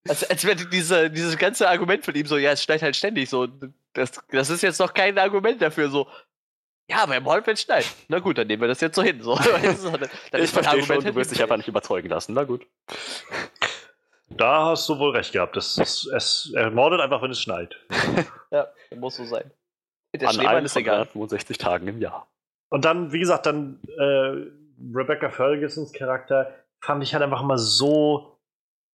[0.06, 3.30] Als, als wäre diese, dieses ganze Argument von ihm so, ja, es schneit halt ständig
[3.30, 3.48] so.
[3.94, 6.06] Das, das ist jetzt noch kein Argument dafür, so.
[6.90, 7.86] Ja, aber er mordet, wenn es schneit.
[8.08, 9.22] Na gut, dann nehmen wir das jetzt so hin.
[9.22, 9.32] So.
[9.34, 12.34] Weißt du, dann, dann ich verstehe schon, halt du wirst dich einfach nicht überzeugen lassen.
[12.34, 12.66] Na gut.
[14.28, 15.56] da hast du wohl recht gehabt.
[15.56, 17.74] Das, es, es, er mordet einfach, wenn es schneit.
[18.50, 19.50] Ja, muss so sein.
[20.14, 20.96] Der An Schneemann ist egal.
[20.96, 22.28] 365 Tagen im Jahr.
[22.68, 24.50] Und dann, wie gesagt, dann äh,
[24.94, 28.38] Rebecca Fergusons Charakter fand ich halt einfach immer so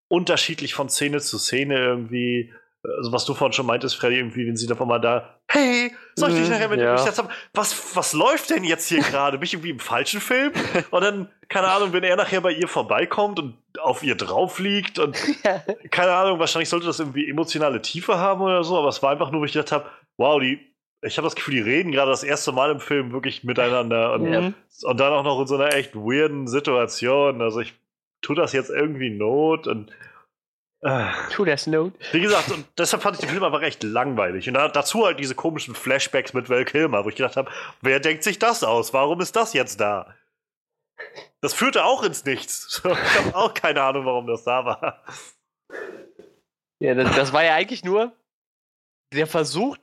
[0.07, 2.53] unterschiedlich von Szene zu Szene irgendwie.
[2.97, 6.29] Also was du vorhin schon meintest, Freddy, irgendwie, wenn sie dann mal da, hey, soll
[6.31, 6.97] ich dich Mhm, nachher mit ja.
[6.97, 7.29] haben?
[7.53, 9.37] Was, was läuft denn jetzt hier gerade?
[9.37, 10.51] Bin ich irgendwie im falschen Film?
[10.89, 14.97] Und dann, keine Ahnung, wenn er nachher bei ihr vorbeikommt und auf ihr drauf liegt
[14.97, 15.15] und
[15.91, 19.29] keine Ahnung, wahrscheinlich sollte das irgendwie emotionale Tiefe haben oder so, aber es war einfach
[19.31, 19.85] nur, wo ich gedacht habe,
[20.17, 20.70] wow, die,
[21.01, 24.31] ich habe das Gefühl, die reden gerade das erste Mal im Film wirklich miteinander und,
[24.31, 24.53] Ja.
[24.83, 27.41] und dann auch noch in so einer echt weirden Situation.
[27.41, 27.73] Also ich
[28.21, 29.91] tue das jetzt irgendwie Not und
[30.81, 31.93] äh, Tu das Note.
[32.11, 34.47] wie gesagt, und deshalb fand ich den Film einfach recht langweilig.
[34.47, 37.51] Und da, dazu halt diese komischen Flashbacks mit Val Kilmer, wo ich gedacht habe,
[37.81, 38.93] wer denkt sich das aus?
[38.93, 40.13] Warum ist das jetzt da?
[41.41, 42.81] Das führte auch ins Nichts.
[42.85, 45.03] Ich habe auch keine Ahnung, warum das da war.
[46.79, 48.11] Ja, das, das war ja eigentlich nur
[49.13, 49.77] der Versuch,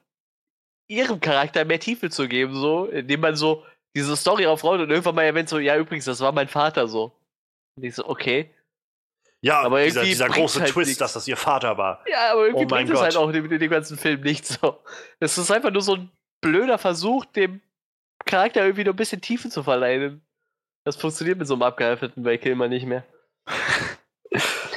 [0.89, 5.15] ihrem Charakter mehr Tiefe zu geben, so, indem man so diese Story aufrollt und irgendwann
[5.15, 7.13] mal erwähnt, so, ja, übrigens, das war mein Vater so.
[7.77, 8.55] Und ich so, okay.
[9.41, 10.99] Ja, Aber dieser, irgendwie dieser große halt Twist, nichts.
[10.99, 12.05] dass das ihr Vater war.
[12.11, 14.83] Ja, aber irgendwie Oh bringt es halt auch in, dem ganzen Film nichts so.
[15.21, 16.11] Es ist einfach nur so ein
[16.41, 17.61] blöder Versuch, dem
[18.25, 20.23] Charakter irgendwie noch ein bisschen Tiefe zu verleihen.
[20.85, 23.05] Das funktioniert mit so einem abgehalfterten Val Kilmer nicht mehr.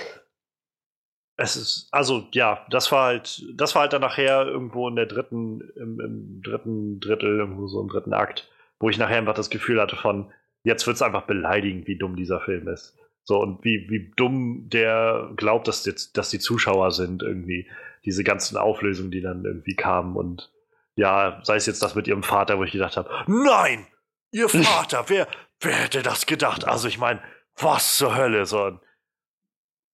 [1.41, 5.07] Es ist, also ja, das war halt, das war halt dann nachher irgendwo in der
[5.07, 8.49] dritten, im, im dritten Drittel, irgendwo so im dritten Akt,
[8.79, 10.31] wo ich nachher einfach das Gefühl hatte von,
[10.63, 12.97] jetzt wird es einfach beleidigend, wie dumm dieser Film ist.
[13.23, 17.69] So, und wie, wie dumm der glaubt, dass, jetzt, dass die Zuschauer sind, irgendwie.
[18.03, 20.51] Diese ganzen Auflösungen, die dann irgendwie kamen und
[20.95, 23.85] ja, sei es jetzt das mit ihrem Vater, wo ich gedacht habe, nein,
[24.31, 25.27] ihr Vater, wer,
[25.59, 26.67] wer hätte das gedacht?
[26.67, 27.21] Also ich meine,
[27.57, 28.79] was zur Hölle, so.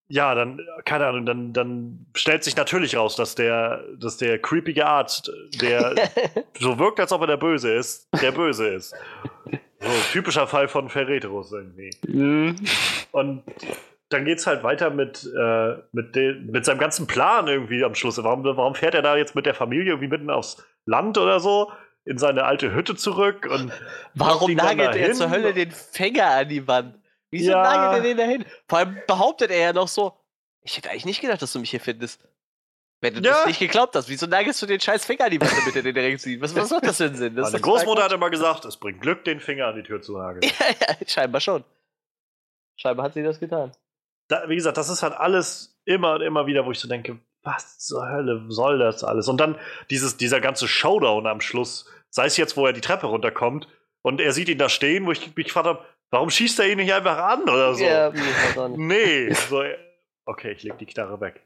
[0.09, 4.85] Ja, dann, keine Ahnung, dann, dann stellt sich natürlich raus, dass der, dass der creepige
[4.85, 5.31] Arzt,
[5.61, 5.95] der
[6.59, 8.95] so wirkt, als ob er der Böse ist, der Böse ist.
[9.79, 11.91] So, typischer Fall von Ferreterus irgendwie.
[12.07, 12.55] Mhm.
[13.11, 13.43] Und
[14.09, 18.21] dann geht's halt weiter mit, äh, mit, den, mit seinem ganzen Plan irgendwie am Schluss.
[18.23, 21.71] Warum, warum fährt er da jetzt mit der Familie irgendwie mitten aufs Land oder so?
[22.05, 23.69] In seine alte Hütte zurück und
[24.13, 26.95] Warum nagelt er zur Hölle den Fänger an die Wand?
[27.31, 27.61] Wieso Ja.
[27.63, 28.45] nagelt er den dahin?
[28.67, 30.13] Vor allem behauptet er ja noch so,
[30.61, 32.21] ich hätte eigentlich nicht gedacht, dass du mich hier findest.
[33.01, 33.33] Wenn du Ja.
[33.35, 35.83] das nicht geglaubt hast, wieso nagelst du den scheiß Finger an die Wand, damit er
[35.83, 36.41] den direkt sieht?
[36.41, 37.35] Was, was macht das denn Sinn?
[37.35, 40.17] Das meine Großmutter hat immer gesagt, es bringt Glück, den Finger an die Tür zu
[40.17, 40.41] nageln.
[40.59, 40.65] ja,
[40.99, 41.63] ja, scheinbar schon.
[42.75, 43.71] Scheinbar hat sie das getan.
[44.29, 47.19] da, wie gesagt, das ist halt alles immer und immer wieder, wo ich so denke,
[47.43, 49.27] was zur Hölle soll das alles?
[49.27, 49.57] Und dann
[49.89, 53.67] dieses, dieser ganze Showdown am Schluss, sei es jetzt, wo er die Treppe runterkommt
[54.01, 56.77] und er sieht ihn da stehen, wo ich mich gefragt habe, warum schießt er ihn
[56.77, 57.83] nicht einfach an oder so?
[57.83, 58.11] Ja.
[58.75, 59.31] Nee.
[59.33, 59.63] So,
[60.25, 61.45] okay, ich leg die Knarre weg.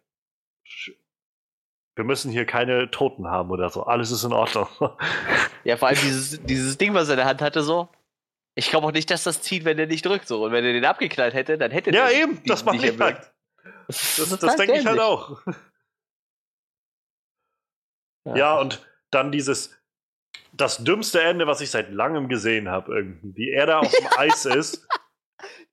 [1.96, 3.84] Wir müssen hier keine Toten haben oder so.
[3.84, 4.68] Alles ist in Ordnung.
[5.64, 7.90] ja, vor allem dieses, dieses Ding, was er in der Hand hatte, so.
[8.56, 10.44] Ich glaube auch nicht, dass das zieht, wenn er nicht drückt, so.
[10.46, 12.78] Und wenn er den abgeknallt hätte, dann hätte ja, der eben, die- das die mache
[12.78, 13.32] nicht halt.
[13.88, 15.42] Das, Das, das denke ich halt auch.
[18.36, 19.78] Ja, und dann dieses,
[20.62, 23.34] das dümmste Ende, was ich seit langem gesehen habe, irgendwie.
[23.36, 24.88] Wie er da auf dem Eis ist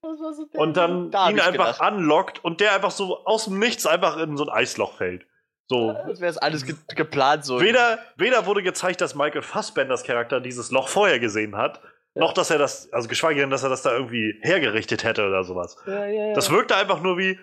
[0.01, 1.81] so und dann Da ihn einfach gedacht.
[1.81, 5.25] anlockt und der einfach so aus dem Nichts einfach in so ein Eisloch fällt.
[5.67, 5.93] So.
[6.07, 7.59] Das wäre alles ge geplant so.
[7.61, 11.81] Weder, weder wurde gezeigt, dass Michael Fassbenders Charakter dieses Loch vorher gesehen hat,
[12.15, 12.21] Ja.
[12.21, 15.43] noch dass er das, also geschweige denn, dass er das da irgendwie hergerichtet hätte oder
[15.43, 15.75] sowas.
[15.85, 16.33] Ja, ja, ja.
[16.33, 17.37] Das wirkte einfach nur wie,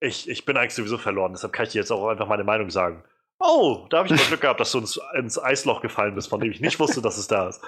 [0.00, 2.70] ich, ich bin eigentlich sowieso verloren, deshalb kann ich dir jetzt auch einfach meine Meinung
[2.70, 3.04] sagen.
[3.40, 6.40] Oh, da habe ich mal Glück gehabt, dass du ins, ins Eisloch gefallen bist, von
[6.40, 7.60] dem ich nicht wusste, dass es da ist.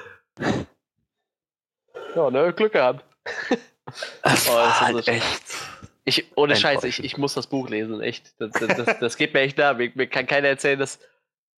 [2.14, 3.04] ja, ne, Glück gehabt.
[4.22, 5.54] Das Oh, war das ist halt so- echt.
[6.04, 8.32] Ich, ohne Scheiß, ich, ich muss das Buch lesen, echt.
[8.40, 9.72] Das, das, das, das geht mir echt nah.
[9.74, 10.98] Mir, mir kann keiner erzählen, dass.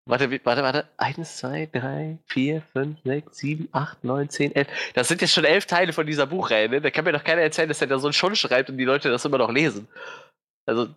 [0.06, 0.88] Warte, warte, warte.
[0.96, 4.68] Eins, zwei, drei, vier, fünf, sechs, sieben, acht, neun, zehn, elf.
[4.94, 6.80] Das sind jetzt schon elf Teile von dieser Buchreihe, ne?
[6.80, 8.84] Da kann mir doch keiner erzählen, dass er da so einen Schon schreibt und die
[8.84, 9.86] Leute das immer noch lesen.
[10.66, 10.88] Also,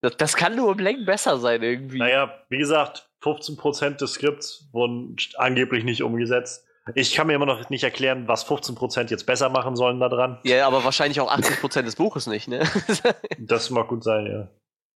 [0.00, 1.98] das, das kann nur um Längen besser sein, irgendwie.
[1.98, 6.66] Naja, wie gesagt, 15% des Skripts wurden angeblich nicht umgesetzt.
[6.94, 10.38] Ich kann mir immer noch nicht erklären, was 15% jetzt besser machen sollen daran.
[10.44, 12.66] Ja, aber wahrscheinlich auch 80% des Buches nicht, ne?
[13.38, 14.48] Das mag gut sein, ja.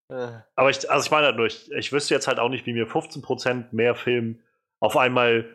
[0.09, 2.67] Äh, Aber ich, also ich meine halt nur, ich, ich wüsste jetzt halt auch nicht,
[2.67, 4.41] wie mir 15% mehr Film
[4.81, 5.47] auf einmal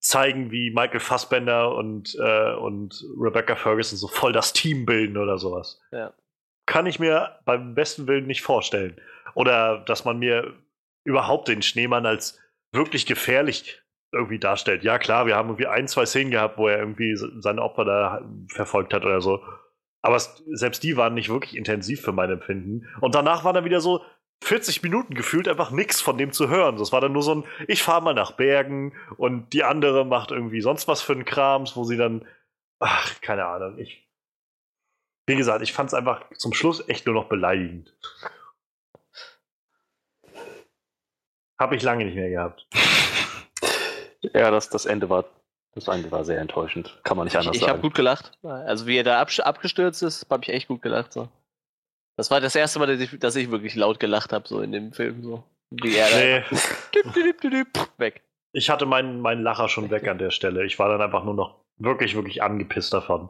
[0.00, 5.38] zeigen, wie Michael Fassbender und, äh, und Rebecca Ferguson so voll das Team bilden oder
[5.38, 5.80] sowas.
[5.92, 6.12] Ja.
[6.70, 8.96] Kann ich mir beim besten Willen nicht vorstellen.
[9.34, 10.54] Oder dass man mir
[11.02, 12.38] überhaupt den Schneemann als
[12.70, 13.82] wirklich gefährlich
[14.12, 14.84] irgendwie darstellt.
[14.84, 17.84] Ja, klar, wir haben irgendwie ein, zwei Szenen gehabt, wo er irgendwie se- seine Opfer
[17.84, 19.42] da verfolgt hat oder so.
[20.02, 22.86] Aber es, selbst die waren nicht wirklich intensiv für mein Empfinden.
[23.00, 24.04] Und danach war dann wieder so
[24.44, 26.76] 40 Minuten gefühlt einfach nichts von dem zu hören.
[26.76, 30.30] Das war dann nur so ein, ich fahre mal nach Bergen und die andere macht
[30.30, 32.24] irgendwie sonst was für einen Krams, wo sie dann,
[32.78, 34.08] ach, keine Ahnung, ich,
[35.26, 37.94] wie gesagt, ich fand es einfach zum Schluss echt nur noch beleidigend.
[41.58, 42.66] Habe ich lange nicht mehr gehabt.
[44.34, 45.24] Ja, das, das Ende war.
[45.72, 47.00] Das Ende war sehr enttäuschend.
[47.04, 47.82] Kann man nicht anders ich ich habe sagen.
[47.88, 48.32] gut gelacht.
[48.42, 51.14] Also, wie er da abgestürzt ist, habe ich echt gut gelacht.
[51.14, 51.28] So.
[52.18, 54.72] Das war das erste Mal, dass ich, dass ich wirklich laut gelacht habe, so in
[54.72, 55.22] dem Film.
[55.22, 55.42] So.
[55.70, 56.44] Wie er Nee,
[57.50, 58.22] düp, weg.
[58.52, 60.66] ich hatte meinen, meinen Lacher schon weg an der Stelle.
[60.66, 63.28] Ich war dann einfach nur noch wirklich, wirklich angepisst davon.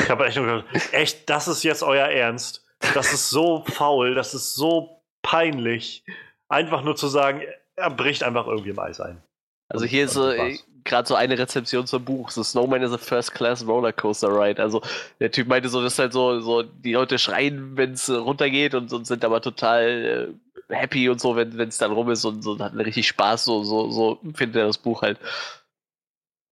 [0.00, 2.66] Ich habe echt nur gedacht, echt, das ist jetzt euer Ernst.
[2.94, 6.04] Das ist so faul, das ist so peinlich.
[6.48, 7.42] Einfach nur zu sagen,
[7.76, 9.22] er bricht einfach irgendwie im Eis ein.
[9.68, 10.66] Also hier ist so war's.
[10.84, 12.30] gerade so eine Rezeption zum Buch.
[12.30, 14.60] So Snowman is a first class rollercoaster ride.
[14.60, 14.82] Also
[15.20, 18.74] der Typ meinte so, das ist halt so, so die Leute schreien, wenn es runtergeht
[18.74, 20.34] und, und sind aber total
[20.68, 23.44] äh, happy und so, wenn es dann rum ist und so und hatten richtig Spaß.
[23.44, 25.18] So, so, so findet er das Buch halt.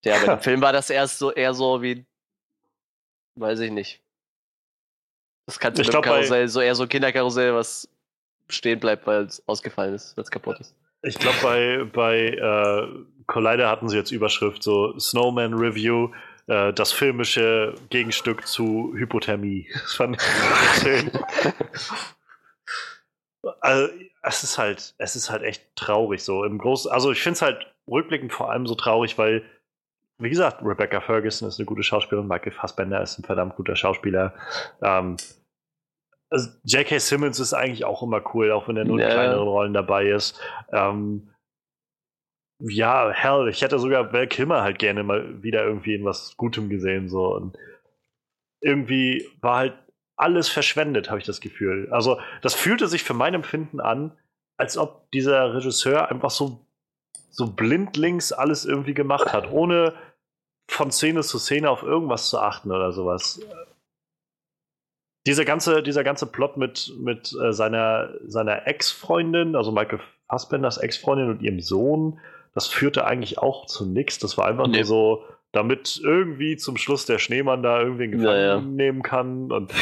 [0.08, 2.04] Ja, aber im Film war das erst so eher so wie,
[3.36, 4.00] weiß ich nicht.
[5.46, 7.88] Das kannst du Ich mit dem glaub, bei- Karussell, so eher so ein Kinderkarussell, was
[8.48, 10.74] stehen bleibt, weil es ausgefallen ist, weil es kaputt ist.
[11.02, 12.88] Ich glaube, bei, bei äh,
[13.26, 16.10] Collider hatten sie jetzt Überschrift so Snowman Review,
[16.48, 19.68] äh, das filmische Gegenstück zu Hypothermie.
[19.74, 21.10] Das fand ich schön.
[23.60, 26.44] Also, es ist halt, es ist halt echt traurig so.
[26.44, 29.44] Im Großen, also ich finde es halt rückblickend vor allem so traurig, weil,
[30.18, 34.34] wie gesagt, Rebecca Ferguson ist eine gute Schauspielerin, Michael Fassbender ist ein verdammt guter Schauspieler.
[34.82, 35.16] Ähm,
[36.30, 36.98] also J.K.
[36.98, 39.10] Simmons ist eigentlich auch immer cool, auch wenn er nur in Ja.
[39.10, 40.40] kleineren Rollen dabei ist.
[40.72, 41.30] Ähm,
[42.60, 46.68] ja, hell, ich hätte sogar Val Kilmer halt gerne mal wieder irgendwie in was Gutem
[46.68, 47.34] gesehen, so.
[47.34, 47.56] Und
[48.60, 49.78] irgendwie war halt
[50.16, 51.88] alles verschwendet, habe ich das Gefühl.
[51.92, 54.18] Also, das fühlte sich für mein Empfinden an,
[54.56, 56.66] als ob dieser Regisseur einfach so,
[57.30, 59.94] so blindlings alles irgendwie gemacht hat, ohne
[60.70, 63.40] von Szene zu Szene auf irgendwas zu achten oder sowas.
[65.26, 71.30] Dieser ganze, dieser ganze Plot mit, mit äh, seiner, seiner Ex-Freundin, also Michael Fassbenders Ex-Freundin
[71.30, 72.20] und ihrem Sohn,
[72.54, 74.18] das führte eigentlich auch zu nichts.
[74.18, 74.78] Das war einfach Nee.
[74.78, 78.60] nur so, damit irgendwie zum Schluss der Schneemann da irgendwie in Gefangen Ja, ja.
[78.60, 79.50] nehmen kann.
[79.52, 79.72] Und,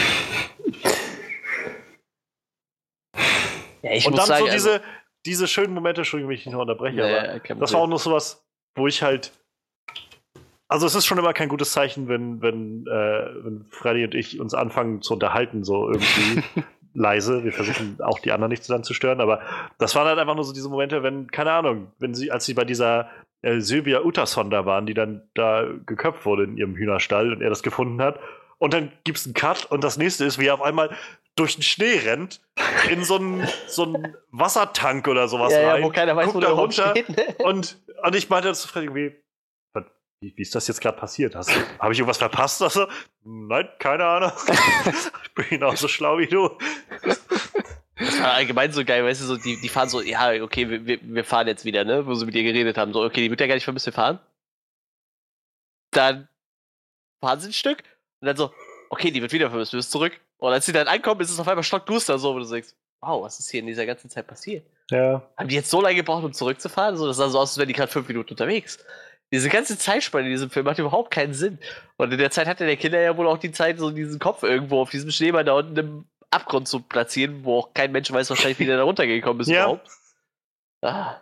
[3.82, 4.82] Ja, ich und muss dann sagen, so also- diese,
[5.26, 8.44] diese schönen Momente, Entschuldigung, wenn ich dich noch unterbreche, aber das war auch noch sowas,
[8.76, 9.32] wo ich halt.
[10.68, 14.40] Also es ist schon immer kein gutes Zeichen, wenn, wenn, äh, wenn Freddy und ich
[14.40, 16.43] uns anfangen zu unterhalten, so irgendwie
[16.94, 17.44] leise.
[17.44, 19.40] Wir versuchen auch die anderen nicht zu stören, aber
[19.78, 22.55] das waren halt einfach nur so diese Momente, wenn, keine Ahnung, wenn sie, als sie
[22.55, 23.09] bei dieser
[23.43, 27.51] äh, Sylvia Utterson da waren, die dann da geköpft wurde in ihrem Hühnerstall und er
[27.51, 28.18] das gefunden hat.
[28.59, 30.90] Und dann gibt es einen Cut und das nächste ist, wie er auf einmal
[31.36, 32.40] durch den Schnee rennt,
[32.90, 35.80] in so einen, so einen Wassertank oder sowas ja, rein.
[35.82, 37.09] ja, wo keiner weiß, guckt wo da der runter steht.
[37.10, 37.36] Ne?
[37.44, 39.26] und, und ich meinte zu Freddy irgendwie, "Was-
[40.27, 41.35] wie, wie ist das jetzt gerade passiert?
[41.35, 42.61] Habe ich irgendwas verpasst?
[42.62, 42.86] Also,
[43.23, 44.32] nein, keine Ahnung.
[45.24, 46.51] ich bin genauso schlau wie du.
[47.98, 51.01] Das war allgemein so geil, weißt du, so, die, die fahren so, ja, okay, wir-
[51.01, 52.07] wir, fahren jetzt wieder, ne?
[52.07, 52.93] Wo sie mit ihr geredet haben.
[52.93, 54.19] So, okay, die wird ja gar nicht vermisst, wir fahren.
[55.93, 56.28] Dann
[57.20, 57.82] fahren sie ein Stück
[58.20, 58.53] und dann so,
[58.90, 60.20] okay, die wird wieder vermisst, wir müssen zurück.
[60.39, 63.23] Und als sie dann ankommen, ist es auf einmal stockduster, so, wo du denkst, wow,
[63.23, 64.66] was ist hier in dieser ganzen Zeit passiert?
[64.90, 65.23] Ja.
[65.36, 66.97] Haben die jetzt so lange gebraucht, um zurückzufahren?
[66.97, 68.78] So, das sah so aus, als wären die gerade fünf Minuten unterwegs.
[69.32, 71.59] Diese ganze Zeitspanne in diesem Film macht überhaupt keinen Sinn.
[71.97, 74.43] Und in der Zeit hatte der Kinder ja wohl auch die Zeit, so diesen Kopf
[74.43, 78.31] irgendwo auf diesem Schneemann da unten im Abgrund zu platzieren, wo auch kein Mensch weiß
[78.31, 79.62] wahrscheinlich, wie der da runtergekommen ist Ja.
[79.65, 79.89] überhaupt.
[80.82, 81.16] Ah.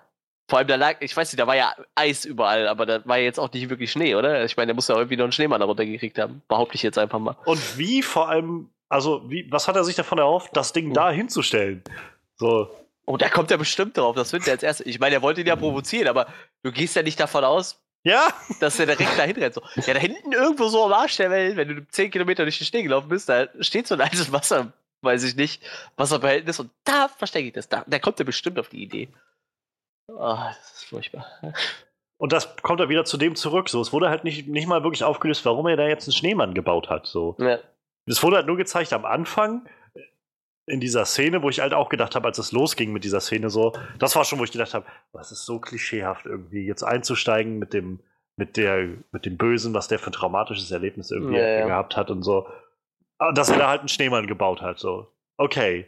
[0.51, 3.17] Vor allem, da lag, ich weiß nicht, da war ja Eis überall, aber da war
[3.17, 4.45] ja jetzt auch nicht wirklich Schnee, oder?
[4.45, 6.43] Ich meine, der muss ja irgendwie noch einen Schneemann da runtergekriegt haben.
[6.49, 7.37] Behaupte ich jetzt einfach mal.
[7.47, 11.11] Und wie vor allem, also, wie, was hat er sich davon erhofft, das Ding da
[11.11, 11.83] hinzustellen?
[12.37, 12.69] So.
[13.07, 14.87] Oh, da kommt er bestimmt drauf, das wird er als erstes.
[14.87, 16.27] Ich meine, er wollte ihn ja provozieren, aber
[16.63, 18.29] du gehst ja nicht davon aus, Ja,
[18.61, 19.55] dass er direkt dahin rennt.
[19.55, 19.63] So.
[19.87, 22.67] Ja, da hinten irgendwo so am Arsch der Welt, wenn du 10 Kilometer durch den
[22.67, 25.63] Schnee gelaufen bist, da steht so ein altes Wasser, weiß ich nicht,
[25.97, 27.69] Wasserbehältnis und da verstecke ich das.
[27.69, 29.09] Da, da kommt er bestimmt auf die Idee.
[30.09, 31.27] Oh, das ist furchtbar.
[32.19, 33.71] und das kommt er wieder zu dem zurück.
[33.71, 36.53] So, es wurde halt nicht, nicht mal wirklich aufgelöst, warum er da jetzt einen Schneemann
[36.53, 37.07] gebaut hat.
[37.07, 37.37] So.
[37.39, 37.59] Ja.
[38.07, 39.67] Es wurde halt nur gezeigt am Anfang
[40.67, 43.51] in dieser Szene, wo ich halt auch gedacht habe, als es losging mit dieser Szene
[43.51, 47.59] so, das war schon, wo ich gedacht habe, das ist so klischeehaft irgendwie, jetzt einzusteigen
[47.59, 48.01] mit dem,
[48.37, 51.67] mit der, mit dem Bösen, was der für ein traumatisches Erlebnis irgendwie Ja, ja.
[51.67, 52.47] gehabt hat und so.
[53.19, 55.09] Aber Dass er da halt einen Schneemann gebaut hat, so.
[55.37, 55.87] Okay.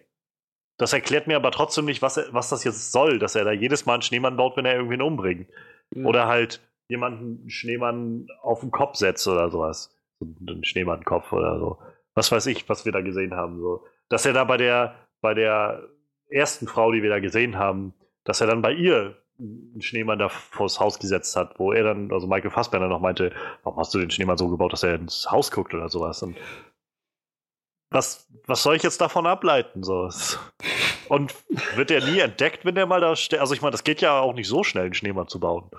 [0.78, 3.52] Das erklärt mir aber trotzdem nicht, was, er, was das jetzt soll, dass er da
[3.52, 5.48] jedes Mal einen Schneemann baut, wenn er irgendwen umbringt.
[5.90, 6.04] Mhm.
[6.04, 9.96] Oder halt jemanden einen Schneemann auf den Kopf setzt oder sowas.
[10.20, 11.78] So einen Schneemannkopf oder so.
[12.14, 13.58] Was weiß ich, was wir da gesehen haben.
[13.58, 13.84] So.
[14.08, 15.88] Dass er da bei der, bei der
[16.28, 20.28] ersten Frau, die wir da gesehen haben, dass er dann bei ihr einen Schneemann da
[20.28, 23.98] vors Haus gesetzt hat, wo er dann, also Michael Fassbender noch meinte, warum hast du
[23.98, 26.22] den Schneemann so gebaut, dass er ins Haus guckt oder sowas.
[26.22, 26.36] Und
[27.90, 29.82] was, was soll ich jetzt davon ableiten?
[29.82, 30.10] So?
[31.08, 31.34] Und
[31.76, 33.40] wird der nie entdeckt, wenn der mal da steht?
[33.40, 35.70] Also ich meine, das geht ja auch nicht so schnell, einen Schneemann zu bauen.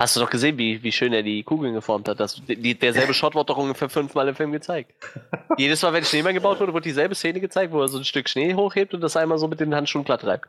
[0.00, 2.18] Hast du doch gesehen, wie, wie schön er die Kugeln geformt hat?
[2.18, 4.94] Das, die, derselbe Shot wurde doch ungefähr fünfmal im Film gezeigt.
[5.58, 8.26] Jedes Mal, wenn Schneemann gebaut wurde, wurde dieselbe Szene gezeigt, wo er so ein Stück
[8.26, 10.48] Schnee hochhebt und das einmal so mit den Handschuhen glatt reibt.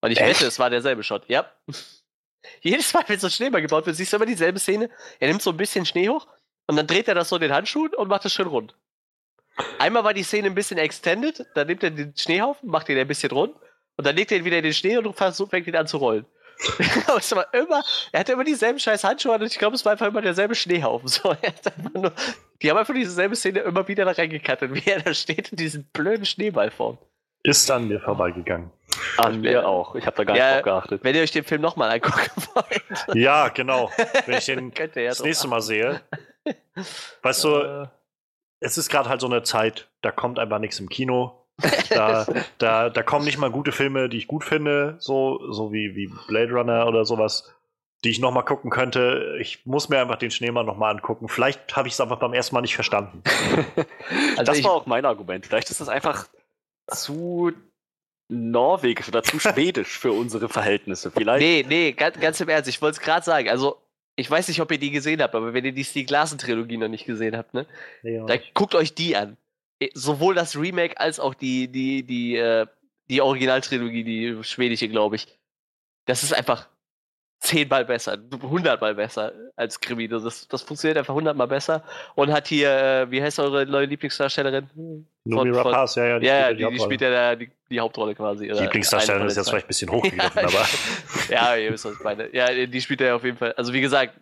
[0.00, 0.40] Und ich Echt?
[0.40, 1.22] wette, es war derselbe Shot.
[1.28, 1.48] Ja.
[2.60, 4.90] Jedes Mal, wenn so ein Schneeball gebaut wird, siehst du immer dieselbe Szene.
[5.20, 6.26] Er nimmt so ein bisschen Schnee hoch
[6.66, 8.74] und dann dreht er das so in den Handschuhen und macht es schön rund.
[9.78, 13.06] Einmal war die Szene ein bisschen extended, dann nimmt er den Schneehaufen, macht ihn ein
[13.06, 13.54] bisschen rund
[13.96, 15.98] und dann legt er ihn wieder in den Schnee und versucht, fängt ihn an zu
[15.98, 16.26] rollen.
[17.18, 17.82] Es war immer,
[18.12, 20.54] er hatte immer dieselben scheiß Handschuhe an und ich glaube, es war einfach immer derselbe
[20.54, 21.08] Schneehaufen.
[21.08, 21.36] So,
[21.94, 22.12] nur,
[22.62, 25.84] die haben einfach dieselbe Szene immer wieder da reingekattet, wie er da steht und diesen
[25.92, 26.98] blöden Schneeball formt.
[27.44, 28.70] Ist an mir vorbeigegangen.
[29.16, 29.94] An mir auch.
[29.94, 30.44] Ich habe da gar Ja.
[30.56, 31.04] nicht drauf geachtet.
[31.04, 33.90] Wenn ihr euch den Film nochmal angucken wollt, Ja, genau.
[34.26, 36.00] Wenn ich den ja das nächste Mal sehe.
[37.22, 37.86] Weißt du, Äh,
[38.60, 41.37] es ist gerade halt so eine Zeit, da kommt einfach nichts im Kino.
[41.88, 42.26] Da,
[42.58, 46.10] da, da kommen nicht mal gute Filme, die ich gut finde, so, so wie, wie
[46.28, 47.52] Blade Runner oder sowas,
[48.04, 49.36] die ich nochmal gucken könnte.
[49.40, 51.28] Ich muss mir einfach den Schneemann nochmal angucken.
[51.28, 53.22] Vielleicht habe ich es einfach beim ersten Mal nicht verstanden.
[54.36, 55.44] Also das war auch mein Argument.
[55.44, 56.28] Vielleicht ist das einfach
[56.86, 57.52] zu
[58.28, 61.10] norwegisch oder zu schwedisch für unsere Verhältnisse.
[61.10, 61.40] Vielleicht.
[61.40, 63.48] Nee, nee, ganz, ganz im Ernst, ich wollte es gerade sagen.
[63.48, 63.78] Also,
[64.14, 66.88] ich weiß nicht, ob ihr die gesehen habt, aber wenn ihr die Stieg Larsen-Trilogie noch
[66.88, 67.66] nicht gesehen habt, ne,
[68.02, 69.36] dann guckt euch die an.
[69.80, 72.66] Eh, Sowohl das Remake als auch die, die, die, äh,
[73.08, 75.26] die Originaltrilogie, die schwedische, glaube ich.
[76.06, 76.68] Das ist einfach
[77.40, 80.08] zehnmal besser, hundertmal besser als Krimi.
[80.08, 81.84] Das, das funktioniert einfach hundertmal besser.
[82.16, 84.68] Und hat hier, äh, wie heißt eure neue Lieblingsdarstellerin?
[85.30, 86.84] Von- Rapaz, ja, ja, Ja, ja, spielt die, die Hauptrolle.
[86.84, 88.46] spielt ja da die, die Hauptrolle quasi.
[88.48, 90.66] Lieblingsdarstellerin ist jetzt vielleicht ein bisschen hochgegriffen, aber
[91.30, 92.34] ja, ihr wisst, was ich meine.
[92.34, 93.52] Ja, die spielt er auf jeden Fall.
[93.52, 94.14] Also wie gesagt,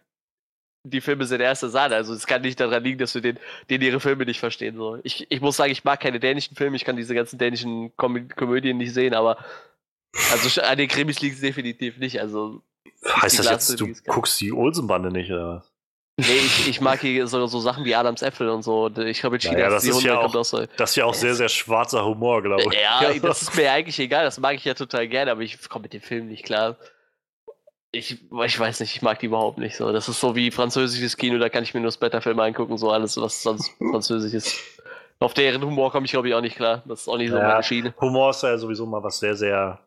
[0.90, 1.94] die Filme sind erste Sahne.
[1.96, 3.38] Also es kann nicht daran liegen, dass wir den,
[3.70, 4.76] den ihre Filme nicht verstehen.
[4.76, 4.98] So.
[5.02, 6.76] Ich, ich muss sagen, ich mag keine dänischen Filme.
[6.76, 9.38] Ich kann diese ganzen dänischen Komö Komödien nicht sehen, aber
[10.32, 12.20] also an den Krimis liegt es definitiv nicht.
[12.20, 12.62] Also
[13.04, 15.72] heißt das jetzt, du guckst die Olsenbande nicht, oder was?
[16.28, 18.90] nee, ich, ich mag hier so, so Sachen wie Adams Äpfel und so.
[18.98, 20.64] Ich glaube, in China Naja, das ist ja auch- aus so.
[20.76, 22.80] Das ist ja auch sehr, sehr schwarzer Humor, glaube ich.
[22.80, 25.82] Ja, das ist mir eigentlich egal, das mag ich ja total gerne, aber ich komme
[25.84, 26.76] mit dem Film nicht klar.
[27.92, 29.92] Ich, ich weiß nicht, ich mag die überhaupt nicht so.
[29.92, 33.16] Das ist so wie französisches Kino, da kann ich mir nur Splatter-Filme angucken, so alles,
[33.16, 34.56] was sonst französisch ist.
[35.18, 36.82] Auf deren Humor komme ich, glaube ich, auch nicht klar.
[36.86, 37.48] Das ist auch nicht so Ja.
[37.48, 37.94] meine Schiene.
[38.00, 39.80] Humor ist ja sowieso mal was sehr, sehr.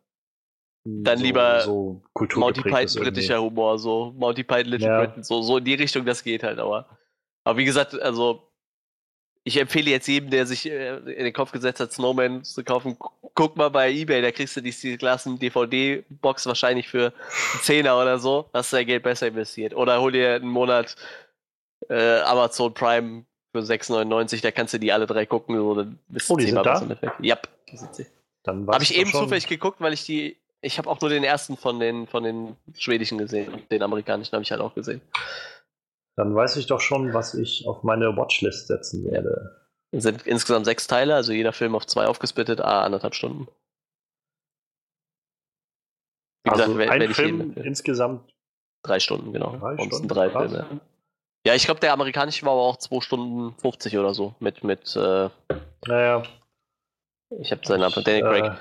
[0.84, 2.02] Dann so, lieber so
[2.34, 4.98] Monty Python britischer Humor, so Monty Python Little Ja.
[4.98, 6.88] Britain, so, so in die Richtung, das geht halt, aber.
[7.44, 8.49] Aber wie gesagt, also
[9.44, 12.98] ich empfehle jetzt jedem, der sich äh, in den Kopf gesetzt hat, Snowman zu kaufen,
[12.98, 17.12] gu- guck mal bei Ebay, da kriegst du die Steel Glassen DVD-Box wahrscheinlich für
[17.52, 19.74] einen Zehner oder so, hast du dein Geld besser investiert.
[19.74, 20.94] Oder hol dir einen Monat
[21.88, 26.28] äh, Amazon Prime für 6,99, da kannst du die alle drei gucken, so, dann bist
[26.28, 26.98] du Oh, die sind da?
[27.20, 27.38] Ja,
[27.70, 28.06] die sind sie.
[28.42, 30.36] Dann Habe ich eben schon- zufällig geguckt, weil ich die.
[30.62, 33.62] Ich habe auch nur den ersten von den, von den schwedischen gesehen.
[33.70, 35.00] Den amerikanischen habe ich halt auch gesehen.
[36.16, 39.56] Dann weiß ich doch schon, was ich auf meine Watchlist setzen werde.
[39.92, 43.48] Es sind insgesamt sechs Teile, also jeder Film auf zwei aufgesplittet, a anderthalb Stunden.
[46.44, 48.32] Wie Also gesagt, ein Film insgesamt.
[48.82, 49.56] drei Stunden, genau.
[49.56, 50.08] Drei sind Stunden?
[50.08, 50.52] drei Krass.
[50.52, 50.80] Filme.
[51.46, 54.34] Ja, ich glaube, der amerikanische war aber auch 2 Stunden 50 oder so.
[54.40, 55.30] Mit, mit, äh,
[55.86, 56.22] Naja.
[57.30, 58.58] ich habe seinen Namen, Danny äh, Craig.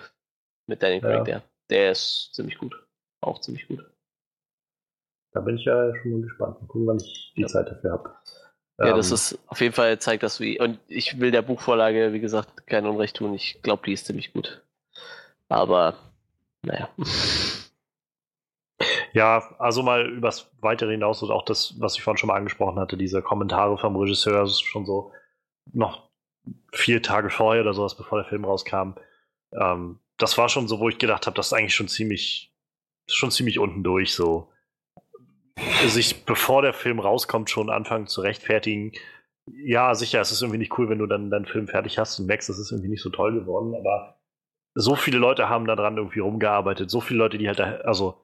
[0.68, 1.24] Mit Danny Craig, ja.
[1.24, 1.44] der.
[1.70, 2.74] Der ist ziemlich gut.
[3.22, 3.86] Auch ziemlich gut.
[5.32, 6.62] Da bin ich ja schon mal gespannt.
[6.62, 7.48] Mal gucken, wann ich die Ja.
[7.48, 8.16] Zeit dafür habe.
[8.80, 10.58] Ja, das ist auf jeden Fall zeigt das wie.
[10.60, 13.34] Und ich will der Buchvorlage, wie gesagt, kein Unrecht tun.
[13.34, 14.64] Ich glaube, die ist ziemlich gut.
[15.50, 15.96] Aber,
[16.62, 16.88] naja.
[19.12, 22.80] Ja, also mal übers Weitere hinaus und auch das, was ich vorhin schon mal angesprochen
[22.80, 25.12] hatte, diese Kommentare vom Regisseur, das ist schon so
[25.74, 26.10] noch
[26.72, 28.94] vier Tage vorher oder sowas, bevor der Film rauskam.
[29.52, 32.54] Ähm, das war schon so, wo ich gedacht habe, das ist eigentlich schon ziemlich,
[33.08, 34.50] schon ziemlich unten durch, so.
[35.88, 38.91] Sich, bevor der Film rauskommt, schon anfangen zu rechtfertigen.
[39.48, 42.27] Ja, sicher, es ist irgendwie nicht cool, wenn du dann deinen Film fertig hast und
[42.27, 44.19] merkst, das ist irgendwie nicht so toll geworden, aber
[44.76, 48.22] so viele Leute haben daran irgendwie rumgearbeitet, so viele Leute, die halt da, also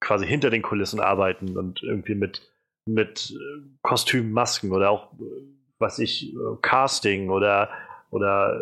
[0.00, 2.50] quasi hinter den Kulissen arbeiten und irgendwie mit,
[2.86, 5.44] mit äh, Kostümen, Masken oder auch, äh,
[5.78, 7.70] was ich, äh, Casting oder,
[8.10, 8.58] oder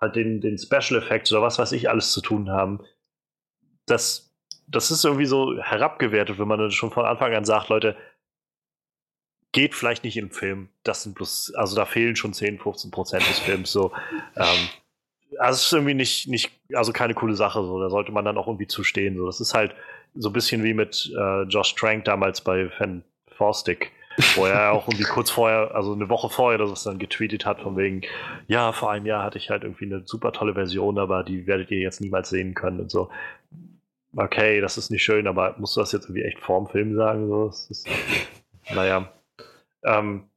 [0.00, 2.80] halt den, den Special Effects oder was weiß ich alles zu tun haben.
[3.86, 4.23] Das,
[4.66, 7.96] das ist irgendwie so herabgewertet, wenn man dann schon von Anfang an sagt, Leute,
[9.52, 10.68] geht vielleicht nicht den Film.
[10.82, 13.92] Das sind bloß, also da fehlen schon 10, 15 Prozent des Films so.
[14.36, 14.68] Ähm,
[15.38, 17.80] also es ist irgendwie nicht, nicht, also keine coole Sache so.
[17.80, 19.16] Da sollte man dann auch irgendwie zustehen.
[19.16, 19.74] So, das ist halt
[20.14, 23.04] so ein bisschen wie mit äh, Josh Trank damals bei Fan
[23.36, 23.92] Forstick,
[24.36, 27.76] wo er auch irgendwie kurz vorher, also eine Woche vorher, das dann getweetet hat von
[27.76, 28.02] wegen,
[28.46, 31.70] ja, vor einem Jahr hatte ich halt irgendwie eine super tolle Version, aber die werdet
[31.70, 33.10] ihr jetzt niemals sehen können und so.
[34.16, 37.28] Okay, das ist nicht schön, aber musst du das jetzt irgendwie echt vorm Film sagen?
[37.28, 37.88] So, das ist,
[38.72, 39.12] naja.
[39.84, 40.28] Ähm,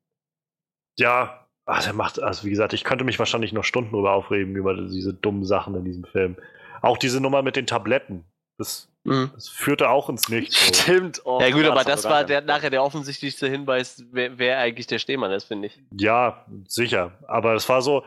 [0.98, 4.56] ja, ach, der macht, also wie gesagt, ich könnte mich wahrscheinlich noch Stunden drüber aufregen
[4.56, 6.36] über diese dummen Sachen in diesem Film.
[6.82, 8.26] Auch diese Nummer mit den Tabletten.
[8.60, 9.32] Das, Mhm.
[9.36, 10.68] das führte auch ins Nichts.
[10.68, 10.74] So.
[10.74, 11.22] Stimmt.
[11.24, 15.00] Oh, Ja gut, aber das war der, nachher der offensichtlichste Hinweis, wer, wer eigentlich der
[15.00, 15.80] Stehmann ist, finde ich.
[15.98, 17.12] Ja, sicher.
[17.28, 18.04] Aber es war so,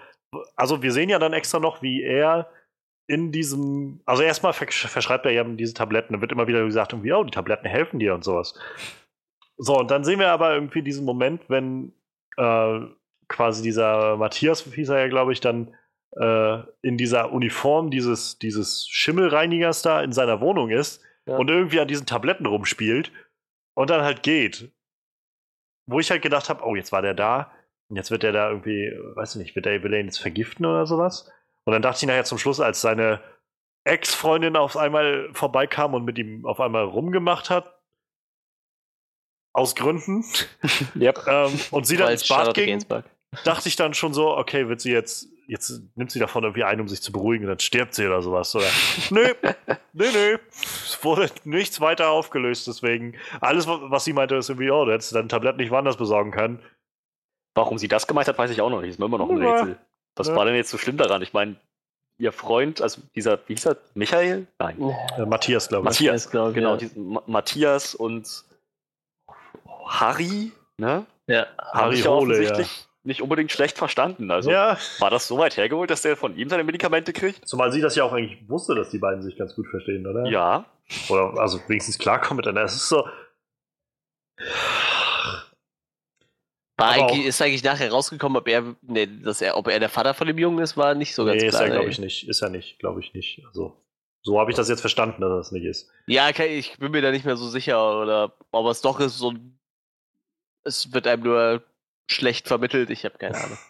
[0.57, 2.51] also wir sehen ja dann extra noch, wie er
[3.11, 6.93] in diesem, also erstmal versch- verschreibt er ja diese Tabletten, dann wird immer wieder gesagt,
[6.93, 8.55] irgendwie, oh, die Tabletten helfen dir und sowas.
[9.59, 11.93] So, und dann sehen wir aber irgendwie diesen Moment, wenn
[12.37, 12.81] äh,
[13.29, 15.75] quasi dieser Matthias, hieß er ja, glaube ich, dann
[16.17, 21.37] äh, in dieser Uniform dieses, dieses Schimmelreinigers da in seiner Wohnung ist Ja.
[21.37, 23.11] und irgendwie an diesen Tabletten rumspielt
[23.75, 24.71] und dann halt geht.
[25.87, 27.51] Wo ich halt gedacht habe, oh, jetzt war der da
[27.89, 30.21] und jetzt wird der da irgendwie, weiß ich nicht, wird der, will er ihn jetzt
[30.23, 31.29] vergiften oder sowas?
[31.67, 33.21] Und dann dachte ich nachher zum Schluss, als seine
[33.85, 37.79] Ex-Freundin auf einmal vorbeikam und mit ihm auf einmal rumgemacht hat,
[39.53, 40.25] aus Gründen,
[40.97, 41.27] Yep.
[41.27, 43.05] ähm, und sie dann ins Bad ging, Gainsbourg.
[43.45, 46.81] dachte ich dann schon so, okay, wird sie jetzt, jetzt nimmt sie davon irgendwie ein,
[46.81, 48.55] um sich zu beruhigen, und dann stirbt sie oder sowas.
[48.55, 48.67] Oder
[49.11, 49.35] nö,
[49.93, 50.39] nö, nö.
[50.53, 53.17] Es wurde nichts weiter aufgelöst, deswegen.
[53.41, 56.31] Alles, wa- was sie meinte, ist irgendwie, oh, du hättest deine Tabletten nicht woanders besorgen
[56.31, 56.63] können.
[57.57, 58.91] Warum sie das gemeint hat, weiß ich auch noch nicht.
[58.91, 59.51] Ist mir immer noch ein Ja.
[59.55, 59.79] Rätsel.
[60.21, 60.37] Was Ja.
[60.37, 61.23] war denn jetzt so schlimm daran?
[61.23, 61.57] Ich meine,
[62.19, 63.77] ihr Freund, also dieser, wie hieß er?
[63.95, 64.47] Michael?
[64.59, 64.81] Nein.
[65.17, 65.95] Äh, Matthias, glaube ich.
[65.95, 66.77] Matthias, glaub ich, Genau, ja.
[66.77, 68.45] diesen Ma Matthias und
[69.87, 71.07] Harry, ne?
[71.27, 71.47] Ja.
[71.73, 72.41] Harry ja Hole, ja.
[72.51, 74.31] offensichtlich nicht unbedingt schlecht verstanden.
[74.31, 77.49] Also Ja, war das so weit hergeholt, dass der von ihm seine Medikamente kriegt?
[77.49, 80.27] zumal sie das ja auch eigentlich wusste, dass die beiden sich ganz gut verstehen, oder?
[80.27, 80.67] Ja.
[81.09, 82.65] Oder also wenigstens klarkommen miteinander.
[82.65, 83.09] Es ist so.
[86.81, 90.15] War eigentlich, ist eigentlich nachher rausgekommen, ob er, nee, dass er, ob er der Vater
[90.15, 91.69] von dem Jungen ist, war nicht so ganz nee, ist klar.
[91.69, 92.29] er, glaube ich, nicht.
[92.29, 93.43] Ist er nicht, glaube ich nicht.
[93.47, 93.83] Also,
[94.23, 95.91] so habe ich das jetzt verstanden, dass er es nicht ist.
[96.07, 99.33] Ja, ich bin mir da nicht mehr so sicher, oder ob es doch ist, so
[100.65, 101.63] es wird einem nur
[102.11, 103.59] schlecht vermittelt, ich habe keine Ahnung.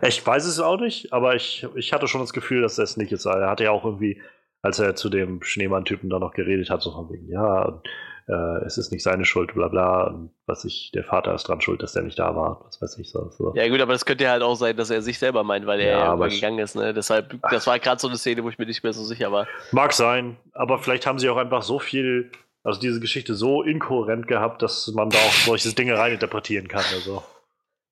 [0.00, 2.96] Ich weiß es auch nicht, aber ich, ich hatte schon das Gefühl, dass er es
[2.96, 3.26] nicht ist.
[3.26, 4.22] Er hatte ja auch irgendwie,
[4.62, 7.82] als er zu dem Schneemann-Typen da noch geredet hat, so von wegen, ja,
[8.28, 11.60] äh, es ist nicht seine Schuld, bla bla, und was ich, der Vater ist dran
[11.60, 13.30] schuld, dass der nicht da war, was weiß ich so.
[13.30, 13.54] so.
[13.54, 15.80] Ja gut, aber das könnte ja halt auch sein, dass er sich selber meint, weil
[15.80, 16.92] er Ja, übergegangen ist, ne?
[16.92, 19.46] Deshalb, das war gerade so eine Szene, wo ich mir nicht mehr so sicher war.
[19.70, 22.32] Mag sein, aber vielleicht haben sie auch einfach so viel,
[22.64, 26.84] also diese Geschichte so inkohärent gehabt, dass man da auch solche Dinge reininterpretieren kann.
[26.92, 27.22] Also.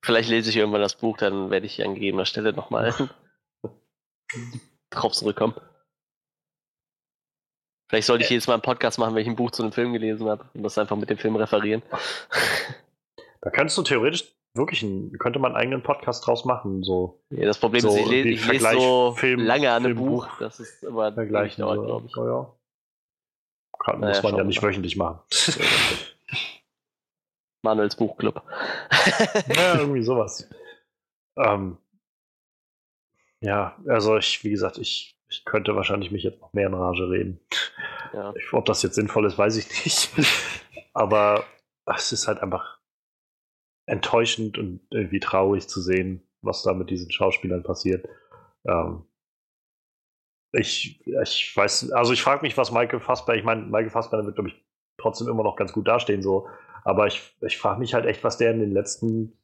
[0.03, 2.93] Vielleicht lese ich irgendwann das Buch, dann werde ich an gegebener Stelle nochmal
[4.91, 5.55] drauf zurückkommen.
[7.95, 9.93] Vielleicht sollte ich jedes Mal einen Podcast machen, wenn ich ein Buch zu einem Film
[9.93, 11.81] gelesen habe und das einfach mit dem Film referieren.
[13.41, 17.45] Da könntest du theoretisch wirklich einen, könnte man einen eigenen Podcast draus machen, so Ja,
[17.45, 20.27] das Problem So, ist, ich, le ich lese Vergleich so Film- lange an einem Filmbuch.
[20.27, 21.61] Buch, das ist immer vergleichen.
[21.63, 21.85] dauert, so.
[21.85, 22.17] glaube ich.
[22.17, 22.55] Ja, ja.
[23.79, 24.69] Kann, Naja, muss man ja nicht mal.
[24.69, 25.21] wöchentlich machen.
[27.63, 28.43] Manuels Buchclub.
[29.55, 30.49] ja, irgendwie sowas.
[31.37, 31.77] Ähm,
[33.41, 37.11] ja, also ich, wie gesagt, ich, ich könnte wahrscheinlich mich jetzt noch mehr in Rage
[37.11, 37.41] reden.
[38.13, 38.33] ja.
[38.37, 40.11] Ich, ob das jetzt sinnvoll ist, weiß ich nicht.
[40.93, 41.45] Aber
[41.87, 42.79] es ist halt einfach
[43.87, 48.09] enttäuschend und irgendwie traurig zu sehen, was da mit diesen Schauspielern passiert.
[48.67, 49.05] Ähm,
[50.53, 54.37] ich, ich weiß, also ich frage mich, was Michael Fassbender, ich meine, Michael Fassbender wird,
[54.37, 54.65] glaube ich,
[54.99, 56.49] trotzdem immer noch ganz gut dastehen, so.
[56.85, 59.37] Aber ich, ich frage mich halt echt, was der in den letzten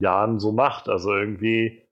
[0.00, 0.88] Jahren so macht.
[0.88, 1.86] Also irgendwie,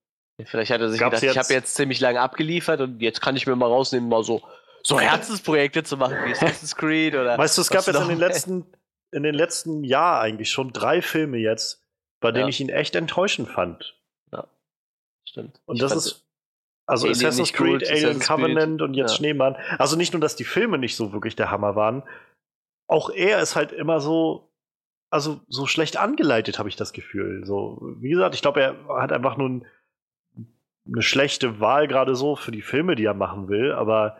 [0.44, 3.36] Vielleicht hat er sich Gab's gedacht, ich habe jetzt ziemlich lange abgeliefert und jetzt kann
[3.36, 4.40] ich mir mal rausnehmen, mal so,
[4.82, 7.36] so Herzensprojekte zu machen wie Assassin's Creed oder.
[7.36, 8.66] weißt du, es gab jetzt in den letzten,
[9.10, 11.82] in den letzten Jahr eigentlich schon drei Filme jetzt,
[12.20, 12.48] bei denen Ja.
[12.50, 13.94] ich ihn echt enttäuschend fand.
[15.24, 15.60] Stimmt.
[15.66, 16.24] Und Ich das ist,
[16.86, 19.16] also Alien Assassin's Creed, Alien Assassin's Covenant Creed, und jetzt ja.
[19.18, 19.56] Schneemann.
[19.78, 22.02] Also nicht nur, dass die Filme nicht so wirklich der Hammer waren,
[22.86, 24.50] auch er ist halt immer so,
[25.10, 27.44] also so schlecht angeleitet, habe ich das Gefühl.
[27.44, 29.66] So, wie gesagt, ich glaube, er hat einfach nur ein,
[30.92, 34.16] eine schlechte Wahl gerade so für die Filme, die er machen will, aber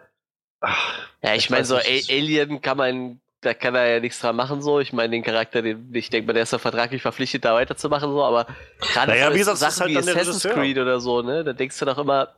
[0.61, 2.11] ach, Ja, ich meine, so nicht.
[2.11, 4.81] A- Alien kann man, da kann er ja nichts dran machen, so.
[4.81, 8.11] Ich meine, den Charakter, den, ich denke mal, der ist ja vertraglich verpflichtet, da weiterzumachen,
[8.11, 8.47] so, aber
[8.81, 10.43] gerade Naja, so wie gesagt, Sachen halt wie Assassin's.
[10.43, 12.28] Creed oder so, ne, da denkst du doch immer,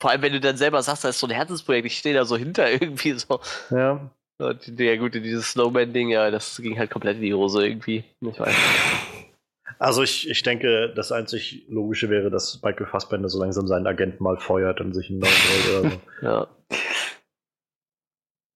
[0.00, 2.24] vor allem wenn du dann selber sagst, das ist so ein Herzensprojekt, ich stehe da
[2.24, 3.40] so hinter irgendwie so.
[3.70, 4.10] ja.
[4.40, 8.04] Und ja gut, dieses Snowman-Ding, ja, das ging halt komplett in die Hose irgendwie.
[8.20, 8.54] Ich weiß.
[9.78, 14.22] Also ich, ich denke, das einzig Logische wäre, dass Michael Fassbender so langsam seinen Agenten
[14.22, 16.00] mal feuert und sich einen neuen holt oder so.
[16.22, 16.48] Ja.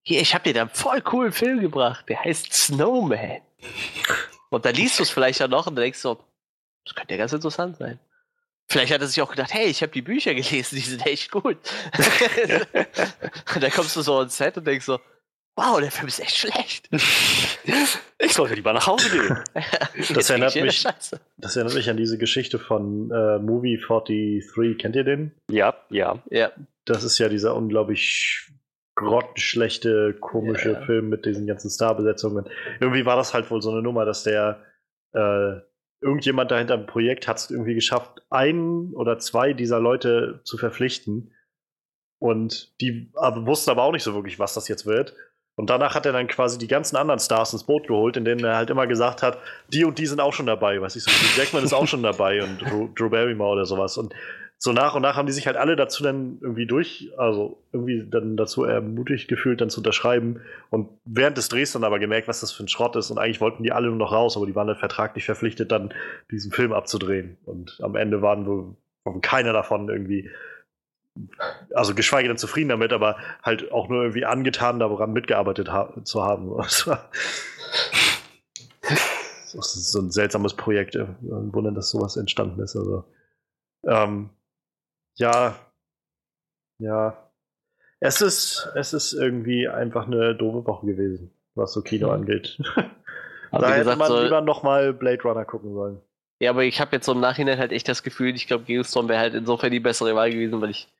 [0.04, 2.08] Hier, ich hab dir da einen voll coolen Film gebracht.
[2.08, 3.40] Der heißt Snowman.
[4.50, 6.18] Und dann liest du es vielleicht ja noch und denkst du,
[6.84, 8.00] das könnte ja ganz interessant sein.
[8.68, 11.30] Vielleicht hat er sich auch gedacht, hey, ich habe die Bücher gelesen, die sind echt
[11.30, 11.58] gut.
[13.54, 14.98] und dann kommst du so ins Set und denkst so,
[15.56, 16.88] wow, der Film ist echt schlecht.
[18.24, 19.38] Ich sollte lieber nach Hause gehen.
[19.96, 20.84] Jetzt erinnert mich-.
[21.38, 24.78] Das erinnert mich an diese Geschichte von äh, Movie 43.
[24.78, 25.32] Kennt ihr den?
[25.50, 26.22] ja, ja.
[26.30, 26.52] Ja,
[26.84, 28.48] Das ist ja dieser unglaublich
[28.94, 30.82] grottenschlechte, komische Ja.
[30.82, 32.48] Film mit diesen ganzen Starbesetzungen.
[32.80, 34.62] Irgendwie war das halt wohl so eine Nummer, dass der
[35.14, 35.54] äh,
[36.00, 41.34] irgendjemand dahinter im Projekt hat es irgendwie geschafft, einen oder zwei dieser Leute zu verpflichten.
[42.20, 45.16] Und die aber wussten aber auch nicht so wirklich, was das jetzt wird.
[45.54, 48.44] Und danach hat er dann quasi die ganzen anderen Stars ins Boot geholt, in denen
[48.44, 49.38] er halt immer gesagt hat,
[49.68, 50.80] die und die sind auch schon dabei.
[50.80, 53.98] Weiß ich so, Jackman ist auch schon dabei und Drew, Drew Barrymore oder sowas.
[53.98, 54.14] Und
[54.56, 58.06] so nach und nach haben die sich halt alle dazu dann irgendwie durch, also irgendwie
[58.08, 60.40] dann dazu ermutigt gefühlt, dann zu unterschreiben.
[60.70, 63.10] Und während des Drehs dann aber gemerkt, was das für ein Schrott ist.
[63.10, 65.92] Und eigentlich wollten die alle nur noch raus, aber die waren dann vertraglich verpflichtet, dann
[66.30, 67.36] diesen Film abzudrehen.
[67.44, 68.76] Und am Ende waren wohl
[69.20, 70.30] keiner davon irgendwie,
[71.74, 76.22] also geschweige denn zufrieden damit, aber halt auch nur irgendwie angetan, daran mitgearbeitet ha zu
[76.24, 76.50] haben.
[79.54, 80.94] Das ist so ein seltsames Projekt.
[80.96, 82.74] äh, Ein Wunder, dass sowas entstanden ist.
[82.74, 83.04] Also,
[83.86, 84.30] ähm,
[85.16, 85.56] ja,
[86.78, 87.30] ja.
[88.00, 92.12] Es ist, es ist irgendwie einfach eine doofe Woche gewesen, was so Kino Mhm.
[92.14, 92.58] angeht.
[93.50, 96.00] Aber da hätte man so- lieber nochmal Blade Runner gucken sollen.
[96.40, 99.08] Ja, aber ich habe jetzt so im Nachhinein halt echt das Gefühl, ich glaube, Geostorm
[99.08, 100.91] wäre halt insofern die bessere Wahl gewesen, weil ich.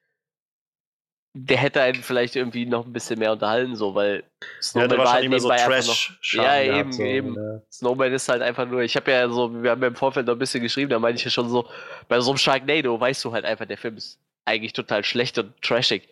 [1.34, 4.98] Der hätte einen vielleicht irgendwie noch ein bisschen mehr unterhalten, so, weil Ja, Snowman der
[4.98, 5.94] war halt immer so nebenbei einfach noch.
[5.94, 7.34] trash Ja, eben, eben.
[7.36, 7.62] Ja.
[7.72, 10.34] Snowman ist halt einfach nur, ich habe ja so, wir haben ja im Vorfeld noch
[10.34, 11.66] ein bisschen geschrieben, da meinte ich ja schon so,
[12.08, 15.54] bei so einem Sharknado weißt du halt einfach, der Film ist eigentlich total schlecht und
[15.62, 16.08] trashig.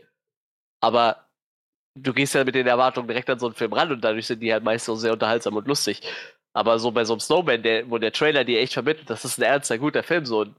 [0.80, 1.26] Aber
[1.94, 4.40] du gehst ja mit den Erwartungen direkt an so einen Film ran und dadurch sind
[4.40, 6.00] die halt meist so sehr unterhaltsam und lustig.
[6.54, 9.38] Aber so bei so einem Snowman, der, wo der Trailer dir echt vermittelt, das ist
[9.38, 10.56] ein ernster, guter Film, so, und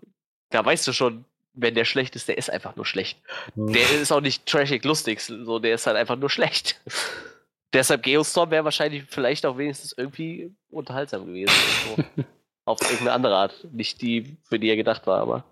[0.51, 3.19] da weißt du schon, wenn der schlecht ist, der ist einfach nur schlecht.
[3.55, 3.73] Hm.
[3.73, 6.81] Der ist auch nicht trashig lustig, so, der ist halt einfach nur schlecht.
[7.73, 11.53] Deshalb Geostorm wäre wahrscheinlich vielleicht auch wenigstens irgendwie unterhaltsam gewesen.
[11.95, 12.23] So.
[12.65, 13.65] Auf irgendeine andere Art.
[13.71, 15.45] Nicht die, für die er gedacht war, aber.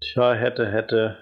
[0.00, 1.16] Tja, hätte, hätte,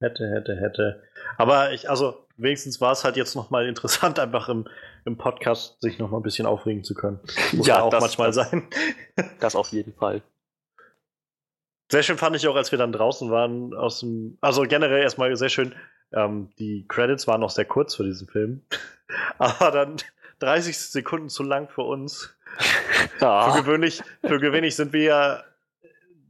[0.00, 1.02] hätte, hätte, hätte.
[1.38, 4.68] Aber ich, also, wenigstens war es halt jetzt nochmal interessant, einfach im,
[5.04, 7.20] im Podcast sich nochmal ein bisschen aufregen zu können.
[7.52, 8.68] Muss Ja, ja auch das- manchmal das- sein.
[9.40, 10.22] Das auf jeden Fall.
[11.90, 15.34] Sehr schön fand ich auch, als wir dann draußen waren aus dem, also generell erstmal
[15.36, 15.74] sehr schön,
[16.12, 18.62] ähm, die Credits waren noch sehr kurz für diesen Film.
[19.38, 19.96] Aber dann
[20.38, 22.34] 30 Sekunden zu lang für uns.
[23.18, 23.60] Für Ja.
[23.60, 25.44] gewöhnlich, für gewöhnlich sind wir ja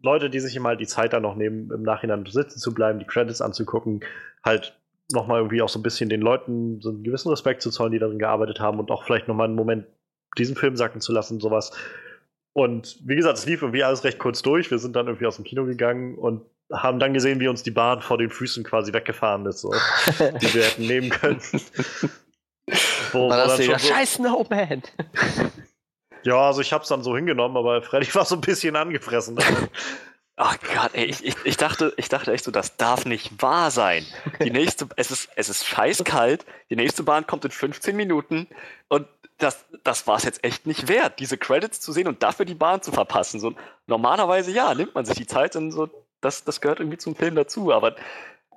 [0.03, 2.99] Leute, die sich immer halt die Zeit dann noch nehmen, im Nachhinein sitzen zu bleiben,
[2.99, 4.01] die Credits anzugucken,
[4.45, 4.77] halt
[5.12, 7.99] nochmal irgendwie auch so ein bisschen den Leuten so einen gewissen Respekt zu zollen, die
[7.99, 9.87] darin gearbeitet haben und auch vielleicht nochmal einen Moment
[10.39, 11.73] diesen Film sacken zu lassen, sowas.
[12.52, 14.70] Und wie gesagt, es lief irgendwie alles recht kurz durch.
[14.70, 17.70] Wir sind dann irgendwie aus dem Kino gegangen und haben dann gesehen, wie uns die
[17.70, 19.72] Bahn vor den Füßen quasi weggefahren ist, so,
[20.18, 21.40] die wir hätten nehmen können.
[23.12, 24.82] Wo, wo War das schon so, Scheiß Snowman!
[26.22, 29.39] ja, also ich hab's dann so hingenommen, aber Freddy war so ein bisschen angefressen.
[30.36, 33.70] Ach Gott, ey, ich, ich, ich, dachte, ich dachte echt so, das darf nicht wahr
[33.70, 34.06] sein.
[34.43, 38.47] Die nächste, es ist, es ist scheißkalt, die nächste Bahn kommt in 15 Minuten
[38.89, 39.06] und
[39.42, 42.54] das, das war es jetzt echt nicht wert, diese Credits zu sehen und dafür die
[42.54, 43.40] Bahn zu verpassen.
[43.40, 43.54] So,
[43.86, 45.88] normalerweise ja, nimmt man sich die Zeit und so,
[46.20, 47.72] das, das gehört irgendwie zum Film dazu.
[47.72, 47.96] Aber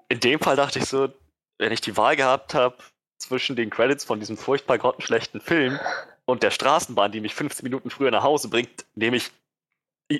[0.09, 1.09] in dem Fall dachte ich so,
[1.57, 2.75] wenn ich die Wahl gehabt habe
[3.17, 5.79] zwischen den Credits von diesem furchtbar grottenschlechten Film
[6.25, 9.31] und der Straßenbahn, die mich 15 Minuten früher nach Hause bringt, nehme ich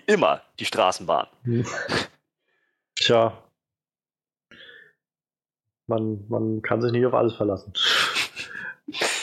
[0.06, 1.28] immer die Straßenbahn.
[2.96, 3.38] Tja.
[5.88, 7.74] Man, man kann sich nicht auf alles verlassen.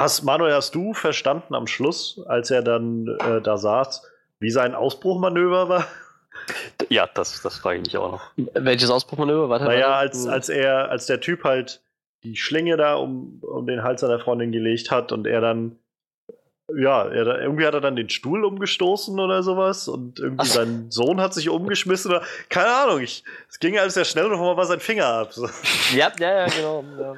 [0.00, 4.02] Hast, Manuel, hast du verstanden am Schluss, als er dann äh, da saß,
[4.40, 5.86] wie sein Ausbruchmanöver war?
[6.88, 8.22] Ja, das, das frage ich mich auch noch.
[8.54, 9.48] Welches Ausbruchmanöver?
[9.50, 9.98] Warte, Naja, warte.
[9.98, 11.82] als, als er, als der Typ halt
[12.22, 15.78] die Schlinge da um, um den Hals seiner Freundin gelegt hat und er dann,
[16.74, 20.54] ja, er, da- irgendwie hat er dann den Stuhl umgestoßen oder sowas und irgendwie Ach
[20.54, 24.32] sein Sohn hat sich umgeschmissen oder, keine Ahnung, ich, es ging alles sehr schnell und
[24.32, 25.32] auf einmal war sein Finger ab.
[25.34, 25.46] So.
[25.94, 26.84] Ja, ja, ja, genau.
[26.98, 27.14] Ja.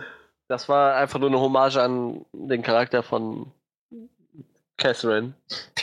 [0.51, 3.53] Das war einfach nur eine Hommage an den Charakter von
[4.79, 5.35] Catherine,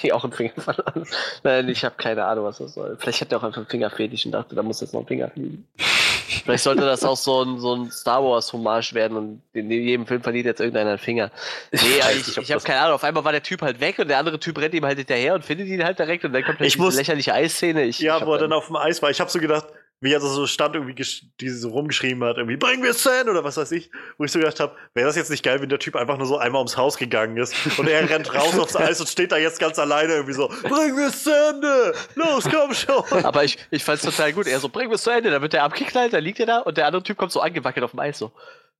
[0.01, 1.07] die auch einen Finger verloren hat.
[1.43, 2.97] Nein, ich habe keine Ahnung, was das soll.
[2.99, 5.29] Vielleicht hat er auch einfach einen Fingerfetisch und dachte, da muss jetzt noch ein Finger
[5.29, 5.65] fliegen.
[5.77, 10.21] Vielleicht sollte das auch so ein, so ein Star Wars-Hommage werden und in jedem Film
[10.21, 11.31] verliert jetzt irgendeiner einen Finger.
[11.71, 11.79] Nee,
[12.17, 12.95] ich, ob ich habe keine Ahnung.
[12.95, 15.33] Auf einmal war der Typ halt weg und der andere Typ rennt ihm halt hinterher
[15.35, 17.83] und findet ihn halt direkt und dann kommt halt Ich diese muss- lächerliche Eisszene.
[17.85, 19.09] Ich, Ja, ich wo er dann auf dem Eis war.
[19.11, 19.67] Ich habe so gedacht,
[19.99, 20.93] wie er so stand, irgendwie
[21.39, 23.89] die so rumgeschrieben hat, irgendwie, bring mir Sand oder was weiß ich.
[24.17, 26.27] Wo ich so gedacht habe, wäre das jetzt nicht geil, wenn der Typ einfach nur
[26.27, 29.37] so einmal ums Haus gegangen ist und er rennt raus aufs Eis und steht da
[29.37, 31.95] jetzt ganz alleine irgendwie so, bring mir Sände!
[32.15, 33.03] Los, komm schon!
[33.23, 34.45] Aber ich, ich fand's total gut.
[34.47, 35.31] Er so, bring es zu Ende.
[35.31, 37.83] Dann wird der abgeknallt, dann liegt er da und der andere Typ kommt so angewackelt
[37.83, 38.31] auf dem Eis so.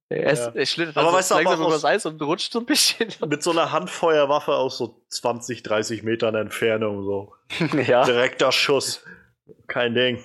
[0.09, 0.51] Er, ist, Ja.
[0.53, 2.65] er schlittert Aber also weißt du, aber langsam über das Eis und rutscht so ein
[2.65, 3.09] bisschen.
[3.27, 7.33] Mit so einer Handfeuerwaffe aus so 20, 30 Metern Entfernung, so.
[7.87, 8.05] Ja.
[8.05, 9.03] Direkter Schuss.
[9.67, 10.23] Kein Ding.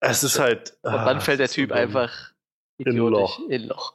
[0.00, 0.76] Es ist halt.
[0.82, 2.32] Und dann fällt der Typ einfach
[2.78, 3.38] In Idiotisch.
[3.38, 3.48] Loch.
[3.48, 3.94] In Loch.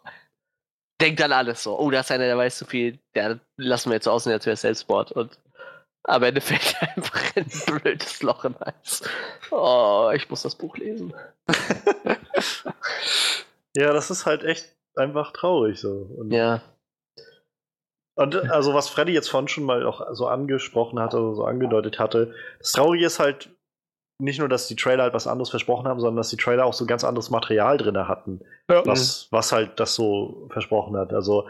[1.01, 3.95] Denkt dann alles so, oh, da ist einer, der weiß zu viel, der lassen wir
[3.95, 5.11] jetzt so aussehen, als wäre Selbstmord.
[5.13, 5.37] Und
[6.03, 9.01] am Ende fällt einfach ein blödes Loch im Hals.
[9.51, 11.13] Oh, ich muss das Buch lesen.
[13.75, 16.07] Ja, das ist halt echt einfach traurig so.
[16.15, 16.61] Und, Ja.
[18.15, 21.97] und also was Freddy jetzt vorhin schon mal auch so angesprochen hatte, oder so angedeutet
[21.97, 23.49] hatte, das Traurige ist halt
[24.19, 26.73] nicht nur, dass die Trailer halt was anderes versprochen haben, sondern dass die Trailer auch
[26.73, 31.13] so ganz anderes Material drin hatten, was, was halt das so versprochen hat.
[31.13, 31.47] Also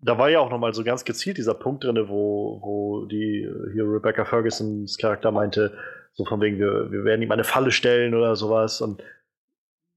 [0.00, 3.84] da war ja auch nochmal so ganz gezielt dieser Punkt drin, wo, wo die hier
[3.84, 5.76] Rebecca Fergusons Charakter meinte,
[6.12, 9.02] so von wegen, wir, wir werden ihm eine Falle stellen oder sowas und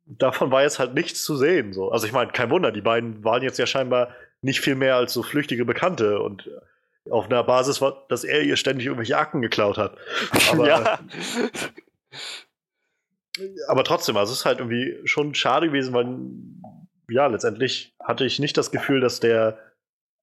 [0.05, 1.71] davon war jetzt halt nichts zu sehen.
[1.73, 1.91] So.
[1.91, 4.09] Also ich meine, kein Wunder, die beiden waren jetzt ja scheinbar
[4.41, 6.49] nicht viel mehr als so flüchtige Bekannte und
[7.09, 9.97] auf einer Basis, war, dass er ihr ständig irgendwelche Akten geklaut hat.
[10.51, 10.99] Aber, ja.
[13.67, 16.19] aber trotzdem, also es ist halt irgendwie schon schade gewesen, weil
[17.09, 19.57] ja, letztendlich hatte ich nicht das Gefühl, dass der,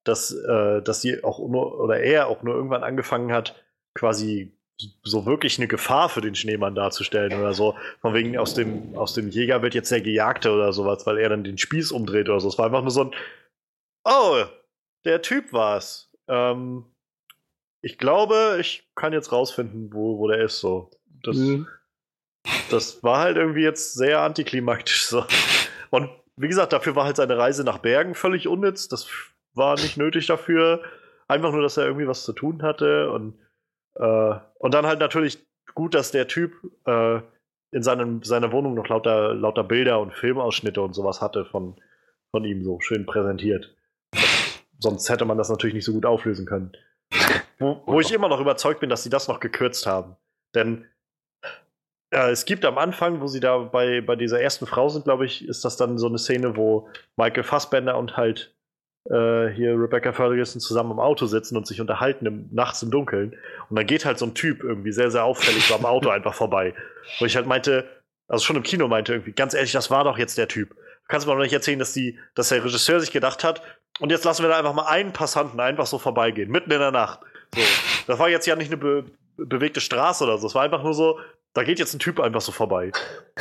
[0.05, 3.55] dass, äh, dass sie auch nur, oder er auch nur irgendwann angefangen hat,
[3.95, 4.53] quasi
[5.03, 7.77] so wirklich eine Gefahr für den Schneemann darzustellen oder so.
[8.01, 11.31] Von wegen aus dem, aus dem Jäger wird jetzt der Gejagte oder sowas, weil er
[11.31, 12.49] dann den Spieß umdreht oder so.
[12.49, 13.15] Es war einfach nur so ein,
[14.05, 14.45] oh,
[15.05, 16.11] der Typ war's.
[16.29, 16.85] Ähm,
[17.83, 20.91] ich glaube, ich kann jetzt rausfinden, wo, wo der ist, so.
[21.23, 21.67] Das, Mhm.
[22.71, 25.25] das war halt irgendwie jetzt sehr antiklimaktisch, so.
[25.91, 28.89] Und wie gesagt, dafür war halt seine Reise nach Bergen völlig unnütz.
[28.89, 29.09] Das
[29.55, 30.83] war nicht nötig dafür.
[31.29, 33.39] Einfach nur, dass er irgendwie was zu tun hatte und
[33.95, 35.45] äh, und dann halt natürlich
[35.75, 36.53] gut, dass der Typ
[36.87, 37.21] äh,
[37.73, 41.81] in seinem, seiner Wohnung noch lauter, lauter Bilder und Filmausschnitte und sowas hatte von,
[42.31, 43.76] von ihm so schön präsentiert.
[44.79, 46.73] Sonst hätte man das natürlich nicht so gut auflösen können.
[47.59, 50.17] Wo, wo ich immer noch überzeugt bin, dass sie das noch gekürzt haben.
[50.55, 50.85] Denn
[52.11, 55.25] äh, es gibt am Anfang, wo sie da bei, bei dieser ersten Frau sind, glaube
[55.25, 58.55] ich, ist das dann so eine Szene, wo Michael Fassbender und halt
[59.11, 63.37] äh, hier Rebecca Ferguson zusammen im Auto sitzen und sich unterhalten im, nachts im Dunkeln.
[63.69, 66.35] Und dann geht halt so ein Typ irgendwie sehr, sehr auffällig so am Auto einfach
[66.35, 66.75] vorbei.
[67.19, 67.89] Wo ich halt meinte,
[68.29, 70.71] also schon im Kino meinte irgendwie, ganz ehrlich, das war doch jetzt der Typ.
[70.71, 73.63] Du kannst mir doch nicht erzählen, dass, die, dass der Regisseur sich gedacht hat,
[73.99, 76.91] und jetzt lassen wir da einfach mal einen Passanten einfach so vorbeigehen, mitten in der
[76.91, 77.21] Nacht.
[77.55, 77.63] So.
[78.07, 79.05] Das war jetzt ja nicht eine be
[79.39, 80.47] bewegte Straße oder so.
[80.47, 81.21] Es war einfach nur so,
[81.53, 82.91] da geht jetzt ein Typ einfach so vorbei.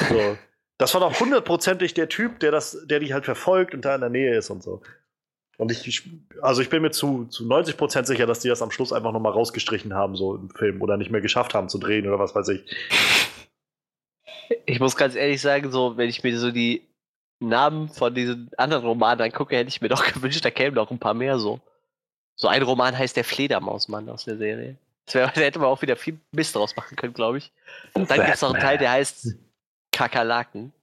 [0.09, 0.37] So.
[0.77, 4.01] Das war doch hundertprozentig der Typ, der das, der die halt verfolgt und da in
[4.01, 4.81] der Nähe ist und so.
[5.57, 6.09] Und ich, ich
[6.41, 9.31] also ich bin mir zu, zu 90% sicher, dass die das am Schluss einfach nochmal
[9.31, 12.49] rausgestrichen haben, so im Film, oder nicht mehr geschafft haben zu drehen oder was weiß
[12.49, 12.65] ich.
[14.65, 16.85] Ich muss ganz ehrlich sagen, so, wenn ich mir so die
[17.39, 20.99] Namen von diesen anderen Romanen angucke, hätte ich mir doch gewünscht, da kämen noch ein
[20.99, 21.59] paar mehr so.
[22.35, 24.75] So ein Roman heißt Der Fledermausmann aus der Serie.
[25.05, 27.51] Das wär, da hätte man auch wieder viel Mist draus machen können, glaube ich.
[27.93, 29.35] Und dann gibt es noch einen Teil, der heißt
[29.91, 30.73] Kakerlaken.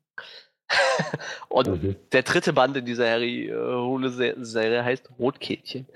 [1.49, 1.97] Und Mhm.
[2.13, 5.87] der dritte Band in dieser Harry äh, Hole-Serie heißt Rotkehlchen.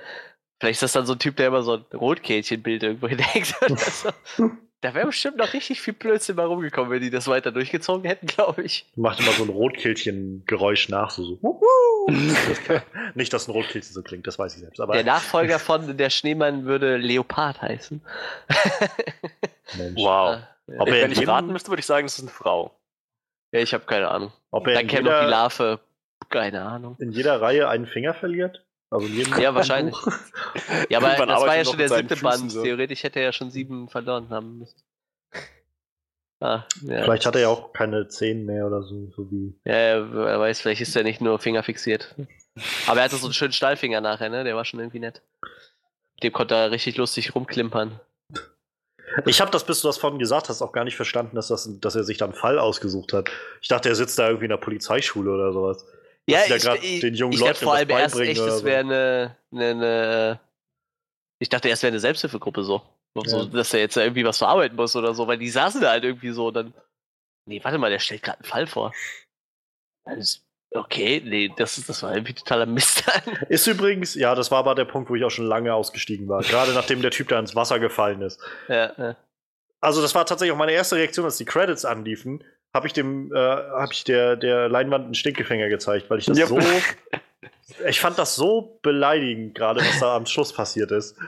[0.60, 3.54] Vielleicht ist das dann so ein Typ, der immer so ein Rotkehlchen-Bild irgendwo hinhängt.
[4.86, 8.26] Da wäre bestimmt noch richtig viel Blödsinn mal rumgekommen, wenn die das weiter durchgezogen hätten,
[8.28, 8.86] glaube ich.
[8.94, 11.38] Macht immer so ein Rotkehlchen-Geräusch nach, so, so.
[11.42, 12.12] Wuhu!
[13.16, 14.78] Nicht, dass ein Rotkehlchen so klingt, das weiß ich selbst.
[14.78, 18.00] Aber Der Nachfolger von Der Schneemann würde Leopard heißen.
[19.76, 19.96] Mensch.
[20.00, 20.38] Wow.
[20.68, 22.78] Ja, Ob er Wenn ich raten müsste, würde ich sagen, das ist eine Frau.
[23.50, 24.32] ja ich habe keine Ahnung.
[24.52, 25.80] ob er Dann käme noch die Larve.
[26.28, 26.94] Keine Ahnung.
[27.00, 28.64] in jeder Reihe einen Finger verliert?
[29.00, 29.96] Jedem Ja, wahrscheinlich.
[30.88, 32.52] Ja, aber das war ja er schon der siebte Füßen Band.
[32.52, 32.62] so.
[32.62, 34.80] Theoretisch hätte er ja schon sieben verloren haben müssen.
[36.40, 37.02] Ah, ja.
[37.02, 39.54] Vielleicht hat er ja auch keine Zehen mehr oder so, so wie.
[39.64, 42.14] Ja, wer weiß, vielleicht ist er nicht nur fingerfixiert.
[42.86, 44.44] Aber er hatte so einen schönen Stallfinger nachher, ne?
[44.44, 45.22] Der war schon irgendwie nett.
[46.22, 48.00] Dem konnte er richtig lustig rumklimpern.
[49.24, 51.68] Ich habe das, bis du das vorhin gesagt hast, auch gar nicht verstanden, dass, das,
[51.80, 53.30] dass er sich da einen Fall ausgesucht hat.
[53.62, 55.86] Ich dachte, er sitzt da irgendwie in der Polizeischule oder sowas.
[56.28, 58.64] Ja, ich, grad ich, den jungen ich Leuten dachte vor allem erst echt, es so.
[58.64, 60.40] wäre eine, eine, eine.
[61.38, 62.82] Ich dachte erst wäre eine Selbsthilfegruppe so.
[63.14, 63.38] so.
[63.40, 63.44] Ja.
[63.46, 66.30] Dass er jetzt irgendwie was verarbeiten muss oder so, weil die saßen da halt irgendwie
[66.30, 66.74] so und dann.
[67.48, 68.92] Nee, warte mal, der stellt gerade einen Fall vor.
[70.16, 70.42] Ist-
[70.74, 73.04] Okay, nee, das, ist, das war irgendwie totaler Mist.
[73.48, 76.42] Ist übrigens, ja, das war aber der Punkt, wo ich auch schon lange ausgestiegen war.
[76.42, 78.40] Gerade nachdem der Typ da ins Wasser gefallen ist.
[78.68, 79.16] ja, ja.
[79.80, 82.42] Also, das war tatsächlich auch meine erste Reaktion, als die Credits anliefen.
[82.74, 86.38] Habe ich dem, äh, habe ich der, der Leinwand einen Stinkefinger gezeigt, weil ich das
[86.38, 86.48] Yep.
[86.48, 86.58] so.
[87.88, 91.18] Ich fand das so beleidigend, gerade was da am Schluss passiert ist.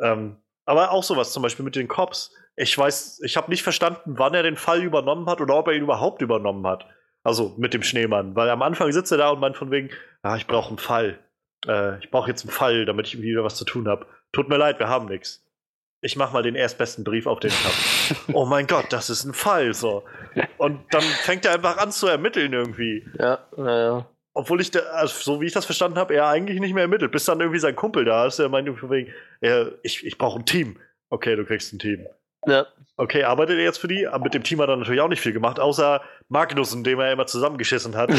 [0.00, 2.32] Ähm, aber auch sowas, zum Beispiel mit den Cops.
[2.56, 5.74] Ich weiß, ich habe nicht verstanden, wann er den Fall übernommen hat oder ob er
[5.74, 6.86] ihn überhaupt übernommen hat.
[7.24, 8.36] Also mit dem Schneemann.
[8.36, 9.90] Weil am Anfang sitzt er da und meint von wegen,
[10.22, 11.18] ah, ich brauche einen Fall.
[11.66, 14.06] Äh, ich brauche jetzt einen Fall, damit ich wieder was zu tun habe.
[14.32, 15.43] Tut mir leid, wir haben nichts.
[16.04, 18.20] Ich mach mal den erstbesten Brief auf den habe.
[18.34, 20.04] oh mein Gott, das ist ein Fall, so.
[20.58, 23.06] Und dann fängt er einfach an zu ermitteln irgendwie.
[23.18, 24.06] Ja, naja.
[24.34, 27.10] Obwohl ich, da, also so wie ich das verstanden habe, er eigentlich nicht mehr ermittelt,
[27.10, 30.44] bis dann irgendwie sein Kumpel da ist, der meint wegen, ja, ich, ich brauche ein
[30.44, 30.78] Team.
[31.08, 32.06] Okay, du kriegst ein Team.
[32.46, 32.66] Ja.
[32.96, 34.06] Okay, arbeitet er jetzt für die?
[34.06, 37.12] Aber mit dem Team hat er natürlich auch nicht viel gemacht, außer Magnussen, dem er
[37.12, 38.10] immer zusammengeschissen hat.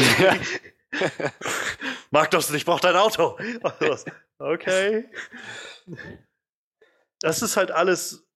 [2.10, 3.38] Magnussen, ich brauche dein Auto.
[4.38, 5.04] okay.
[7.20, 8.28] Das ist halt alles,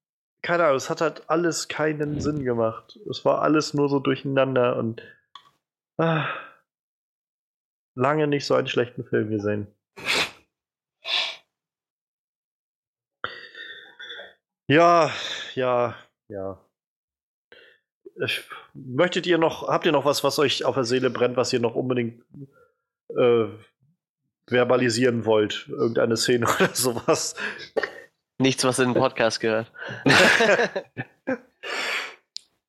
[0.42, 2.98] keine Ahnung, es hat halt alles keinen Sinn gemacht.
[3.10, 5.02] Es war alles nur so durcheinander und
[5.98, 6.26] ah,
[7.94, 9.66] lange nicht so einen schlechten Film gesehen.
[14.70, 15.10] Ja,
[15.56, 15.96] ja,
[16.28, 16.64] ja.
[18.24, 21.52] Ich, möchtet ihr noch, habt ihr noch was, was euch auf der Seele brennt, was
[21.52, 22.24] ihr noch unbedingt
[23.16, 23.46] äh,
[24.46, 25.66] verbalisieren wollt?
[25.68, 27.34] Irgendeine Szene oder sowas?
[28.40, 29.70] Nichts, was in den Podcast gehört.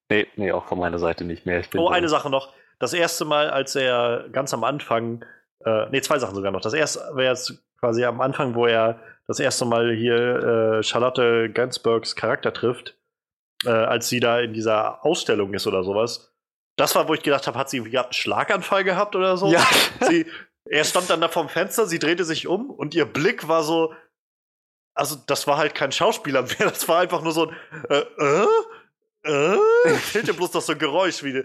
[0.10, 1.64] nee, nee, auch von meiner Seite nicht mehr.
[1.78, 2.54] oh, eine Sache noch.
[2.78, 5.24] Das erste Mal, als er ganz am Anfang,
[5.64, 6.60] äh, nee, zwei Sachen sogar noch.
[6.60, 11.50] Das erste wäre jetzt quasi am Anfang, wo er das erste Mal hier äh, Charlotte
[11.50, 12.98] Gainsbourgs Charakter trifft,
[13.64, 16.34] äh, als sie da in dieser Ausstellung ist oder sowas.
[16.76, 19.48] Das war, wo ich gedacht habe, hat sie irgendwie einen Schlaganfall gehabt oder so?
[19.48, 19.66] Ja.
[20.02, 20.26] Sie,
[20.66, 23.94] er stand dann da vorm Fenster, sie drehte sich um und ihr Blick war so.
[25.02, 27.56] Also, das war halt kein Schauspieler mehr, das war einfach nur so ein.
[27.90, 29.56] Äh, äh?
[29.56, 29.90] Äh?
[29.96, 31.44] Fehlte bloß noch so ein Geräusch wie.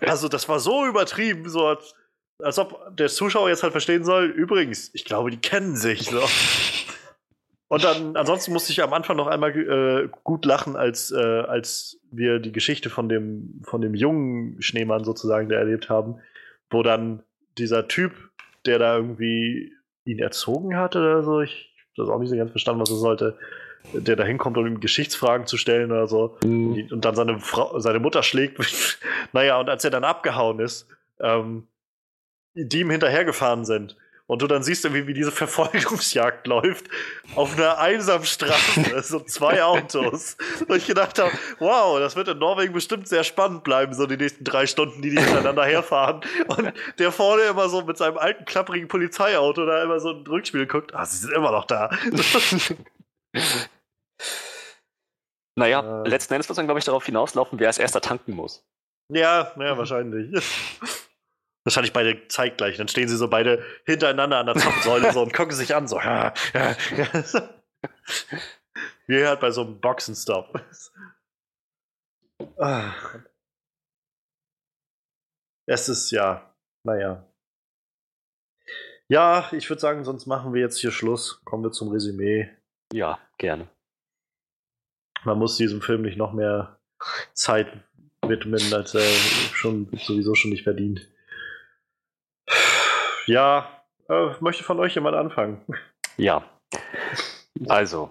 [0.00, 1.94] Also, das war so übertrieben, so als,
[2.42, 4.24] als ob der Zuschauer jetzt halt verstehen soll.
[4.24, 6.08] Übrigens, ich glaube, die kennen sich.
[6.08, 6.22] So.
[7.68, 12.00] Und dann, ansonsten musste ich am Anfang noch einmal äh, gut lachen, als, äh, als
[12.10, 16.22] wir die Geschichte von dem, von dem jungen Schneemann sozusagen da erlebt haben,
[16.70, 17.22] wo dann
[17.58, 18.12] dieser Typ,
[18.64, 19.74] der da irgendwie
[20.06, 23.38] ihn erzogen hat oder so, ich das auch nicht so ganz verstanden, was er sollte,
[23.92, 26.88] der da hinkommt, um ihm Geschichtsfragen zu stellen oder so, mhm.
[26.90, 28.58] und dann seine, Frau, seine Mutter schlägt.
[29.32, 30.88] naja, und als er dann abgehauen ist,
[31.20, 31.68] ähm,
[32.54, 36.86] die ihm hinterhergefahren sind und du dann siehst, wie, wie diese Verfolgungsjagd läuft
[37.34, 40.36] auf einer einsamen Straße, so zwei Autos.
[40.66, 44.16] Und ich gedacht habe, wow, das wird in Norwegen bestimmt sehr spannend bleiben, so die
[44.16, 46.22] nächsten drei Stunden, die die hintereinander herfahren.
[46.48, 50.66] Und der vorne immer so mit seinem alten, klapprigen Polizeiauto da immer so ein Rückspiel
[50.66, 51.90] guckt, ah, sie sind immer noch da.
[55.56, 56.08] naja, äh.
[56.08, 58.64] letzten Endes wird es dann, glaube ich, darauf hinauslaufen, wer als erster tanken muss.
[59.12, 60.42] Ja, ja, wahrscheinlich.
[61.64, 62.76] Wahrscheinlich beide zeitgleich.
[62.76, 65.98] Dann stehen sie so beide hintereinander an der Zapfsäule so und gucken sich an, so.
[65.98, 67.24] Ja, ja, ja.
[69.06, 70.62] Wie halt bei so einem Boxenstopp.
[75.66, 76.54] Es ist ja,
[76.84, 77.26] naja.
[79.08, 81.42] Ja, ich würde sagen, sonst machen wir jetzt hier Schluss.
[81.44, 82.50] Kommen wir zum Resümee.
[82.92, 83.68] Ja, gerne.
[85.24, 86.78] Man muss diesem Film nicht noch mehr
[87.32, 87.68] Zeit
[88.22, 89.02] widmen, als er
[89.54, 91.08] schon sowieso schon nicht verdient.
[93.26, 93.68] Ja,
[94.08, 95.60] äh, möchte von euch jemand anfangen?
[96.16, 96.44] Ja.
[97.68, 98.10] Also,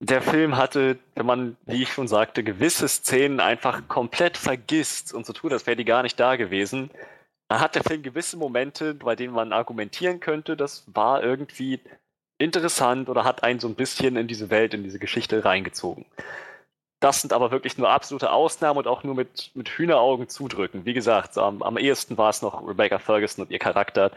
[0.00, 5.26] der Film hatte, wenn man, wie ich schon sagte, gewisse Szenen einfach komplett vergisst und
[5.26, 6.90] so tut, als wäre die gar nicht da gewesen.
[7.48, 11.80] Dann hat der Film gewisse Momente, bei denen man argumentieren könnte, das war irgendwie
[12.38, 16.06] interessant oder hat einen so ein bisschen in diese Welt, in diese Geschichte reingezogen.
[17.00, 20.84] Das sind aber wirklich nur absolute Ausnahmen und auch nur mit, mit Hühneraugen zudrücken.
[20.84, 24.12] Wie gesagt, am, am ehesten war es noch Rebecca Ferguson und ihr Charakter,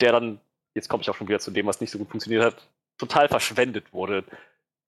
[0.00, 0.40] der dann,
[0.74, 3.28] jetzt komme ich auch schon wieder zu dem, was nicht so gut funktioniert hat, total
[3.28, 4.22] verschwendet wurde.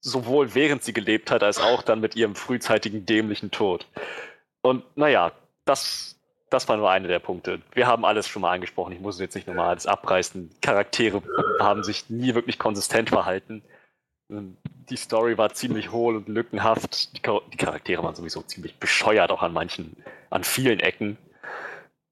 [0.00, 3.86] Sowohl während sie gelebt hat, als auch dann mit ihrem frühzeitigen dämlichen Tod.
[4.62, 5.32] Und naja,
[5.64, 6.16] das,
[6.50, 7.60] das war nur einer der Punkte.
[7.72, 8.92] Wir haben alles schon mal angesprochen.
[8.92, 10.50] Ich muss es jetzt nicht nochmal alles abreißen.
[10.62, 11.20] Charaktere
[11.58, 13.62] haben sich nie wirklich konsistent verhalten.
[14.30, 17.16] Die Story war ziemlich hohl und lückenhaft.
[17.16, 19.96] Die, die Charaktere waren sowieso ziemlich bescheuert, auch an manchen,
[20.30, 21.18] an vielen Ecken.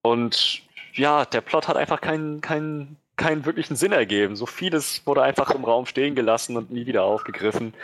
[0.02, 0.62] Und
[0.94, 4.36] ja, der Plot hat einfach keinen, keinen, keinen wirklichen Sinn ergeben.
[4.36, 7.74] So vieles wurde einfach im Raum stehen gelassen und nie wieder aufgegriffen.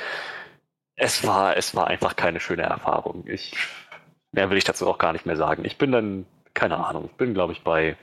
[0.97, 3.25] Es war, es war einfach keine schöne Erfahrung.
[3.27, 3.57] Ich,
[4.33, 5.65] mehr will ich dazu auch gar nicht mehr sagen.
[5.65, 7.97] Ich bin dann, keine Ahnung, ich bin, glaube ich, bei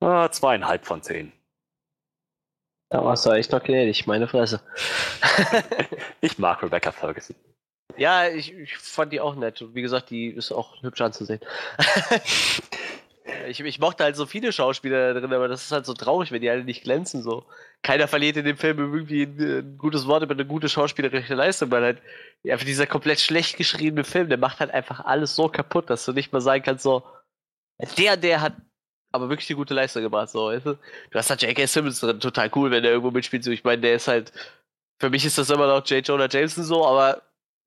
[0.00, 1.32] äh, zweieinhalb von zehn.
[2.94, 4.60] Da warst du echt noch gnädig, meine Fresse.
[6.20, 7.34] ich mag Rebecca Ferguson.
[7.96, 9.64] Ja, ich, ich, fand die auch nett.
[9.74, 11.40] Wie gesagt, die ist auch hübsch anzusehen.
[13.48, 16.40] ich, ich, mochte halt so viele Schauspieler drin, aber das ist halt so traurig, wenn
[16.40, 17.24] die alle nicht glänzen.
[17.24, 17.46] So.
[17.82, 21.72] Keiner verliert in dem Film irgendwie ein, ein gutes Wort über eine gute schauspielerische Leistung,
[21.72, 22.02] weil halt
[22.48, 26.12] einfach dieser komplett schlecht geschriebene Film, der macht halt einfach alles so kaputt, dass du
[26.12, 27.02] nicht mal sagen kannst, so,
[27.98, 28.54] der, der hat
[29.14, 30.28] aber wirklich eine gute Leistung gemacht.
[30.30, 30.72] So, weißt du?
[31.10, 31.66] du hast da J.K.
[31.66, 33.44] Simmons drin, total cool, wenn der irgendwo mitspielt.
[33.44, 34.32] So, ich meine, der ist halt
[34.98, 36.06] für mich ist das immer noch J.
[36.06, 37.22] Jonah Jameson so, aber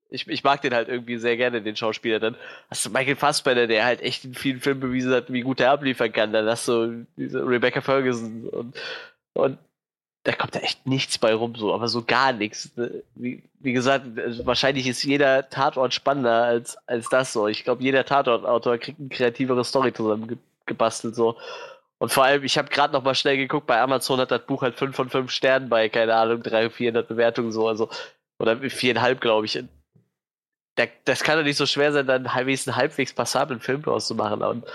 [0.09, 2.19] ich, ich mag den halt irgendwie sehr gerne, den Schauspieler.
[2.19, 2.35] Dann
[2.69, 5.71] hast du Michael Fassbender, der halt echt in vielen Filmen bewiesen hat, wie gut er
[5.71, 6.31] abliefern kann.
[6.31, 8.75] Dann hast du diese Rebecca Ferguson und,
[9.33, 9.57] und
[10.23, 12.71] da kommt da echt nichts bei rum, so, aber so gar nichts.
[13.15, 17.47] Wie, wie gesagt, also wahrscheinlich ist jeder Tatort spannender als, als das so.
[17.47, 19.91] Ich glaube, jeder Tatortautor kriegt eine kreativere Story
[20.67, 21.37] zusammengebastelt, so.
[21.99, 24.61] Und vor allem, ich habe gerade noch mal schnell geguckt, bei Amazon hat das Buch
[24.61, 27.89] halt 5 von 5 Sternen bei, keine Ahnung, 300, 400 Bewertungen so, also,
[28.39, 29.63] oder 4,5, glaube ich.
[30.75, 34.05] Da, das kann doch nicht so schwer sein, dann halbwegs einen halbwegs passablen Film draus
[34.05, 34.43] zu machen.
[34.43, 34.65] Und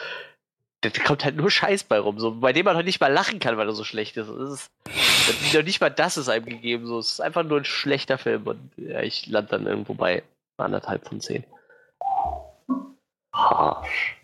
[0.80, 3.38] da kommt halt nur Scheiß bei rum, so, bei dem man halt nicht mal lachen
[3.38, 4.28] kann, weil er so schlecht ist.
[4.28, 4.68] Das
[5.28, 6.98] ist noch nicht mal das ist einem gegeben, so.
[6.98, 10.24] Es ist einfach nur ein schlechter Film und ja, ich lande dann irgendwo bei
[10.56, 11.44] anderthalb von zehn.
[13.32, 14.21] Harsch.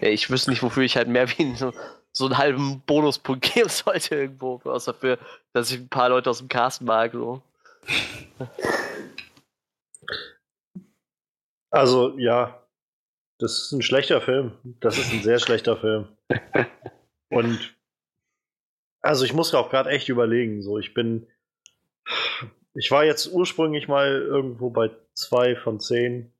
[0.00, 1.72] Ja, ich wüsste nicht, wofür ich halt mehr wie so,
[2.12, 5.18] so einen halben Bonuspunkt geben sollte irgendwo, außer dafür,
[5.52, 7.12] dass ich ein paar Leute aus dem Cast mag.
[7.12, 7.42] So.
[11.70, 12.62] Also, ja,
[13.38, 14.52] das ist ein schlechter Film.
[14.80, 16.08] Das ist ein sehr schlechter Film.
[17.30, 17.74] Und
[19.04, 20.62] also ich muss auch gerade echt überlegen.
[20.62, 21.26] So, ich bin.
[22.74, 26.32] Ich war jetzt ursprünglich mal irgendwo bei zwei von zehn.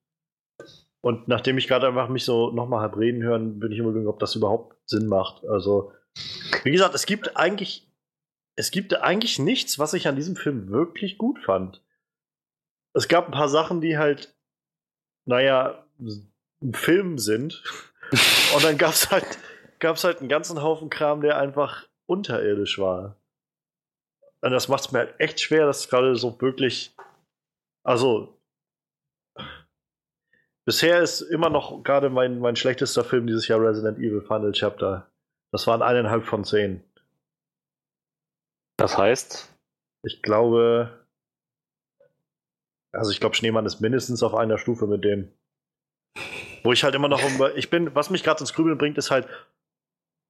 [1.04, 4.18] Und nachdem ich gerade einfach mich so nochmal habe reden hören, bin ich überlegen, ob
[4.20, 5.44] das überhaupt Sinn macht.
[5.44, 5.92] Also,
[6.62, 7.92] wie gesagt, es gibt eigentlich,
[8.56, 11.84] es gibt eigentlich nichts, was ich an diesem Film wirklich gut fand.
[12.94, 14.34] Es gab ein paar Sachen, die halt,
[15.26, 15.86] naja,
[16.62, 17.62] ein Film sind.
[18.54, 19.26] Und dann gab es halt,
[19.80, 23.20] gab's halt einen ganzen Haufen Kram, der einfach unterirdisch war.
[24.40, 26.96] Und das macht es mir halt echt schwer, das gerade so wirklich.
[27.82, 28.33] Also,
[30.66, 35.10] Bisher ist immer noch gerade mein, mein schlechtester Film dieses Jahr Resident Evil Final Chapter.
[35.52, 36.82] Das waren eineinhalb von zehn.
[38.76, 39.52] Das heißt?
[40.02, 41.06] Ich glaube.
[42.92, 45.32] Also ich glaube, Schneemann ist mindestens auf einer Stufe mit dem.
[46.62, 49.10] Wo ich halt immer noch um, ich bin, was mich gerade ins Grübeln bringt, ist
[49.10, 49.28] halt,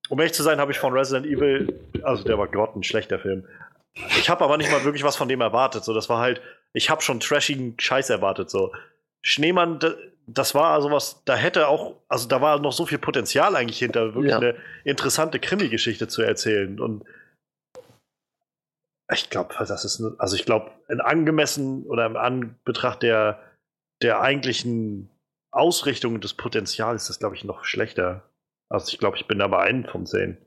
[0.09, 3.47] um ehrlich zu sein, habe ich von Resident Evil, also der war grottenschlechter Film.
[4.19, 5.85] Ich habe aber nicht mal wirklich was von dem erwartet.
[5.85, 6.43] So, das war halt,
[6.73, 8.51] ich habe schon trashigen Scheiß erwartet.
[8.51, 8.73] So,
[9.23, 9.79] Schneemann,
[10.27, 14.15] das war sowas, da hätte auch, also da war noch so viel Potenzial eigentlich hinter,
[14.15, 14.39] wirklich ja.
[14.39, 16.81] eine interessante Krimi-Geschichte zu erzählen.
[16.81, 17.05] Und
[19.13, 23.41] ich glaube, das ist, also ich glaube, in angemessen oder im Anbetracht der,
[24.03, 25.11] der eigentlichen
[25.51, 28.23] Ausrichtung des Potenzials ist das, glaube ich, noch schlechter.
[28.71, 30.39] Also ich glaube, ich bin da bei einem von zehn.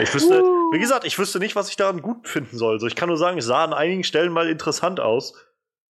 [0.00, 0.42] Ich wüsste,
[0.72, 2.80] wie gesagt, ich wüsste nicht, was ich daran gut finden soll.
[2.80, 5.34] So, ich kann nur sagen, es sah an einigen Stellen mal interessant aus.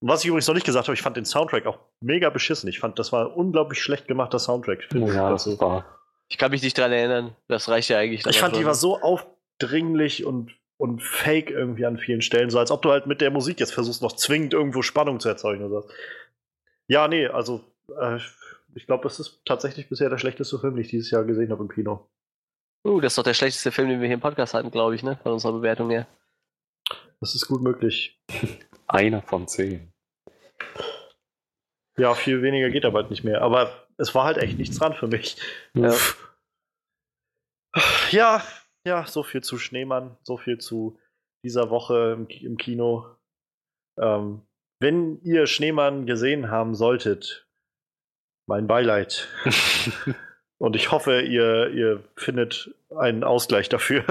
[0.04, 2.68] Und was ich übrigens noch nicht gesagt habe, ich fand den Soundtrack auch mega beschissen.
[2.68, 4.86] Ich fand, das war ein unglaublich schlecht gemachter Soundtrack.
[4.92, 5.86] Ja, das super.
[6.28, 7.34] Ich kann mich nicht dran erinnern.
[7.48, 8.26] Das reicht ja eigentlich.
[8.26, 12.50] Ich fand, die war so aufdringlich und, und fake irgendwie an vielen Stellen.
[12.50, 15.30] So als ob du halt mit der Musik jetzt versuchst, noch zwingend irgendwo Spannung zu
[15.30, 15.88] erzeugen oder so.
[16.86, 17.64] Ja, nee, also
[17.98, 18.18] äh,
[18.74, 21.62] ich glaube, es ist tatsächlich bisher der schlechteste Film, den ich dieses Jahr gesehen habe
[21.62, 22.06] im Kino.
[22.86, 25.02] Uh, das ist doch der schlechteste Film, den wir hier im Podcast hatten, glaube ich,
[25.02, 25.18] ne?
[25.22, 26.06] Von unserer Bewertung her.
[27.20, 28.20] Das ist gut möglich.
[28.86, 29.93] Einer von zehn.
[31.96, 33.42] Ja, viel weniger geht aber halt nicht mehr.
[33.42, 35.36] Aber es war halt echt nichts dran für mich.
[35.74, 35.94] Ja.
[38.10, 38.44] Ja,
[38.86, 40.98] ja, so viel zu Schneemann, so viel zu
[41.44, 43.16] dieser Woche im, im Kino.
[44.00, 44.42] Ähm,
[44.80, 47.48] wenn ihr Schneemann gesehen haben solltet,
[48.46, 49.28] mein Beileid.
[50.58, 54.04] Und ich hoffe, ihr, ihr findet einen Ausgleich dafür.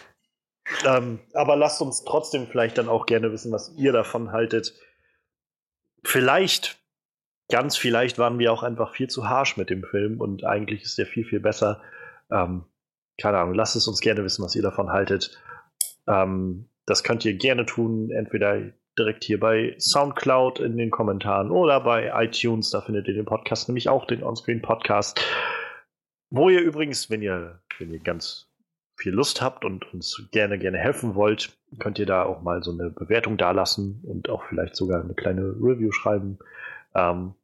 [0.86, 4.74] ähm, aber lasst uns trotzdem vielleicht dann auch gerne wissen, was ihr davon haltet.
[6.08, 6.78] Vielleicht,
[7.50, 10.96] ganz vielleicht waren wir auch einfach viel zu harsh mit dem Film und eigentlich ist
[10.96, 11.82] der viel, viel besser.
[12.30, 12.64] Ähm,
[13.20, 15.38] keine Ahnung, lasst es uns gerne wissen, was ihr davon haltet.
[16.06, 21.78] Ähm, das könnt ihr gerne tun, entweder direkt hier bei Soundcloud in den Kommentaren oder
[21.82, 22.70] bei iTunes.
[22.70, 25.20] Da findet ihr den Podcast nämlich auch, den Onscreen Podcast.
[26.30, 28.47] Wo ihr übrigens, wenn ihr, wenn ihr ganz
[28.98, 32.72] viel Lust habt und uns gerne, gerne helfen wollt, könnt ihr da auch mal so
[32.72, 36.38] eine Bewertung dalassen und auch vielleicht sogar eine kleine Review schreiben.
[36.94, 37.34] Ähm,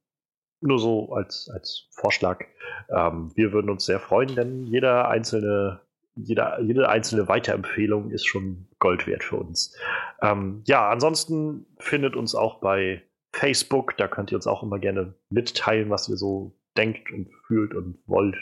[0.60, 2.44] nur so als, als Vorschlag.
[2.88, 5.80] Ähm, wir würden uns sehr freuen, denn jeder einzelne
[6.16, 9.76] jeder, jede einzelne Weiterempfehlung ist schon Gold wert für uns.
[10.22, 13.02] Ähm, ja, ansonsten findet uns auch bei
[13.32, 13.96] Facebook.
[13.96, 17.98] Da könnt ihr uns auch immer gerne mitteilen, was ihr so denkt und fühlt und
[18.06, 18.36] wollt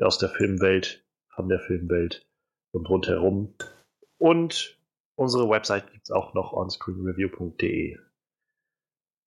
[0.00, 1.04] aus der Filmwelt,
[1.34, 2.26] von der Filmwelt
[2.72, 3.54] und rundherum.
[4.18, 4.78] Und
[5.16, 7.98] unsere Website gibt es auch noch onscreenreview.de.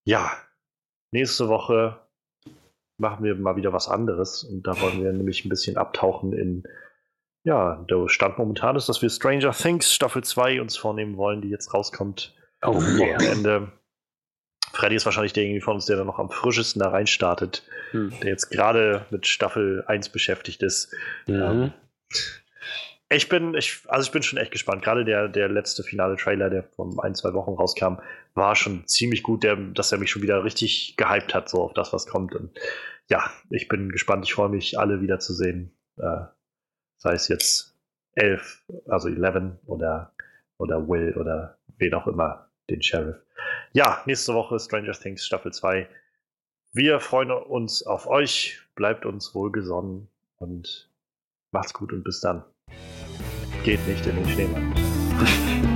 [0.05, 0.31] Ja,
[1.11, 1.99] nächste Woche
[2.97, 6.63] machen wir mal wieder was anderes und da wollen wir nämlich ein bisschen abtauchen in
[7.43, 11.49] ja, der Stand momentan ist, dass wir Stranger Things Staffel 2 uns vornehmen wollen, die
[11.49, 12.33] jetzt rauskommt.
[12.63, 12.97] Oh, am.
[12.97, 13.71] Wochenende.
[14.73, 18.11] Freddy ist wahrscheinlich derjenige von uns, der da noch am frischesten da reinstartet, Hm.
[18.21, 20.93] der jetzt gerade mit Staffel 1 beschäftigt ist.
[21.27, 21.71] Mhm.
[23.09, 24.83] Ich bin, ich, also ich bin schon echt gespannt.
[24.83, 27.97] Gerade der, der letzte finale Trailer, der vor ein, zwei Wochen rauskam,
[28.33, 31.73] war schon ziemlich gut, der, dass er mich schon wieder richtig gehypt hat, so auf
[31.73, 32.33] das, was kommt.
[32.33, 32.57] Und
[33.07, 34.25] ja, ich bin gespannt.
[34.25, 35.71] Ich freue mich, alle wiederzusehen.
[35.97, 36.25] Äh,
[36.97, 37.77] sei es jetzt
[38.15, 40.13] elf, also 11 oder,
[40.57, 43.17] oder Will oder wen auch immer, den Sheriff.
[43.73, 45.87] Ja, nächste Woche Stranger Things Staffel 2.
[46.73, 48.61] Wir freuen uns auf euch.
[48.73, 50.89] Bleibt uns wohlgesonnen und
[51.51, 52.43] macht's gut und bis dann.
[53.65, 54.73] Geht nicht in den Schneemann.